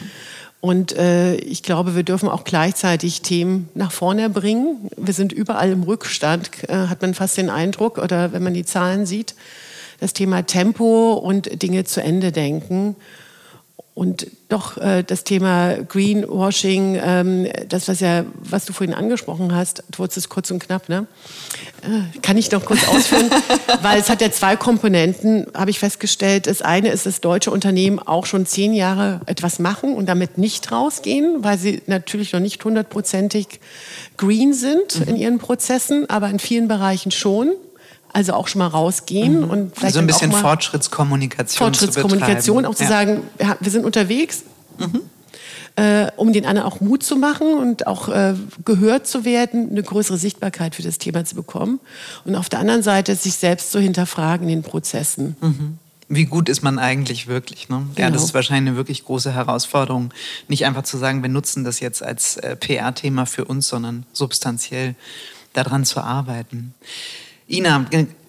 Und 0.67 0.97
äh, 0.97 1.37
ich 1.37 1.63
glaube, 1.63 1.95
wir 1.95 2.03
dürfen 2.03 2.29
auch 2.29 2.43
gleichzeitig 2.43 3.23
Themen 3.23 3.69
nach 3.75 3.93
vorne 3.93 4.29
bringen. 4.29 4.91
Wir 4.97 5.15
sind 5.15 5.33
überall 5.33 5.71
im 5.71 5.85
Rückstand, 5.85 6.51
äh, 6.69 6.89
hat 6.89 7.03
man 7.03 7.15
fast 7.15 7.37
den 7.37 7.51
Eindruck, 7.51 7.99
oder 7.99 8.33
wenn 8.33 8.43
man 8.43 8.53
die 8.53 8.65
Zahlen 8.65 9.07
sieht. 9.07 9.37
Das 10.01 10.13
Thema 10.13 10.45
Tempo 10.45 11.13
und 11.13 11.63
Dinge 11.63 11.85
zu 11.85 12.03
Ende 12.03 12.33
denken. 12.33 12.97
Und 13.97 14.27
doch 14.51 14.77
äh, 14.77 15.03
das 15.03 15.25
Thema 15.25 15.77
Greenwashing, 15.77 17.01
ähm, 17.03 17.49
das 17.67 17.89
was 17.89 18.01
ja, 18.01 18.27
was 18.35 18.67
du 18.67 18.75
vorhin 18.75 18.95
angesprochen 18.95 19.55
hast, 19.55 19.85
du 19.91 20.01
wurdest 20.01 20.19
es 20.19 20.29
kurz 20.29 20.51
und 20.51 20.59
knapp, 20.59 20.91
ne? 20.91 21.07
Äh, 21.81 22.19
kann 22.21 22.37
ich 22.37 22.51
noch 22.51 22.67
kurz 22.67 22.87
ausführen, 22.87 23.31
weil 23.81 23.99
es 23.99 24.11
hat 24.11 24.21
ja 24.21 24.31
zwei 24.31 24.55
Komponenten, 24.55 25.47
habe 25.55 25.71
ich 25.71 25.79
festgestellt. 25.79 26.47
Das 26.47 26.61
eine 26.61 26.91
ist, 26.91 27.07
dass 27.07 27.23
deutsche 27.23 27.51
Unternehmen 27.51 27.99
auch 27.99 28.27
schon 28.27 28.45
zehn 28.45 28.75
Jahre 28.75 29.23
etwas 29.25 29.61
machen 29.61 29.95
und 29.95 30.11
damit 30.11 30.37
nicht 30.37 30.71
rausgehen, 30.71 31.43
weil 31.43 31.57
sie 31.57 31.81
natürlich 31.87 32.35
noch 32.35 32.41
nicht 32.41 32.63
hundertprozentig 32.63 33.61
green 34.19 34.53
sind 34.53 35.01
mhm. 35.01 35.09
in 35.09 35.17
ihren 35.17 35.39
Prozessen, 35.39 36.11
aber 36.11 36.29
in 36.29 36.39
vielen 36.39 36.69
Bereichen 36.69 37.13
schon. 37.13 37.53
Also 38.17 38.33
auch 38.33 38.49
schon 38.49 38.61
mal 38.61 38.69
rausgehen 38.69 39.43
mhm. 39.43 39.51
und 39.51 39.75
vielleicht. 39.75 39.85
Also 39.85 39.99
ein 39.99 40.07
bisschen 40.07 40.33
Fortschrittskommunikation. 40.33 41.67
Fortschrittskommunikation, 41.67 42.65
auch 42.65 42.75
zu 42.75 42.85
ja. 42.85 42.89
sagen, 42.89 43.21
wir 43.61 43.71
sind 43.71 43.85
unterwegs. 43.85 44.43
Mhm. 44.79 45.03
Äh, 45.79 46.11
um 46.17 46.33
den 46.33 46.47
anderen 46.47 46.67
auch 46.67 46.81
Mut 46.81 47.03
zu 47.03 47.17
machen 47.17 47.53
und 47.53 47.87
auch 47.87 48.09
äh, 48.09 48.33
gehört 48.65 49.07
zu 49.07 49.27
werden, 49.27 49.69
eine 49.69 49.83
größere 49.83 50.17
Sichtbarkeit 50.17 50.75
für 50.75 50.83
das 50.83 50.97
Thema 50.97 51.27
zu 51.27 51.35
bekommen. 51.35 51.79
Und 52.25 52.37
auf 52.37 52.49
der 52.49 52.61
anderen 52.61 52.83
Seite 52.83 53.15
sich 53.17 53.35
selbst 53.35 53.71
zu 53.71 53.81
hinterfragen 53.81 54.49
in 54.49 54.61
den 54.61 54.63
Prozessen. 54.63 55.37
Mhm. 55.43 55.79
Wie 56.09 56.25
gut 56.25 56.49
ist 56.49 56.63
man 56.63 56.79
eigentlich 56.79 57.27
wirklich? 57.27 57.69
Ne? 57.69 57.83
Genau. 57.95 58.07
Ja, 58.07 58.11
das 58.11 58.25
ist 58.25 58.33
wahrscheinlich 58.33 58.71
eine 58.71 58.79
wirklich 58.79 59.05
große 59.05 59.35
Herausforderung. 59.35 60.15
Nicht 60.49 60.65
einfach 60.65 60.85
zu 60.85 60.97
sagen, 60.97 61.21
wir 61.21 61.29
nutzen 61.29 61.65
das 61.65 61.81
jetzt 61.81 62.03
als 62.03 62.39
äh, 62.39 62.57
PR-Thema 62.57 63.27
für 63.27 63.45
uns, 63.45 63.69
sondern 63.69 64.07
substanziell 64.15 64.95
daran 65.53 65.85
zu 65.85 66.01
arbeiten. 66.01 66.73
Ina, 67.49 67.87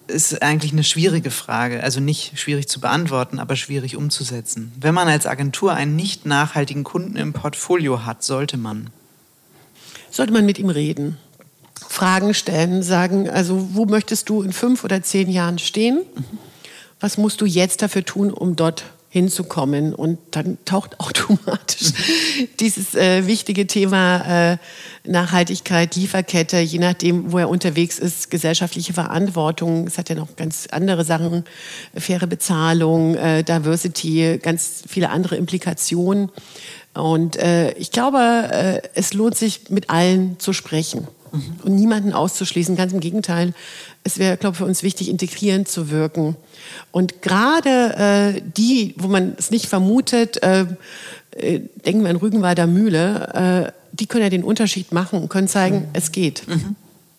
ist 0.08 0.42
eigentlich 0.42 0.72
eine 0.72 0.84
schwierige 0.84 1.30
Frage, 1.30 1.82
also 1.82 2.00
nicht 2.00 2.38
schwierig 2.38 2.68
zu 2.68 2.80
beantworten, 2.80 3.38
aber 3.38 3.56
schwierig 3.56 3.96
umzusetzen. 3.96 4.72
Wenn 4.80 4.94
man 4.94 5.08
als 5.08 5.26
Agentur 5.26 5.74
einen 5.74 5.96
nicht 5.96 6.26
nachhaltigen 6.26 6.84
Kunden 6.84 7.16
im 7.16 7.32
Portfolio 7.32 8.04
hat, 8.06 8.22
sollte 8.22 8.56
man? 8.56 8.90
Sollte 10.10 10.32
man 10.32 10.46
mit 10.46 10.58
ihm 10.58 10.70
reden, 10.70 11.18
Fragen 11.86 12.34
stellen, 12.34 12.82
sagen, 12.82 13.28
also 13.28 13.74
wo 13.74 13.84
möchtest 13.84 14.28
du 14.28 14.42
in 14.42 14.52
fünf 14.52 14.84
oder 14.84 15.02
zehn 15.02 15.30
Jahren 15.30 15.58
stehen? 15.58 16.02
Was 17.00 17.18
musst 17.18 17.40
du 17.40 17.46
jetzt 17.46 17.82
dafür 17.82 18.04
tun, 18.04 18.32
um 18.32 18.56
dort 18.56 18.84
hinzukommen. 19.10 19.94
Und 19.94 20.18
dann 20.32 20.58
taucht 20.64 21.00
automatisch 21.00 21.92
dieses 22.60 22.94
äh, 22.94 23.26
wichtige 23.26 23.66
Thema 23.66 24.52
äh, 24.52 24.56
Nachhaltigkeit, 25.04 25.96
Lieferkette, 25.96 26.58
je 26.58 26.78
nachdem, 26.78 27.32
wo 27.32 27.38
er 27.38 27.48
unterwegs 27.48 27.98
ist, 27.98 28.30
gesellschaftliche 28.30 28.92
Verantwortung. 28.92 29.86
Es 29.86 29.96
hat 29.98 30.10
ja 30.10 30.14
noch 30.14 30.36
ganz 30.36 30.68
andere 30.70 31.04
Sachen, 31.04 31.44
faire 31.94 32.26
Bezahlung, 32.26 33.14
äh, 33.14 33.42
Diversity, 33.42 34.38
ganz 34.42 34.82
viele 34.86 35.10
andere 35.10 35.36
Implikationen. 35.36 36.30
Und 36.94 37.36
äh, 37.36 37.72
ich 37.72 37.90
glaube, 37.90 38.18
äh, 38.18 38.80
es 38.94 39.14
lohnt 39.14 39.36
sich, 39.36 39.70
mit 39.70 39.88
allen 39.88 40.38
zu 40.38 40.52
sprechen 40.52 41.06
mhm. 41.32 41.56
und 41.62 41.74
niemanden 41.74 42.12
auszuschließen. 42.12 42.76
Ganz 42.76 42.92
im 42.92 43.00
Gegenteil, 43.00 43.54
es 44.04 44.18
wäre, 44.18 44.36
glaube 44.36 44.54
ich, 44.54 44.58
für 44.58 44.64
uns 44.64 44.82
wichtig, 44.82 45.08
integrierend 45.08 45.68
zu 45.68 45.90
wirken. 45.90 46.36
Und 46.90 47.22
gerade 47.22 48.34
äh, 48.36 48.42
die, 48.56 48.94
wo 48.98 49.08
man 49.08 49.34
es 49.38 49.50
nicht 49.50 49.66
vermutet, 49.66 50.42
äh, 50.42 50.66
äh, 51.32 51.60
denken 51.84 52.02
wir 52.02 52.10
an 52.10 52.16
Rügenwalder 52.16 52.66
Mühle, 52.66 53.72
äh, 53.72 53.72
die 53.92 54.06
können 54.06 54.24
ja 54.24 54.30
den 54.30 54.44
Unterschied 54.44 54.92
machen 54.92 55.20
und 55.20 55.28
können 55.28 55.48
zeigen, 55.48 55.80
mhm. 55.80 55.88
es 55.92 56.12
geht. 56.12 56.46
Mhm. 56.46 56.76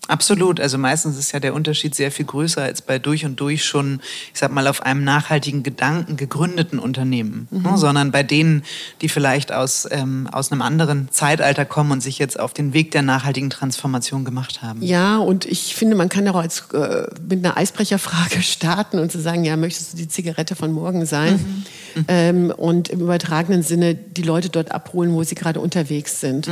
Absolut. 0.09 0.59
Also 0.59 0.79
meistens 0.79 1.19
ist 1.19 1.31
ja 1.33 1.39
der 1.39 1.53
Unterschied 1.53 1.93
sehr 1.93 2.11
viel 2.11 2.25
größer 2.25 2.63
als 2.63 2.81
bei 2.81 2.97
durch 2.97 3.25
und 3.25 3.39
durch 3.39 3.63
schon, 3.63 4.01
ich 4.33 4.39
sag 4.39 4.51
mal, 4.51 4.67
auf 4.67 4.81
einem 4.81 5.03
nachhaltigen 5.03 5.61
Gedanken 5.61 6.17
gegründeten 6.17 6.79
Unternehmen, 6.79 7.47
mhm. 7.51 7.61
ne? 7.61 7.77
sondern 7.77 8.11
bei 8.11 8.23
denen, 8.23 8.63
die 9.01 9.09
vielleicht 9.09 9.51
aus, 9.51 9.87
ähm, 9.91 10.27
aus 10.31 10.51
einem 10.51 10.63
anderen 10.63 11.09
Zeitalter 11.11 11.63
kommen 11.63 11.91
und 11.91 12.01
sich 12.01 12.17
jetzt 12.17 12.39
auf 12.39 12.53
den 12.53 12.73
Weg 12.73 12.89
der 12.89 13.03
nachhaltigen 13.03 13.51
Transformation 13.51 14.25
gemacht 14.25 14.63
haben. 14.63 14.81
Ja, 14.81 15.17
und 15.17 15.45
ich 15.45 15.75
finde, 15.75 15.95
man 15.95 16.09
kann 16.09 16.27
auch 16.27 16.37
als, 16.37 16.63
äh, 16.73 17.05
mit 17.29 17.45
einer 17.45 17.55
Eisbrecherfrage 17.55 18.41
starten 18.41 18.97
und 18.97 19.11
zu 19.11 19.21
sagen, 19.21 19.43
ja, 19.45 19.57
möchtest 19.57 19.93
du 19.93 19.97
die 19.97 20.07
Zigarette 20.07 20.55
von 20.55 20.71
morgen 20.71 21.05
sein? 21.05 21.33
Mhm. 21.33 22.01
Mhm. 22.01 22.05
Ähm, 22.07 22.53
und 22.57 22.89
im 22.89 23.01
übertragenen 23.01 23.61
Sinne 23.61 23.93
die 23.93 24.23
Leute 24.23 24.49
dort 24.49 24.71
abholen, 24.71 25.13
wo 25.13 25.21
sie 25.21 25.35
gerade 25.35 25.59
unterwegs 25.59 26.19
sind. 26.19 26.47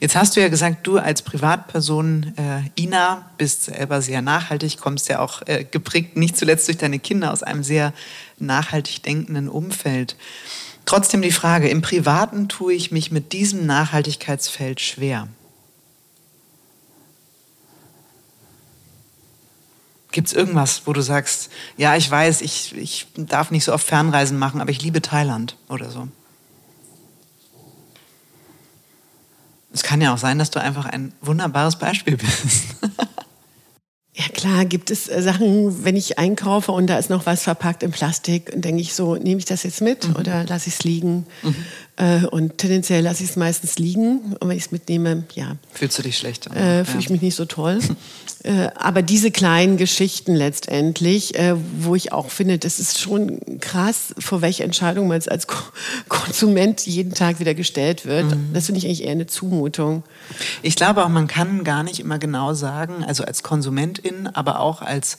Jetzt 0.00 0.14
hast 0.14 0.36
du 0.36 0.40
ja 0.40 0.48
gesagt, 0.48 0.86
du 0.86 0.98
als 0.98 1.22
Privatperson, 1.22 2.34
äh, 2.36 2.80
Ina, 2.80 3.30
bist 3.38 3.64
selber 3.64 4.02
sehr 4.02 4.22
nachhaltig, 4.22 4.78
kommst 4.78 5.08
ja 5.08 5.20
auch 5.20 5.42
äh, 5.46 5.64
geprägt, 5.64 6.16
nicht 6.16 6.36
zuletzt 6.36 6.68
durch 6.68 6.76
deine 6.76 6.98
Kinder, 6.98 7.32
aus 7.32 7.42
einem 7.42 7.62
sehr 7.62 7.92
nachhaltig 8.38 9.02
denkenden 9.02 9.48
Umfeld. 9.48 10.16
Trotzdem 10.84 11.22
die 11.22 11.32
Frage, 11.32 11.68
im 11.68 11.82
Privaten 11.82 12.48
tue 12.48 12.74
ich 12.74 12.92
mich 12.92 13.10
mit 13.10 13.32
diesem 13.32 13.66
Nachhaltigkeitsfeld 13.66 14.80
schwer. 14.80 15.28
Gibt 20.12 20.28
es 20.28 20.34
irgendwas, 20.34 20.82
wo 20.86 20.92
du 20.92 21.02
sagst, 21.02 21.50
ja, 21.76 21.96
ich 21.96 22.10
weiß, 22.10 22.40
ich, 22.40 22.76
ich 22.76 23.06
darf 23.16 23.50
nicht 23.50 23.64
so 23.64 23.72
oft 23.72 23.86
Fernreisen 23.86 24.38
machen, 24.38 24.60
aber 24.60 24.70
ich 24.70 24.80
liebe 24.80 25.02
Thailand 25.02 25.56
oder 25.68 25.90
so? 25.90 26.08
Es 29.76 29.82
kann 29.82 30.00
ja 30.00 30.14
auch 30.14 30.18
sein, 30.18 30.38
dass 30.38 30.50
du 30.50 30.58
einfach 30.58 30.86
ein 30.86 31.12
wunderbares 31.20 31.76
Beispiel 31.76 32.16
bist. 32.16 32.64
Ja 34.14 34.24
klar, 34.32 34.64
gibt 34.64 34.90
es 34.90 35.06
äh, 35.08 35.20
Sachen, 35.20 35.84
wenn 35.84 35.94
ich 35.94 36.18
einkaufe 36.18 36.72
und 36.72 36.86
da 36.86 36.96
ist 36.96 37.10
noch 37.10 37.26
was 37.26 37.42
verpackt 37.42 37.82
in 37.82 37.90
Plastik, 37.90 38.50
und 38.54 38.64
denke 38.64 38.80
ich 38.80 38.94
so, 38.94 39.16
nehme 39.16 39.38
ich 39.38 39.44
das 39.44 39.64
jetzt 39.64 39.82
mit 39.82 40.08
mhm. 40.08 40.16
oder 40.16 40.44
lasse 40.46 40.68
ich 40.68 40.76
es 40.76 40.84
liegen? 40.84 41.26
Mhm. 41.42 41.54
Äh, 41.96 42.24
und 42.24 42.56
tendenziell 42.56 43.04
lasse 43.04 43.22
ich 43.22 43.30
es 43.30 43.36
meistens 43.36 43.78
liegen. 43.78 44.34
Und 44.40 44.48
wenn 44.48 44.56
ich 44.56 44.64
es 44.64 44.72
mitnehme, 44.72 45.24
ja. 45.34 45.56
Fühlst 45.72 45.98
du 45.98 46.02
dich 46.02 46.16
schlechter? 46.16 46.56
Äh, 46.56 46.86
Fühle 46.86 47.00
ich 47.00 47.10
mich 47.10 47.20
nicht 47.20 47.34
so 47.34 47.44
toll. 47.44 47.78
äh, 48.46 48.70
aber 48.76 49.02
diese 49.02 49.32
kleinen 49.32 49.76
Geschichten 49.76 50.34
letztendlich, 50.34 51.36
äh, 51.36 51.56
wo 51.80 51.96
ich 51.96 52.12
auch 52.12 52.30
finde, 52.30 52.58
das 52.58 52.78
ist 52.78 53.00
schon 53.00 53.40
krass, 53.60 54.14
vor 54.20 54.40
welche 54.40 54.62
Entscheidung 54.62 55.08
man 55.08 55.20
als 55.26 55.48
Ko 55.48 55.56
Konsument 56.08 56.86
jeden 56.86 57.12
Tag 57.12 57.40
wieder 57.40 57.54
gestellt 57.54 58.06
wird. 58.06 58.26
Mhm. 58.26 58.52
Das 58.52 58.66
finde 58.66 58.78
ich 58.78 58.86
eigentlich 58.86 59.02
eher 59.02 59.12
eine 59.12 59.26
Zumutung. 59.26 60.04
Ich 60.62 60.76
glaube 60.76 61.04
auch, 61.04 61.08
man 61.08 61.26
kann 61.26 61.64
gar 61.64 61.82
nicht 61.82 61.98
immer 61.98 62.20
genau 62.20 62.54
sagen, 62.54 63.04
also 63.04 63.24
als 63.24 63.42
Konsumentin, 63.42 64.28
aber 64.32 64.60
auch 64.60 64.80
als 64.80 65.18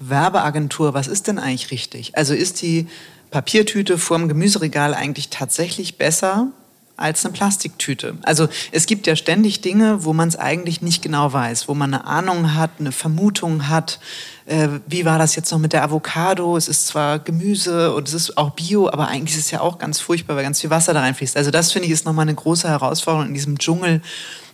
Werbeagentur, 0.00 0.92
was 0.92 1.06
ist 1.06 1.28
denn 1.28 1.38
eigentlich 1.38 1.70
richtig? 1.70 2.16
Also 2.16 2.34
ist 2.34 2.62
die 2.62 2.88
Papiertüte 3.30 3.96
vorm 3.96 4.26
Gemüseregal 4.26 4.92
eigentlich 4.92 5.28
tatsächlich 5.28 5.98
besser 5.98 6.48
als 6.96 7.24
eine 7.24 7.32
Plastiktüte. 7.34 8.16
Also 8.22 8.48
es 8.72 8.86
gibt 8.86 9.06
ja 9.06 9.16
ständig 9.16 9.60
Dinge, 9.60 10.04
wo 10.04 10.12
man 10.12 10.28
es 10.28 10.36
eigentlich 10.36 10.80
nicht 10.80 11.02
genau 11.02 11.32
weiß, 11.32 11.68
wo 11.68 11.74
man 11.74 11.92
eine 11.92 12.04
Ahnung 12.06 12.54
hat, 12.54 12.70
eine 12.78 12.92
Vermutung 12.92 13.68
hat. 13.68 14.00
Äh, 14.46 14.68
wie 14.86 15.04
war 15.04 15.18
das 15.18 15.36
jetzt 15.36 15.50
noch 15.52 15.58
mit 15.58 15.72
der 15.74 15.82
Avocado? 15.82 16.56
Es 16.56 16.68
ist 16.68 16.86
zwar 16.86 17.18
Gemüse 17.18 17.94
und 17.94 18.08
es 18.08 18.14
ist 18.14 18.38
auch 18.38 18.50
Bio, 18.50 18.88
aber 18.88 19.08
eigentlich 19.08 19.36
ist 19.36 19.46
es 19.46 19.50
ja 19.50 19.60
auch 19.60 19.78
ganz 19.78 20.00
furchtbar, 20.00 20.36
weil 20.36 20.44
ganz 20.44 20.60
viel 20.60 20.70
Wasser 20.70 20.94
da 20.94 21.00
reinfließt. 21.00 21.36
Also 21.36 21.50
das 21.50 21.72
finde 21.72 21.86
ich 21.86 21.92
ist 21.92 22.06
nochmal 22.06 22.24
eine 22.24 22.34
große 22.34 22.68
Herausforderung 22.68 23.28
in 23.28 23.34
diesem 23.34 23.58
Dschungel 23.58 24.00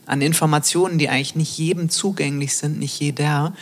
an 0.07 0.21
Informationen, 0.21 0.99
die 0.99 1.09
eigentlich 1.09 1.37
nicht 1.37 1.57
jedem 1.57 1.89
zugänglich 1.89 2.57
sind, 2.57 2.79
nicht 2.79 2.99
jeder. 2.99 3.53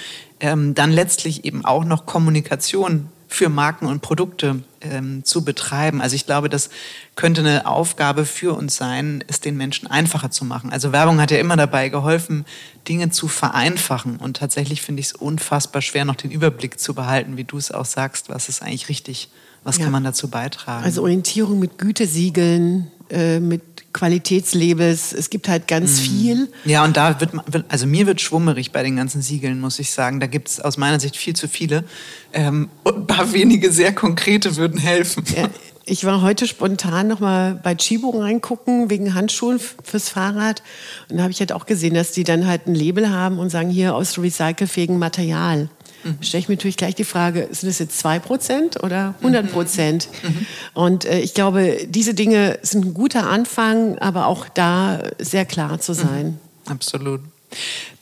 Ähm, 0.40 0.74
dann 0.74 0.90
letztlich 0.90 1.44
eben 1.44 1.66
auch 1.66 1.84
noch 1.84 2.06
Kommunikation 2.06 3.08
für 3.32 3.48
Marken 3.48 3.86
und 3.86 4.02
Produkte 4.02 4.64
ähm, 4.80 5.24
zu 5.24 5.44
betreiben. 5.44 6.02
Also 6.02 6.16
ich 6.16 6.26
glaube, 6.26 6.48
das 6.48 6.68
könnte 7.14 7.42
eine 7.42 7.64
Aufgabe 7.64 8.26
für 8.26 8.56
uns 8.56 8.74
sein, 8.74 9.22
es 9.28 9.40
den 9.40 9.56
Menschen 9.56 9.86
einfacher 9.86 10.32
zu 10.32 10.44
machen. 10.44 10.72
Also 10.72 10.90
Werbung 10.90 11.20
hat 11.20 11.30
ja 11.30 11.38
immer 11.38 11.56
dabei 11.56 11.90
geholfen, 11.90 12.44
Dinge 12.88 13.10
zu 13.10 13.28
vereinfachen. 13.28 14.16
Und 14.16 14.38
tatsächlich 14.38 14.82
finde 14.82 15.00
ich 15.00 15.06
es 15.06 15.12
unfassbar 15.12 15.80
schwer, 15.80 16.04
noch 16.04 16.16
den 16.16 16.32
Überblick 16.32 16.80
zu 16.80 16.92
behalten, 16.92 17.36
wie 17.36 17.44
du 17.44 17.56
es 17.56 17.70
auch 17.70 17.84
sagst, 17.84 18.28
was 18.30 18.48
ist 18.48 18.62
eigentlich 18.62 18.88
richtig, 18.88 19.30
was 19.62 19.78
ja. 19.78 19.84
kann 19.84 19.92
man 19.92 20.02
dazu 20.02 20.28
beitragen. 20.28 20.84
Also 20.84 21.02
Orientierung 21.02 21.60
mit 21.60 21.78
Gütesiegeln, 21.78 22.90
äh, 23.10 23.38
mit 23.38 23.69
Qualitätslabels. 23.92 25.12
Es 25.12 25.30
gibt 25.30 25.48
halt 25.48 25.68
ganz 25.68 26.00
mhm. 26.00 26.04
viel. 26.04 26.48
Ja, 26.64 26.84
und 26.84 26.96
da 26.96 27.20
wird, 27.20 27.32
also 27.68 27.86
mir 27.86 28.06
wird 28.06 28.20
schwummerig 28.20 28.72
bei 28.72 28.82
den 28.82 28.96
ganzen 28.96 29.22
Siegeln, 29.22 29.60
muss 29.60 29.78
ich 29.78 29.90
sagen. 29.90 30.20
Da 30.20 30.26
gibt 30.26 30.48
es 30.48 30.60
aus 30.60 30.76
meiner 30.76 31.00
Sicht 31.00 31.16
viel 31.16 31.34
zu 31.34 31.48
viele. 31.48 31.84
Ähm, 32.32 32.68
und 32.84 32.96
ein 32.96 33.06
paar 33.06 33.32
wenige 33.32 33.72
sehr 33.72 33.92
konkrete 33.94 34.56
würden 34.56 34.78
helfen. 34.78 35.24
Ja, 35.36 35.48
ich 35.90 36.04
war 36.04 36.22
heute 36.22 36.46
spontan 36.46 37.08
noch 37.08 37.18
mal 37.18 37.58
bei 37.60 37.74
Chibo 37.74 38.10
reingucken 38.10 38.90
wegen 38.90 39.14
Handschuhen 39.14 39.60
fürs 39.82 40.08
Fahrrad 40.08 40.62
und 41.08 41.16
da 41.16 41.24
habe 41.24 41.32
ich 41.32 41.40
halt 41.40 41.50
auch 41.50 41.66
gesehen, 41.66 41.94
dass 41.94 42.12
die 42.12 42.22
dann 42.22 42.46
halt 42.46 42.68
ein 42.68 42.76
Label 42.76 43.10
haben 43.10 43.40
und 43.40 43.50
sagen 43.50 43.70
hier 43.70 43.96
aus 43.96 44.16
recycelfähigem 44.16 45.00
Material. 45.00 45.68
Mhm. 46.04 46.18
stelle 46.22 46.40
ich 46.40 46.48
mir 46.48 46.54
natürlich 46.54 46.76
gleich 46.76 46.94
die 46.94 47.04
Frage, 47.04 47.48
sind 47.50 47.68
das 47.68 47.78
jetzt 47.78 48.04
2% 48.04 48.80
oder 48.82 49.14
100 49.18 49.52
Prozent? 49.52 50.08
Mhm. 50.22 50.46
Und 50.74 51.04
äh, 51.04 51.20
ich 51.20 51.34
glaube, 51.34 51.86
diese 51.86 52.14
Dinge 52.14 52.58
sind 52.62 52.84
ein 52.84 52.94
guter 52.94 53.28
Anfang, 53.28 53.98
aber 53.98 54.26
auch 54.26 54.48
da 54.48 55.02
sehr 55.18 55.44
klar 55.44 55.80
zu 55.80 55.92
sein. 55.92 56.38
Mhm. 56.66 56.72
Absolut. 56.72 57.20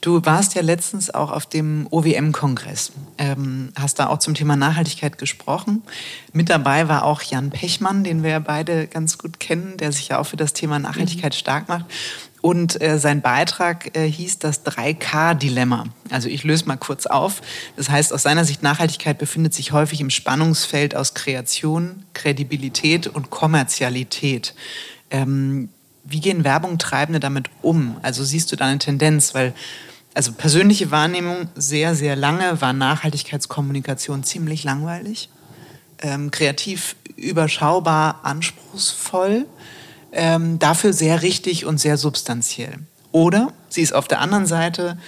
Du 0.00 0.24
warst 0.24 0.54
ja 0.54 0.62
letztens 0.62 1.12
auch 1.12 1.32
auf 1.32 1.46
dem 1.46 1.88
OWM-Kongress, 1.90 2.92
ähm, 3.16 3.72
hast 3.76 3.98
da 3.98 4.08
auch 4.08 4.18
zum 4.18 4.34
Thema 4.34 4.56
Nachhaltigkeit 4.56 5.18
gesprochen. 5.18 5.82
Mit 6.32 6.50
dabei 6.50 6.88
war 6.88 7.04
auch 7.04 7.22
Jan 7.22 7.50
Pechmann, 7.50 8.04
den 8.04 8.22
wir 8.22 8.30
ja 8.30 8.38
beide 8.38 8.86
ganz 8.86 9.18
gut 9.18 9.40
kennen, 9.40 9.76
der 9.78 9.90
sich 9.90 10.08
ja 10.08 10.18
auch 10.18 10.24
für 10.24 10.36
das 10.36 10.52
Thema 10.52 10.78
Nachhaltigkeit 10.78 11.32
mhm. 11.32 11.38
stark 11.38 11.68
macht. 11.68 11.86
Und 12.40 12.80
äh, 12.80 12.98
sein 12.98 13.20
Beitrag 13.20 13.96
äh, 13.96 14.08
hieß 14.08 14.38
das 14.38 14.64
3K-Dilemma. 14.64 15.86
Also 16.10 16.28
ich 16.28 16.44
löse 16.44 16.66
mal 16.66 16.76
kurz 16.76 17.06
auf. 17.06 17.40
Das 17.76 17.90
heißt, 17.90 18.12
aus 18.12 18.22
seiner 18.22 18.44
Sicht 18.44 18.62
Nachhaltigkeit 18.62 19.18
befindet 19.18 19.54
sich 19.54 19.72
häufig 19.72 20.00
im 20.00 20.10
Spannungsfeld 20.10 20.94
aus 20.94 21.14
Kreation, 21.14 22.04
Kredibilität 22.14 23.08
und 23.08 23.30
Kommerzialität. 23.30 24.54
Ähm, 25.10 25.68
wie 26.04 26.20
gehen 26.20 26.44
Werbungtreibende 26.44 27.20
damit 27.20 27.50
um? 27.60 27.96
Also 28.02 28.24
siehst 28.24 28.52
du 28.52 28.56
da 28.56 28.66
eine 28.66 28.78
Tendenz? 28.78 29.34
Weil, 29.34 29.52
also 30.14 30.32
persönliche 30.32 30.90
Wahrnehmung, 30.90 31.48
sehr, 31.56 31.94
sehr 31.94 32.14
lange 32.14 32.60
war 32.60 32.72
Nachhaltigkeitskommunikation 32.72 34.22
ziemlich 34.22 34.62
langweilig. 34.64 35.28
Ähm, 36.00 36.30
kreativ 36.30 36.94
überschaubar, 37.16 38.20
anspruchsvoll 38.22 39.46
ähm, 40.12 40.58
dafür 40.58 40.92
sehr 40.92 41.22
richtig 41.22 41.64
und 41.64 41.78
sehr 41.78 41.96
substanziell. 41.96 42.78
Oder 43.12 43.52
sie 43.68 43.82
ist 43.82 43.94
auf 43.94 44.08
der 44.08 44.20
anderen 44.20 44.46
Seite 44.46 44.98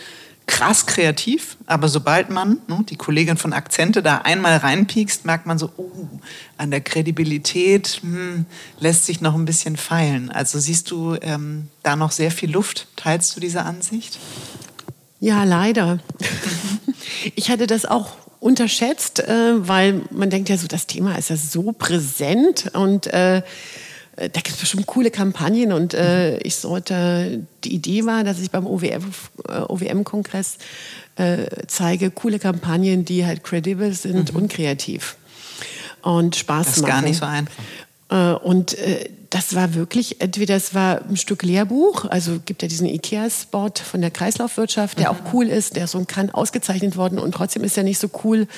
krass 0.51 0.87
kreativ, 0.87 1.57
aber 1.67 1.87
sobald 1.87 2.29
man, 2.29 2.59
ne, 2.67 2.85
die 2.89 2.97
Kollegin 2.97 3.37
von 3.37 3.53
Akzente, 3.53 4.03
da 4.03 4.19
einmal 4.19 4.57
reinpiekst, 4.57 5.25
merkt 5.25 5.47
man 5.47 5.59
so, 5.59 5.71
oh, 5.77 6.09
an 6.57 6.73
der 6.73 6.81
Kredibilität 6.81 8.01
hm, 8.03 8.47
lässt 8.81 9.07
sich 9.07 9.21
noch 9.21 9.37
ein 9.37 9.45
bisschen 9.45 9.77
feilen. 9.77 10.29
Also 10.29 10.59
siehst 10.59 10.91
du 10.91 11.17
ähm, 11.21 11.69
da 11.85 11.95
noch 11.95 12.11
sehr 12.11 12.33
viel 12.33 12.51
Luft? 12.51 12.89
Teilst 12.97 13.37
du 13.37 13.41
diese 13.41 13.63
Ansicht? 13.63 14.19
Ja, 15.21 15.45
leider. 15.45 16.01
ich 17.37 17.49
hatte 17.49 17.69
das 17.69 17.87
auch 17.87 18.17
unterschätzt, 18.41 19.21
äh, 19.21 19.69
weil 19.69 20.03
man 20.11 20.31
denkt 20.31 20.49
ja 20.49 20.57
so, 20.57 20.67
das 20.67 20.89
Thema 20.89 21.17
ist 21.17 21.31
ja 21.31 21.37
so 21.37 21.73
präsent 21.73 22.71
und 22.75 23.07
äh, 23.07 23.43
da 24.29 24.41
gibt 24.41 24.51
es 24.51 24.57
bestimmt 24.57 24.87
coole 24.87 25.11
Kampagnen 25.11 25.73
und 25.73 25.95
äh, 25.95 26.39
ich 26.39 26.57
sollte, 26.57 27.47
die 27.65 27.75
Idee 27.75 28.05
war, 28.05 28.23
dass 28.25 28.39
ich 28.41 28.51
beim 28.51 28.67
OWM-Kongress 28.67 30.59
äh, 31.17 31.47
zeige, 31.67 32.11
coole 32.11 32.39
Kampagnen, 32.39 33.05
die 33.05 33.25
halt 33.25 33.43
credible 33.45 33.93
sind 33.93 34.33
mhm. 34.33 34.41
und 34.41 34.53
kreativ 34.53 35.17
und 36.03 36.37
Spaß 36.37 36.57
machen. 36.57 36.67
Das 36.67 36.77
ist 36.77 36.87
gar 36.87 37.03
nicht 37.03 37.19
so 37.19 37.27
einfach. 37.27 37.63
Äh, 38.11 38.33
und 38.45 38.77
äh, 38.79 39.09
das 39.31 39.55
war 39.55 39.75
wirklich, 39.75 40.21
entweder 40.21 40.57
es 40.57 40.75
war 40.75 41.03
ein 41.09 41.17
Stück 41.17 41.45
Lehrbuch, 41.45 42.05
also 42.07 42.41
gibt 42.45 42.63
ja 42.63 42.69
diesen 42.69 42.89
IKEA-Spot 42.89 43.71
von 43.83 44.01
der 44.01 44.11
Kreislaufwirtschaft, 44.11 44.99
der 44.99 45.13
mhm. 45.13 45.19
auch 45.19 45.33
cool 45.33 45.47
ist, 45.47 45.77
der 45.77 45.85
ist 45.85 45.93
so 45.93 45.99
ein 45.99 46.09
Kann 46.09 46.31
ausgezeichnet 46.31 46.97
worden 46.97 47.21
und 47.21 47.33
trotzdem 47.33 47.63
ist 47.63 47.79
er 47.79 47.85
nicht 47.85 48.01
so 48.01 48.09
cool, 48.25 48.49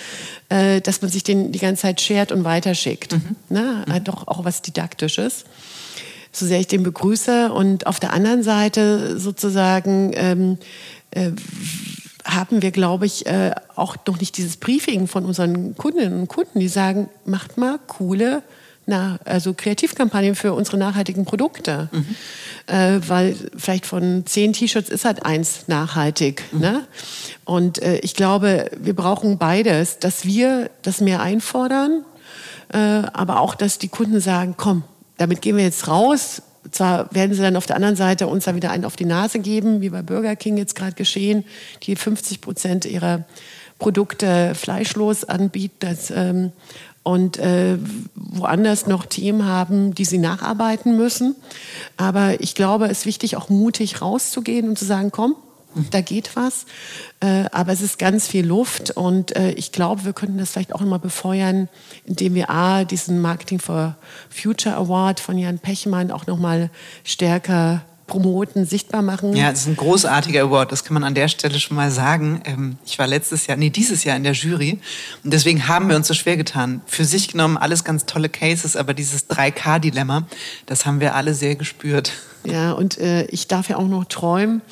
äh, 0.49 0.81
dass 0.81 1.03
man 1.03 1.11
sich 1.11 1.25
den 1.25 1.53
die 1.53 1.59
ganze 1.59 1.83
Zeit 1.83 2.01
shared 2.01 2.33
und 2.33 2.45
weiterschickt. 2.45 3.13
Mhm. 3.13 3.37
Ne? 3.51 3.85
Mhm. 3.87 3.93
Hat 3.93 4.09
doch 4.09 4.27
auch 4.27 4.47
was 4.47 4.63
Didaktisches. 4.63 5.45
So 6.33 6.47
sehr 6.47 6.61
ich 6.61 6.69
den 6.69 6.83
begrüße. 6.83 7.53
Und 7.53 7.87
auf 7.87 8.01
der 8.01 8.15
anderen 8.15 8.43
Seite 8.43 9.19
sozusagen 9.21 10.13
ähm, 10.15 10.57
äh, 11.11 11.33
haben 12.25 12.63
wir, 12.63 12.71
glaube 12.71 13.05
ich, 13.05 13.27
äh, 13.27 13.51
auch 13.77 13.97
noch 14.07 14.19
nicht 14.19 14.39
dieses 14.39 14.57
Briefing 14.57 15.07
von 15.07 15.27
unseren 15.27 15.77
Kundinnen 15.77 16.21
und 16.21 16.29
Kunden, 16.29 16.61
die 16.61 16.69
sagen, 16.69 17.11
macht 17.27 17.59
mal 17.59 17.79
coole 17.87 18.43
na, 18.87 19.19
also 19.25 19.55
Kreativkampagnen 19.55 20.35
für 20.35 20.55
unsere 20.55 20.77
nachhaltigen 20.77 21.25
Produkte. 21.25 21.89
Mhm. 21.93 22.17
Äh, 22.67 23.01
weil 23.07 23.37
vielleicht 23.57 23.87
von 23.87 24.25
zehn 24.27 24.53
T-Shirts 24.53 24.89
ist 24.89 25.05
halt 25.05 25.25
eins 25.25 25.69
nachhaltig. 25.69 26.45
Mhm. 26.53 26.61
Ne? 26.61 26.87
Und 27.45 27.81
äh, 27.83 27.99
ich 27.99 28.15
glaube, 28.15 28.71
wir 28.77 28.95
brauchen 28.95 29.39
beides, 29.39 29.99
dass 29.99 30.25
wir 30.25 30.71
das 30.83 31.01
mehr 31.01 31.21
einfordern, 31.21 32.05
äh, 32.73 32.79
aber 32.79 33.41
auch, 33.41 33.55
dass 33.55 33.79
die 33.79 33.89
Kunden 33.89 34.21
sagen, 34.21 34.55
komm, 34.57 34.85
damit 35.17 35.43
gehen 35.43 35.57
wir 35.57 35.65
jetzt 35.65 35.89
raus. 35.89 36.43
Zwar 36.71 37.13
werden 37.13 37.35
sie 37.35 37.43
dann 37.43 37.57
auf 37.57 37.67
der 37.67 37.77
anderen 37.77 37.97
Seite 37.97 38.27
uns 38.27 38.45
da 38.45 38.55
wieder 38.55 38.71
einen 38.71 38.85
auf 38.85 38.97
die 38.97 39.05
Nase 39.05 39.41
geben, 39.41 39.81
wie 39.81 39.91
bei 39.91 40.03
Burger 40.03 40.37
King 40.37 40.57
jetzt 40.57 40.75
gerade 40.75 40.95
geschehen, 40.95 41.45
die 41.83 41.97
50 41.97 42.41
Prozent 42.41 42.85
ihrer 42.85 43.25
Produkte 43.79 44.55
fleischlos 44.55 45.25
anbieten. 45.25 45.77
Das, 45.81 46.11
ähm, 46.11 46.53
und 47.03 47.39
äh, 47.39 47.79
woanders 48.15 48.87
noch 48.87 49.07
Themen 49.07 49.47
haben, 49.47 49.95
die 49.95 50.05
sie 50.05 50.19
nacharbeiten 50.19 50.97
müssen. 50.97 51.35
Aber 51.97 52.41
ich 52.41 52.55
glaube, 52.55 52.87
es 52.87 53.01
ist 53.01 53.07
wichtig, 53.07 53.37
auch 53.37 53.49
mutig 53.49 54.01
rauszugehen 54.01 54.69
und 54.69 54.79
zu 54.79 54.85
sagen, 54.85 55.11
komm, 55.11 55.35
da 55.91 56.01
geht 56.01 56.37
was. 56.37 56.67
Äh, 57.21 57.45
aber 57.51 57.73
es 57.73 57.81
ist 57.81 57.99
ganz 57.99 58.29
viel 58.29 58.47
Luft 58.47 58.91
und 58.91 59.35
äh, 59.37 59.53
ich 59.53 59.73
glaube, 59.73 60.05
wir 60.05 60.13
könnten 60.13 60.39
das 60.39 60.51
vielleicht 60.51 60.75
auch 60.75 60.81
nochmal 60.81 60.99
befeuern, 60.99 61.69
indem 62.05 62.35
wir 62.35 62.51
A, 62.51 62.85
diesen 62.85 63.21
Marketing 63.21 63.59
for 63.59 63.97
Future 64.29 64.77
Award 64.77 65.21
von 65.21 65.39
Jan 65.39 65.59
Pechmann 65.59 66.11
auch 66.11 66.27
nochmal 66.27 66.71
stärker 67.05 67.83
promoten, 68.07 68.67
sichtbar 68.67 69.03
machen. 69.03 69.35
Ja, 69.35 69.51
es 69.51 69.61
ist 69.61 69.69
ein 69.69 69.77
großartiger 69.77 70.43
Award, 70.43 70.73
das 70.73 70.85
kann 70.85 70.95
man 70.95 71.05
an 71.05 71.15
der 71.15 71.29
Stelle 71.29 71.59
schon 71.59 71.77
mal 71.77 71.91
sagen. 71.91 72.43
Ähm, 72.45 72.77
ich 72.85 72.99
war 72.99 73.07
letztes 73.07 73.47
Jahr, 73.47 73.57
nee, 73.57 73.71
dieses 73.71 74.05
Jahr 74.05 74.17
in 74.17 74.25
der 74.25 74.33
Jury 74.33 74.79
und 75.25 75.33
deswegen 75.33 75.69
haben 75.69 75.89
wir 75.89 75.97
uns 75.97 76.09
so 76.09 76.15
schwer 76.15 76.37
getan. 76.37 76.83
Für 76.87 77.05
sich 77.05 77.29
genommen 77.29 77.57
alles 77.57 77.85
ganz 77.85 78.07
tolle 78.07 78.29
Cases, 78.29 78.77
aber 78.77 78.95
dieses 78.95 79.29
3K-Dilemma, 79.31 80.27
das 80.67 80.87
haben 80.87 81.01
wir 81.01 81.15
alle 81.15 81.35
sehr 81.35 81.57
gespürt. 81.57 82.13
Ja, 82.45 82.73
und 82.73 82.99
äh, 82.99 83.25
ich 83.27 83.47
darf 83.47 83.69
ja 83.69 83.77
auch 83.77 83.87
noch 83.87 84.05
träumen. 84.05 84.63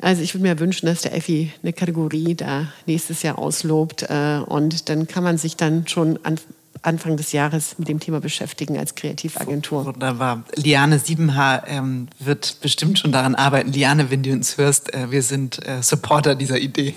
Also 0.00 0.22
ich 0.22 0.34
würde 0.34 0.42
mir 0.42 0.58
wünschen, 0.60 0.86
dass 0.86 1.02
der 1.02 1.14
Effi 1.14 1.52
eine 1.62 1.72
Kategorie 1.72 2.34
da 2.34 2.68
nächstes 2.86 3.22
Jahr 3.22 3.38
auslobt 3.38 4.04
äh, 4.08 4.40
und 4.46 4.88
dann 4.88 5.08
kann 5.08 5.24
man 5.24 5.38
sich 5.38 5.56
dann 5.56 5.88
schon 5.88 6.18
an 6.22 6.38
Anfang 6.82 7.16
des 7.16 7.32
Jahres 7.32 7.78
mit 7.78 7.88
dem 7.88 8.00
Thema 8.00 8.20
beschäftigen 8.20 8.78
als 8.78 8.94
Kreativagentur. 8.94 9.86
Wunderbar. 9.86 10.44
Liane 10.54 10.98
Siebenhaar 10.98 11.66
ähm, 11.66 12.08
wird 12.18 12.60
bestimmt 12.60 12.98
schon 12.98 13.12
daran 13.12 13.34
arbeiten. 13.34 13.72
Liane, 13.72 14.10
wenn 14.10 14.22
du 14.22 14.32
uns 14.32 14.58
hörst, 14.58 14.92
äh, 14.94 15.10
wir 15.10 15.22
sind 15.22 15.66
äh, 15.66 15.82
Supporter 15.82 16.34
dieser 16.34 16.58
Idee. 16.58 16.94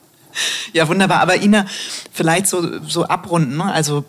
ja, 0.72 0.88
wunderbar. 0.88 1.20
Aber 1.20 1.40
Ina, 1.40 1.66
vielleicht 2.12 2.46
so, 2.46 2.82
so 2.82 3.04
abrunden. 3.04 3.56
Ne? 3.56 3.64
Also 3.64 4.04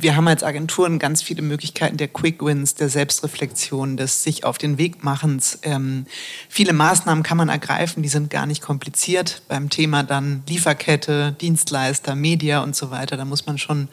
wir 0.00 0.14
haben 0.14 0.28
als 0.28 0.44
Agenturen 0.44 1.00
ganz 1.00 1.22
viele 1.22 1.42
Möglichkeiten 1.42 1.96
der 1.96 2.06
Quick 2.06 2.44
Wins, 2.44 2.76
der 2.76 2.88
Selbstreflexion, 2.88 3.96
des 3.96 4.22
sich 4.22 4.44
auf 4.44 4.56
den 4.56 4.78
Weg 4.78 5.02
machens. 5.02 5.58
Ähm, 5.62 6.06
viele 6.48 6.72
Maßnahmen 6.72 7.24
kann 7.24 7.36
man 7.36 7.48
ergreifen, 7.48 8.04
die 8.04 8.08
sind 8.08 8.30
gar 8.30 8.46
nicht 8.46 8.62
kompliziert. 8.62 9.42
Beim 9.48 9.70
Thema 9.70 10.04
dann 10.04 10.44
Lieferkette, 10.48 11.32
Dienstleister, 11.40 12.14
Media 12.14 12.62
und 12.62 12.76
so 12.76 12.92
weiter, 12.92 13.16
da 13.16 13.24
muss 13.24 13.46
man 13.46 13.58
schon 13.58 13.88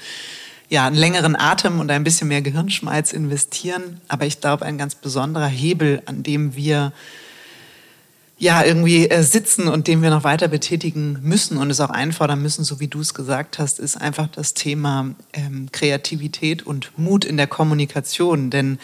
ja, 0.70 0.88
einen 0.88 0.96
längeren 0.96 1.36
Atem 1.36 1.80
und 1.80 1.92
ein 1.92 2.04
bisschen 2.04 2.28
mehr 2.28 2.42
Gehirnschmalz 2.42 3.14
investieren. 3.14 4.02
Aber 4.08 4.26
ich 4.26 4.42
glaube, 4.42 4.66
ein 4.66 4.78
ganz 4.78 4.96
besonderer 4.96 5.48
Hebel, 5.48 6.02
an 6.06 6.24
dem 6.24 6.56
wir 6.56 6.92
ja, 8.38 8.64
irgendwie 8.64 9.10
äh, 9.10 9.24
sitzen 9.24 9.68
und 9.70 9.88
den 9.88 10.02
wir 10.02 10.10
noch 10.10 10.26
weiter 10.26 10.50
betätigen 10.50 11.20
müssen 11.22 11.58
und 11.58 11.70
es 11.70 11.80
auch 11.80 11.90
einfordern 11.90 12.42
müssen, 12.42 12.66
so 12.66 12.82
wie 12.82 12.90
du 12.90 13.00
es 13.00 13.14
gesagt 13.14 13.60
hast, 13.60 13.80
ist 13.80 13.96
einfach 13.96 14.28
das 14.28 14.54
Thema 14.54 15.16
ähm, 15.32 15.70
Kreativität 15.72 16.64
und 16.64 16.92
Mut 16.98 17.24
in 17.24 17.38
der 17.38 17.48
Kommunikation. 17.48 18.50
Denn 18.50 18.78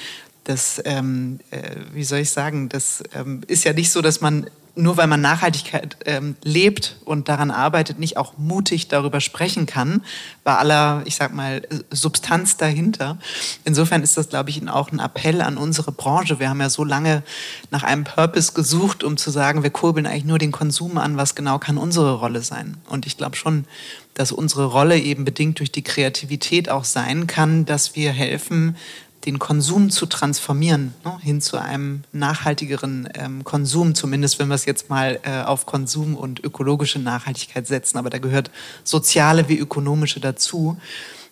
das, 0.46 0.82
ähm, 0.86 1.40
äh, 1.52 1.76
wie 1.94 2.06
soll 2.06 2.20
ich 2.20 2.32
sagen, 2.32 2.70
das 2.70 3.04
ähm, 3.14 3.42
ist 3.48 3.66
ja 3.66 3.74
nicht 3.74 3.92
so, 3.92 4.02
dass 4.02 4.22
man 4.22 4.48
nur 4.76 4.98
weil 4.98 5.08
man 5.08 5.22
Nachhaltigkeit 5.22 5.98
ähm, 6.06 6.36
lebt 6.44 6.96
und 7.04 7.28
daran 7.28 7.52
arbeitet, 7.52 8.00
nicht 8.00 8.18
auch 8.18 8.38
mutig 8.38 8.88
darüber 8.88 9.20
sprechen 9.20 9.66
kann, 9.66 10.04
bei 10.44 10.56
aller, 10.56 11.02
ich 11.06 11.16
sag 11.16 11.34
mal, 11.34 11.62
Substanz 11.90 12.58
dahinter. 12.58 13.18
Insofern 13.66 14.02
ist 14.02 14.18
das, 14.18 14.30
glaube 14.30 14.50
ich, 14.50 14.68
auch 14.70 14.92
ein 14.92 15.00
Appell 15.00 15.42
an 15.42 15.58
unsere 15.58 15.92
Branche. 15.92 16.40
Wir 16.40 16.50
haben 16.50 16.62
ja 16.62 16.70
so 16.70 16.84
lange 16.84 17.24
nach 17.70 17.84
einem 17.84 18.06
Purpose 18.06 18.54
gesucht, 18.54 19.04
um 19.04 19.18
zu 19.18 19.30
sagen, 19.30 19.64
wir 19.64 19.72
kurbeln 19.72 20.06
eigentlich 20.06 20.26
nur 20.26 20.40
den 20.40 20.52
Konsum 20.52 20.98
an, 20.98 21.18
was 21.18 21.36
genau 21.36 21.60
kann 21.60 21.78
unsere 21.78 22.14
Rolle 22.14 22.42
sein. 22.42 22.78
Und 22.88 23.06
ich 23.06 23.18
glaube 23.18 23.36
schon, 23.36 23.66
dass 24.14 24.32
unsere 24.32 24.66
Rolle 24.66 25.00
eben 25.00 25.26
bedingt 25.26 25.60
durch 25.60 25.72
die 25.72 25.84
Kreativität 25.84 26.70
auch 26.70 26.84
sein 26.84 27.28
kann, 27.28 27.66
dass 27.66 27.96
wir 27.96 28.12
helfen, 28.12 28.78
den 29.26 29.40
Konsum 29.40 29.90
zu 29.90 30.06
transformieren, 30.06 30.94
ne, 31.06 31.20
hin 31.22 31.42
zu 31.42 31.58
einem 31.58 32.04
nachhaltigeren 32.12 33.08
ähm, 33.14 33.44
Konsum, 33.44 33.94
zumindest 33.94 34.40
wenn 34.40 34.48
wir 34.48 34.56
es 34.56 34.66
jetzt 34.66 34.90
mal 34.90 35.20
äh, 35.24 35.44
auf 35.44 35.66
Konsum 35.66 36.16
und 36.16 36.44
ökologische 36.44 37.00
Nachhaltigkeit 37.00 37.68
setzen. 37.68 37.98
Aber 37.98 38.10
da 38.10 38.18
gehört 38.18 38.52
soziale 38.84 39.48
wie 39.48 39.58
ökonomische 39.58 40.20
dazu. 40.20 40.78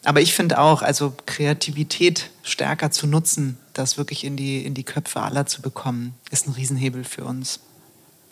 Aber 0.04 0.22
ich 0.22 0.34
finde 0.34 0.60
auch, 0.60 0.82
also 0.82 1.14
Kreativität 1.26 2.30
stärker 2.44 2.92
zu 2.92 3.08
nutzen, 3.08 3.58
das 3.74 3.98
wirklich 3.98 4.24
in 4.24 4.38
die, 4.38 4.64
in 4.66 4.74
die 4.74 4.84
Köpfe 4.84 5.22
aller 5.22 5.46
zu 5.46 5.62
bekommen, 5.62 6.14
ist 6.32 6.48
ein 6.48 6.54
Riesenhebel 6.54 7.04
für 7.04 7.26
uns. 7.26 7.60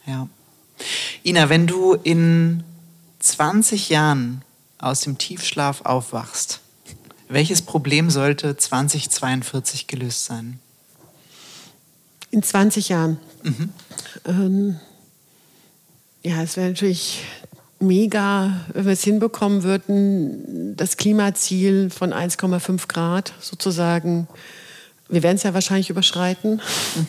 Ja. 0.06 0.28
Ina, 1.24 1.50
wenn 1.50 1.68
du 1.68 1.94
in 1.94 2.64
20 3.20 3.90
Jahren 3.90 4.44
aus 4.78 5.02
dem 5.02 5.18
Tiefschlaf 5.18 5.82
aufwachst, 5.82 6.62
welches 7.30 7.62
Problem 7.62 8.10
sollte 8.10 8.56
2042 8.56 9.88
gelöst 9.88 10.26
sein? 10.26 10.60
In 12.32 12.44
20 12.44 12.90
Jahren. 12.90 13.20
Mhm. 13.44 13.70
Ähm, 14.26 14.80
ja, 16.24 16.42
es 16.42 16.58
wäre 16.58 16.70
natürlich 16.70 17.22
mega, 17.80 18.66
wenn 18.74 18.86
wir 18.86 18.94
es 18.94 19.04
hinbekommen 19.04 19.64
würden, 19.64 20.76
das 20.76 20.98
Klimaziel 20.98 21.90
von 21.90 22.14
1,5 22.14 22.88
Grad 22.88 23.34
sozusagen. 23.40 24.28
Wir 25.10 25.24
werden 25.24 25.38
es 25.38 25.44
ja 25.44 25.54
wahrscheinlich 25.54 25.90
überschreiten, 25.90 26.62
mhm. 26.96 27.08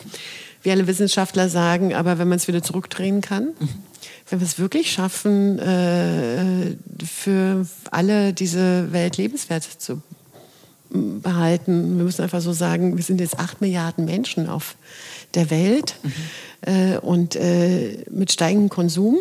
wie 0.63 0.71
alle 0.71 0.87
Wissenschaftler 0.87 1.49
sagen, 1.49 1.93
aber 1.93 2.17
wenn 2.17 2.29
man 2.29 2.37
es 2.37 2.47
wieder 2.47 2.63
zurückdrehen 2.63 3.21
kann. 3.21 3.49
Mhm 3.59 3.88
wenn 4.29 4.39
wir 4.39 4.45
es 4.45 4.59
wirklich 4.59 4.91
schaffen, 4.91 5.59
äh, 5.59 6.75
für 7.05 7.65
alle 7.91 8.33
diese 8.33 8.91
Welt 8.91 9.17
lebenswert 9.17 9.63
zu 9.63 10.01
behalten, 10.89 11.97
wir 11.97 12.03
müssen 12.03 12.23
einfach 12.23 12.41
so 12.41 12.53
sagen, 12.53 12.97
wir 12.97 13.03
sind 13.03 13.21
jetzt 13.21 13.39
acht 13.39 13.61
Milliarden 13.61 14.05
Menschen 14.05 14.49
auf 14.49 14.75
der 15.35 15.49
Welt 15.49 15.95
mhm. 16.03 16.11
äh, 16.61 16.97
und 16.97 17.35
äh, 17.35 18.03
mit 18.09 18.31
steigendem 18.31 18.69
Konsum. 18.69 19.19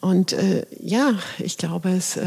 Und 0.00 0.32
äh, 0.34 0.66
ja, 0.80 1.14
ich 1.38 1.56
glaube, 1.56 1.90
es, 1.90 2.16
äh, 2.16 2.22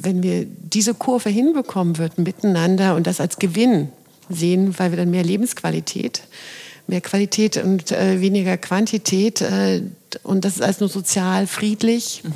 wenn 0.00 0.22
wir 0.22 0.46
diese 0.46 0.94
Kurve 0.94 1.28
hinbekommen 1.28 1.98
würden 1.98 2.24
miteinander 2.24 2.96
und 2.96 3.06
das 3.06 3.20
als 3.20 3.38
Gewinn 3.38 3.88
sehen, 4.30 4.78
weil 4.78 4.90
wir 4.90 4.96
dann 4.96 5.10
mehr 5.10 5.22
Lebensqualität 5.22 6.22
mehr 6.86 7.00
Qualität 7.00 7.56
und 7.56 7.92
äh, 7.92 8.20
weniger 8.20 8.56
Quantität. 8.56 9.40
Äh, 9.40 9.82
und 10.22 10.44
das 10.44 10.56
ist 10.56 10.62
alles 10.62 10.80
nur 10.80 10.88
sozial 10.88 11.46
friedlich. 11.46 12.22
Mhm. 12.24 12.32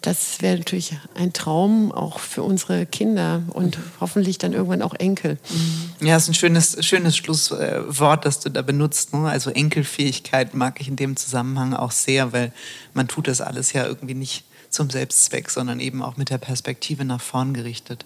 Das 0.00 0.40
wäre 0.42 0.58
natürlich 0.58 0.96
ein 1.16 1.32
Traum 1.32 1.90
auch 1.90 2.20
für 2.20 2.44
unsere 2.44 2.86
Kinder 2.86 3.42
und 3.48 3.78
hoffentlich 4.00 4.38
dann 4.38 4.52
irgendwann 4.52 4.82
auch 4.82 4.94
Enkel. 4.94 5.38
Mhm. 5.50 6.06
Ja, 6.06 6.14
das 6.14 6.24
ist 6.24 6.28
ein 6.30 6.34
schönes, 6.34 6.86
schönes 6.86 7.16
Schlusswort, 7.16 8.24
das 8.24 8.38
du 8.40 8.48
da 8.48 8.62
benutzt. 8.62 9.12
Ne? 9.12 9.28
Also 9.28 9.50
Enkelfähigkeit 9.50 10.54
mag 10.54 10.80
ich 10.80 10.88
in 10.88 10.96
dem 10.96 11.16
Zusammenhang 11.16 11.74
auch 11.74 11.90
sehr, 11.90 12.32
weil 12.32 12.52
man 12.94 13.08
tut 13.08 13.26
das 13.26 13.40
alles 13.40 13.72
ja 13.72 13.86
irgendwie 13.86 14.14
nicht 14.14 14.44
zum 14.70 14.90
Selbstzweck, 14.90 15.50
sondern 15.50 15.80
eben 15.80 16.02
auch 16.02 16.16
mit 16.16 16.30
der 16.30 16.38
Perspektive 16.38 17.04
nach 17.04 17.20
vorn 17.20 17.54
gerichtet. 17.54 18.04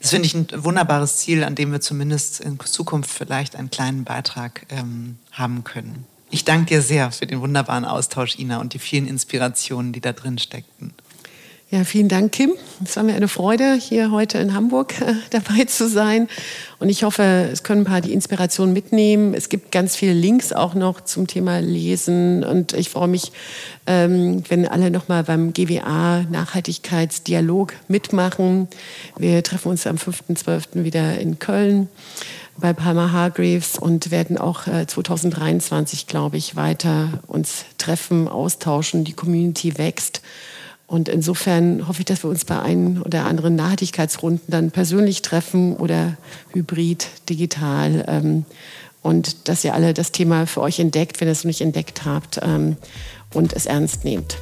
Das 0.00 0.10
finde 0.10 0.26
ich 0.26 0.34
ein 0.34 0.48
wunderbares 0.56 1.18
Ziel, 1.18 1.44
an 1.44 1.54
dem 1.54 1.72
wir 1.72 1.80
zumindest 1.80 2.40
in 2.40 2.58
Zukunft 2.60 3.10
vielleicht 3.10 3.56
einen 3.56 3.70
kleinen 3.70 4.04
Beitrag 4.04 4.66
ähm, 4.70 5.18
haben 5.30 5.64
können. 5.64 6.06
Ich 6.30 6.44
danke 6.44 6.66
dir 6.66 6.82
sehr 6.82 7.12
für 7.12 7.26
den 7.26 7.40
wunderbaren 7.40 7.84
Austausch, 7.84 8.38
Ina, 8.38 8.58
und 8.58 8.72
die 8.72 8.78
vielen 8.78 9.06
Inspirationen, 9.06 9.92
die 9.92 10.00
da 10.00 10.12
drin 10.12 10.38
steckten. 10.38 10.94
Ja, 11.74 11.84
vielen 11.84 12.10
Dank, 12.10 12.32
Kim. 12.32 12.52
Es 12.84 12.96
war 12.96 13.02
mir 13.02 13.14
eine 13.14 13.28
Freude, 13.28 13.72
hier 13.72 14.10
heute 14.10 14.36
in 14.36 14.52
Hamburg 14.52 15.00
äh, 15.00 15.14
dabei 15.30 15.64
zu 15.64 15.88
sein. 15.88 16.28
Und 16.78 16.90
ich 16.90 17.02
hoffe, 17.02 17.48
es 17.50 17.62
können 17.62 17.80
ein 17.80 17.86
paar 17.86 18.02
die 18.02 18.12
Inspiration 18.12 18.74
mitnehmen. 18.74 19.32
Es 19.32 19.48
gibt 19.48 19.72
ganz 19.72 19.96
viele 19.96 20.12
Links 20.12 20.52
auch 20.52 20.74
noch 20.74 21.00
zum 21.00 21.26
Thema 21.26 21.60
Lesen. 21.60 22.44
Und 22.44 22.74
ich 22.74 22.90
freue 22.90 23.08
mich, 23.08 23.32
ähm, 23.86 24.44
wenn 24.50 24.68
alle 24.68 24.90
nochmal 24.90 25.24
beim 25.24 25.54
GWA 25.54 26.24
Nachhaltigkeitsdialog 26.30 27.72
mitmachen. 27.88 28.68
Wir 29.16 29.42
treffen 29.42 29.68
uns 29.70 29.86
am 29.86 29.96
5.12. 29.96 30.84
wieder 30.84 31.18
in 31.18 31.38
Köln 31.38 31.88
bei 32.58 32.74
Palmer 32.74 33.12
Hargreaves 33.12 33.78
und 33.78 34.10
werden 34.10 34.36
auch 34.36 34.66
äh, 34.66 34.86
2023, 34.86 36.06
glaube 36.06 36.36
ich, 36.36 36.54
weiter 36.54 37.22
uns 37.28 37.64
treffen, 37.78 38.28
austauschen. 38.28 39.04
Die 39.04 39.14
Community 39.14 39.78
wächst. 39.78 40.20
Und 40.92 41.08
insofern 41.08 41.88
hoffe 41.88 42.00
ich, 42.00 42.04
dass 42.04 42.22
wir 42.22 42.28
uns 42.28 42.44
bei 42.44 42.60
ein 42.60 43.00
oder 43.00 43.24
anderen 43.24 43.56
Nachhaltigkeitsrunden 43.56 44.44
dann 44.48 44.70
persönlich 44.70 45.22
treffen 45.22 45.74
oder 45.74 46.18
hybrid, 46.52 47.08
digital. 47.30 48.04
Ähm, 48.08 48.44
und 49.00 49.48
dass 49.48 49.64
ihr 49.64 49.72
alle 49.72 49.94
das 49.94 50.12
Thema 50.12 50.46
für 50.46 50.60
euch 50.60 50.78
entdeckt, 50.80 51.18
wenn 51.18 51.28
ihr 51.28 51.32
es 51.32 51.44
noch 51.44 51.48
nicht 51.48 51.62
entdeckt 51.62 52.04
habt 52.04 52.40
ähm, 52.42 52.76
und 53.32 53.54
es 53.54 53.64
ernst 53.64 54.04
nehmt. 54.04 54.36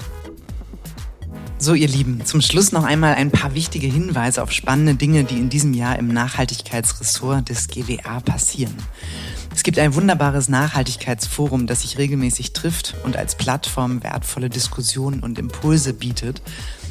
So, 1.59 1.75
ihr 1.75 1.87
Lieben, 1.87 2.25
zum 2.25 2.41
Schluss 2.41 2.73
noch 2.73 2.83
einmal 2.83 3.15
ein 3.15 3.31
paar 3.31 3.55
wichtige 3.55 3.87
Hinweise 3.87 4.43
auf 4.43 4.51
spannende 4.51 4.97
Dinge, 4.97 5.23
die 5.23 5.39
in 5.39 5.51
diesem 5.51 5.73
Jahr 5.73 6.01
im 6.01 6.09
Nachhaltigkeitsressort 6.09 7.49
des 7.49 7.69
GWA 7.69 8.19
passieren. 8.19 8.75
Es 9.61 9.65
gibt 9.65 9.79
ein 9.79 9.95
wunderbares 9.95 10.49
Nachhaltigkeitsforum, 10.49 11.67
das 11.67 11.83
sich 11.83 11.99
regelmäßig 11.99 12.55
trifft 12.55 12.95
und 13.05 13.19
als 13.19 13.35
Plattform 13.35 14.03
wertvolle 14.03 14.49
Diskussionen 14.49 15.21
und 15.21 15.39
Impulse 15.39 15.93
bietet. 15.93 16.41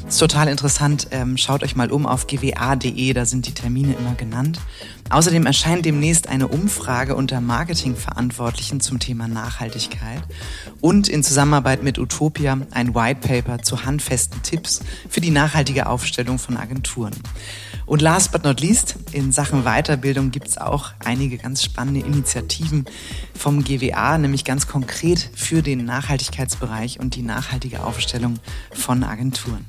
Ist 0.06 0.18
total 0.18 0.46
interessant. 0.46 1.08
Ähm, 1.10 1.36
schaut 1.36 1.64
euch 1.64 1.74
mal 1.74 1.90
um 1.90 2.06
auf 2.06 2.28
gwa.de, 2.28 3.12
da 3.12 3.26
sind 3.26 3.48
die 3.48 3.54
Termine 3.54 3.94
immer 3.94 4.14
genannt. 4.14 4.60
Außerdem 5.08 5.46
erscheint 5.46 5.84
demnächst 5.84 6.28
eine 6.28 6.46
Umfrage 6.46 7.16
unter 7.16 7.40
Marketingverantwortlichen 7.40 8.80
zum 8.80 9.00
Thema 9.00 9.26
Nachhaltigkeit 9.26 10.22
und 10.80 11.08
in 11.08 11.24
Zusammenarbeit 11.24 11.82
mit 11.82 11.98
Utopia 11.98 12.56
ein 12.70 12.94
White 12.94 13.26
Paper 13.26 13.62
zu 13.64 13.84
handfesten 13.84 14.44
Tipps 14.44 14.78
für 15.08 15.20
die 15.20 15.32
nachhaltige 15.32 15.88
Aufstellung 15.88 16.38
von 16.38 16.56
Agenturen. 16.56 17.16
Und 17.90 18.02
last 18.02 18.30
but 18.30 18.44
not 18.44 18.60
least, 18.60 18.94
in 19.10 19.32
Sachen 19.32 19.64
Weiterbildung 19.64 20.30
gibt 20.30 20.46
es 20.46 20.58
auch 20.58 20.92
einige 21.04 21.38
ganz 21.38 21.64
spannende 21.64 22.06
Initiativen 22.06 22.84
vom 23.34 23.64
GWA, 23.64 24.16
nämlich 24.16 24.44
ganz 24.44 24.68
konkret 24.68 25.28
für 25.34 25.60
den 25.60 25.86
Nachhaltigkeitsbereich 25.86 27.00
und 27.00 27.16
die 27.16 27.22
nachhaltige 27.22 27.82
Aufstellung 27.82 28.38
von 28.70 29.02
Agenturen. 29.02 29.66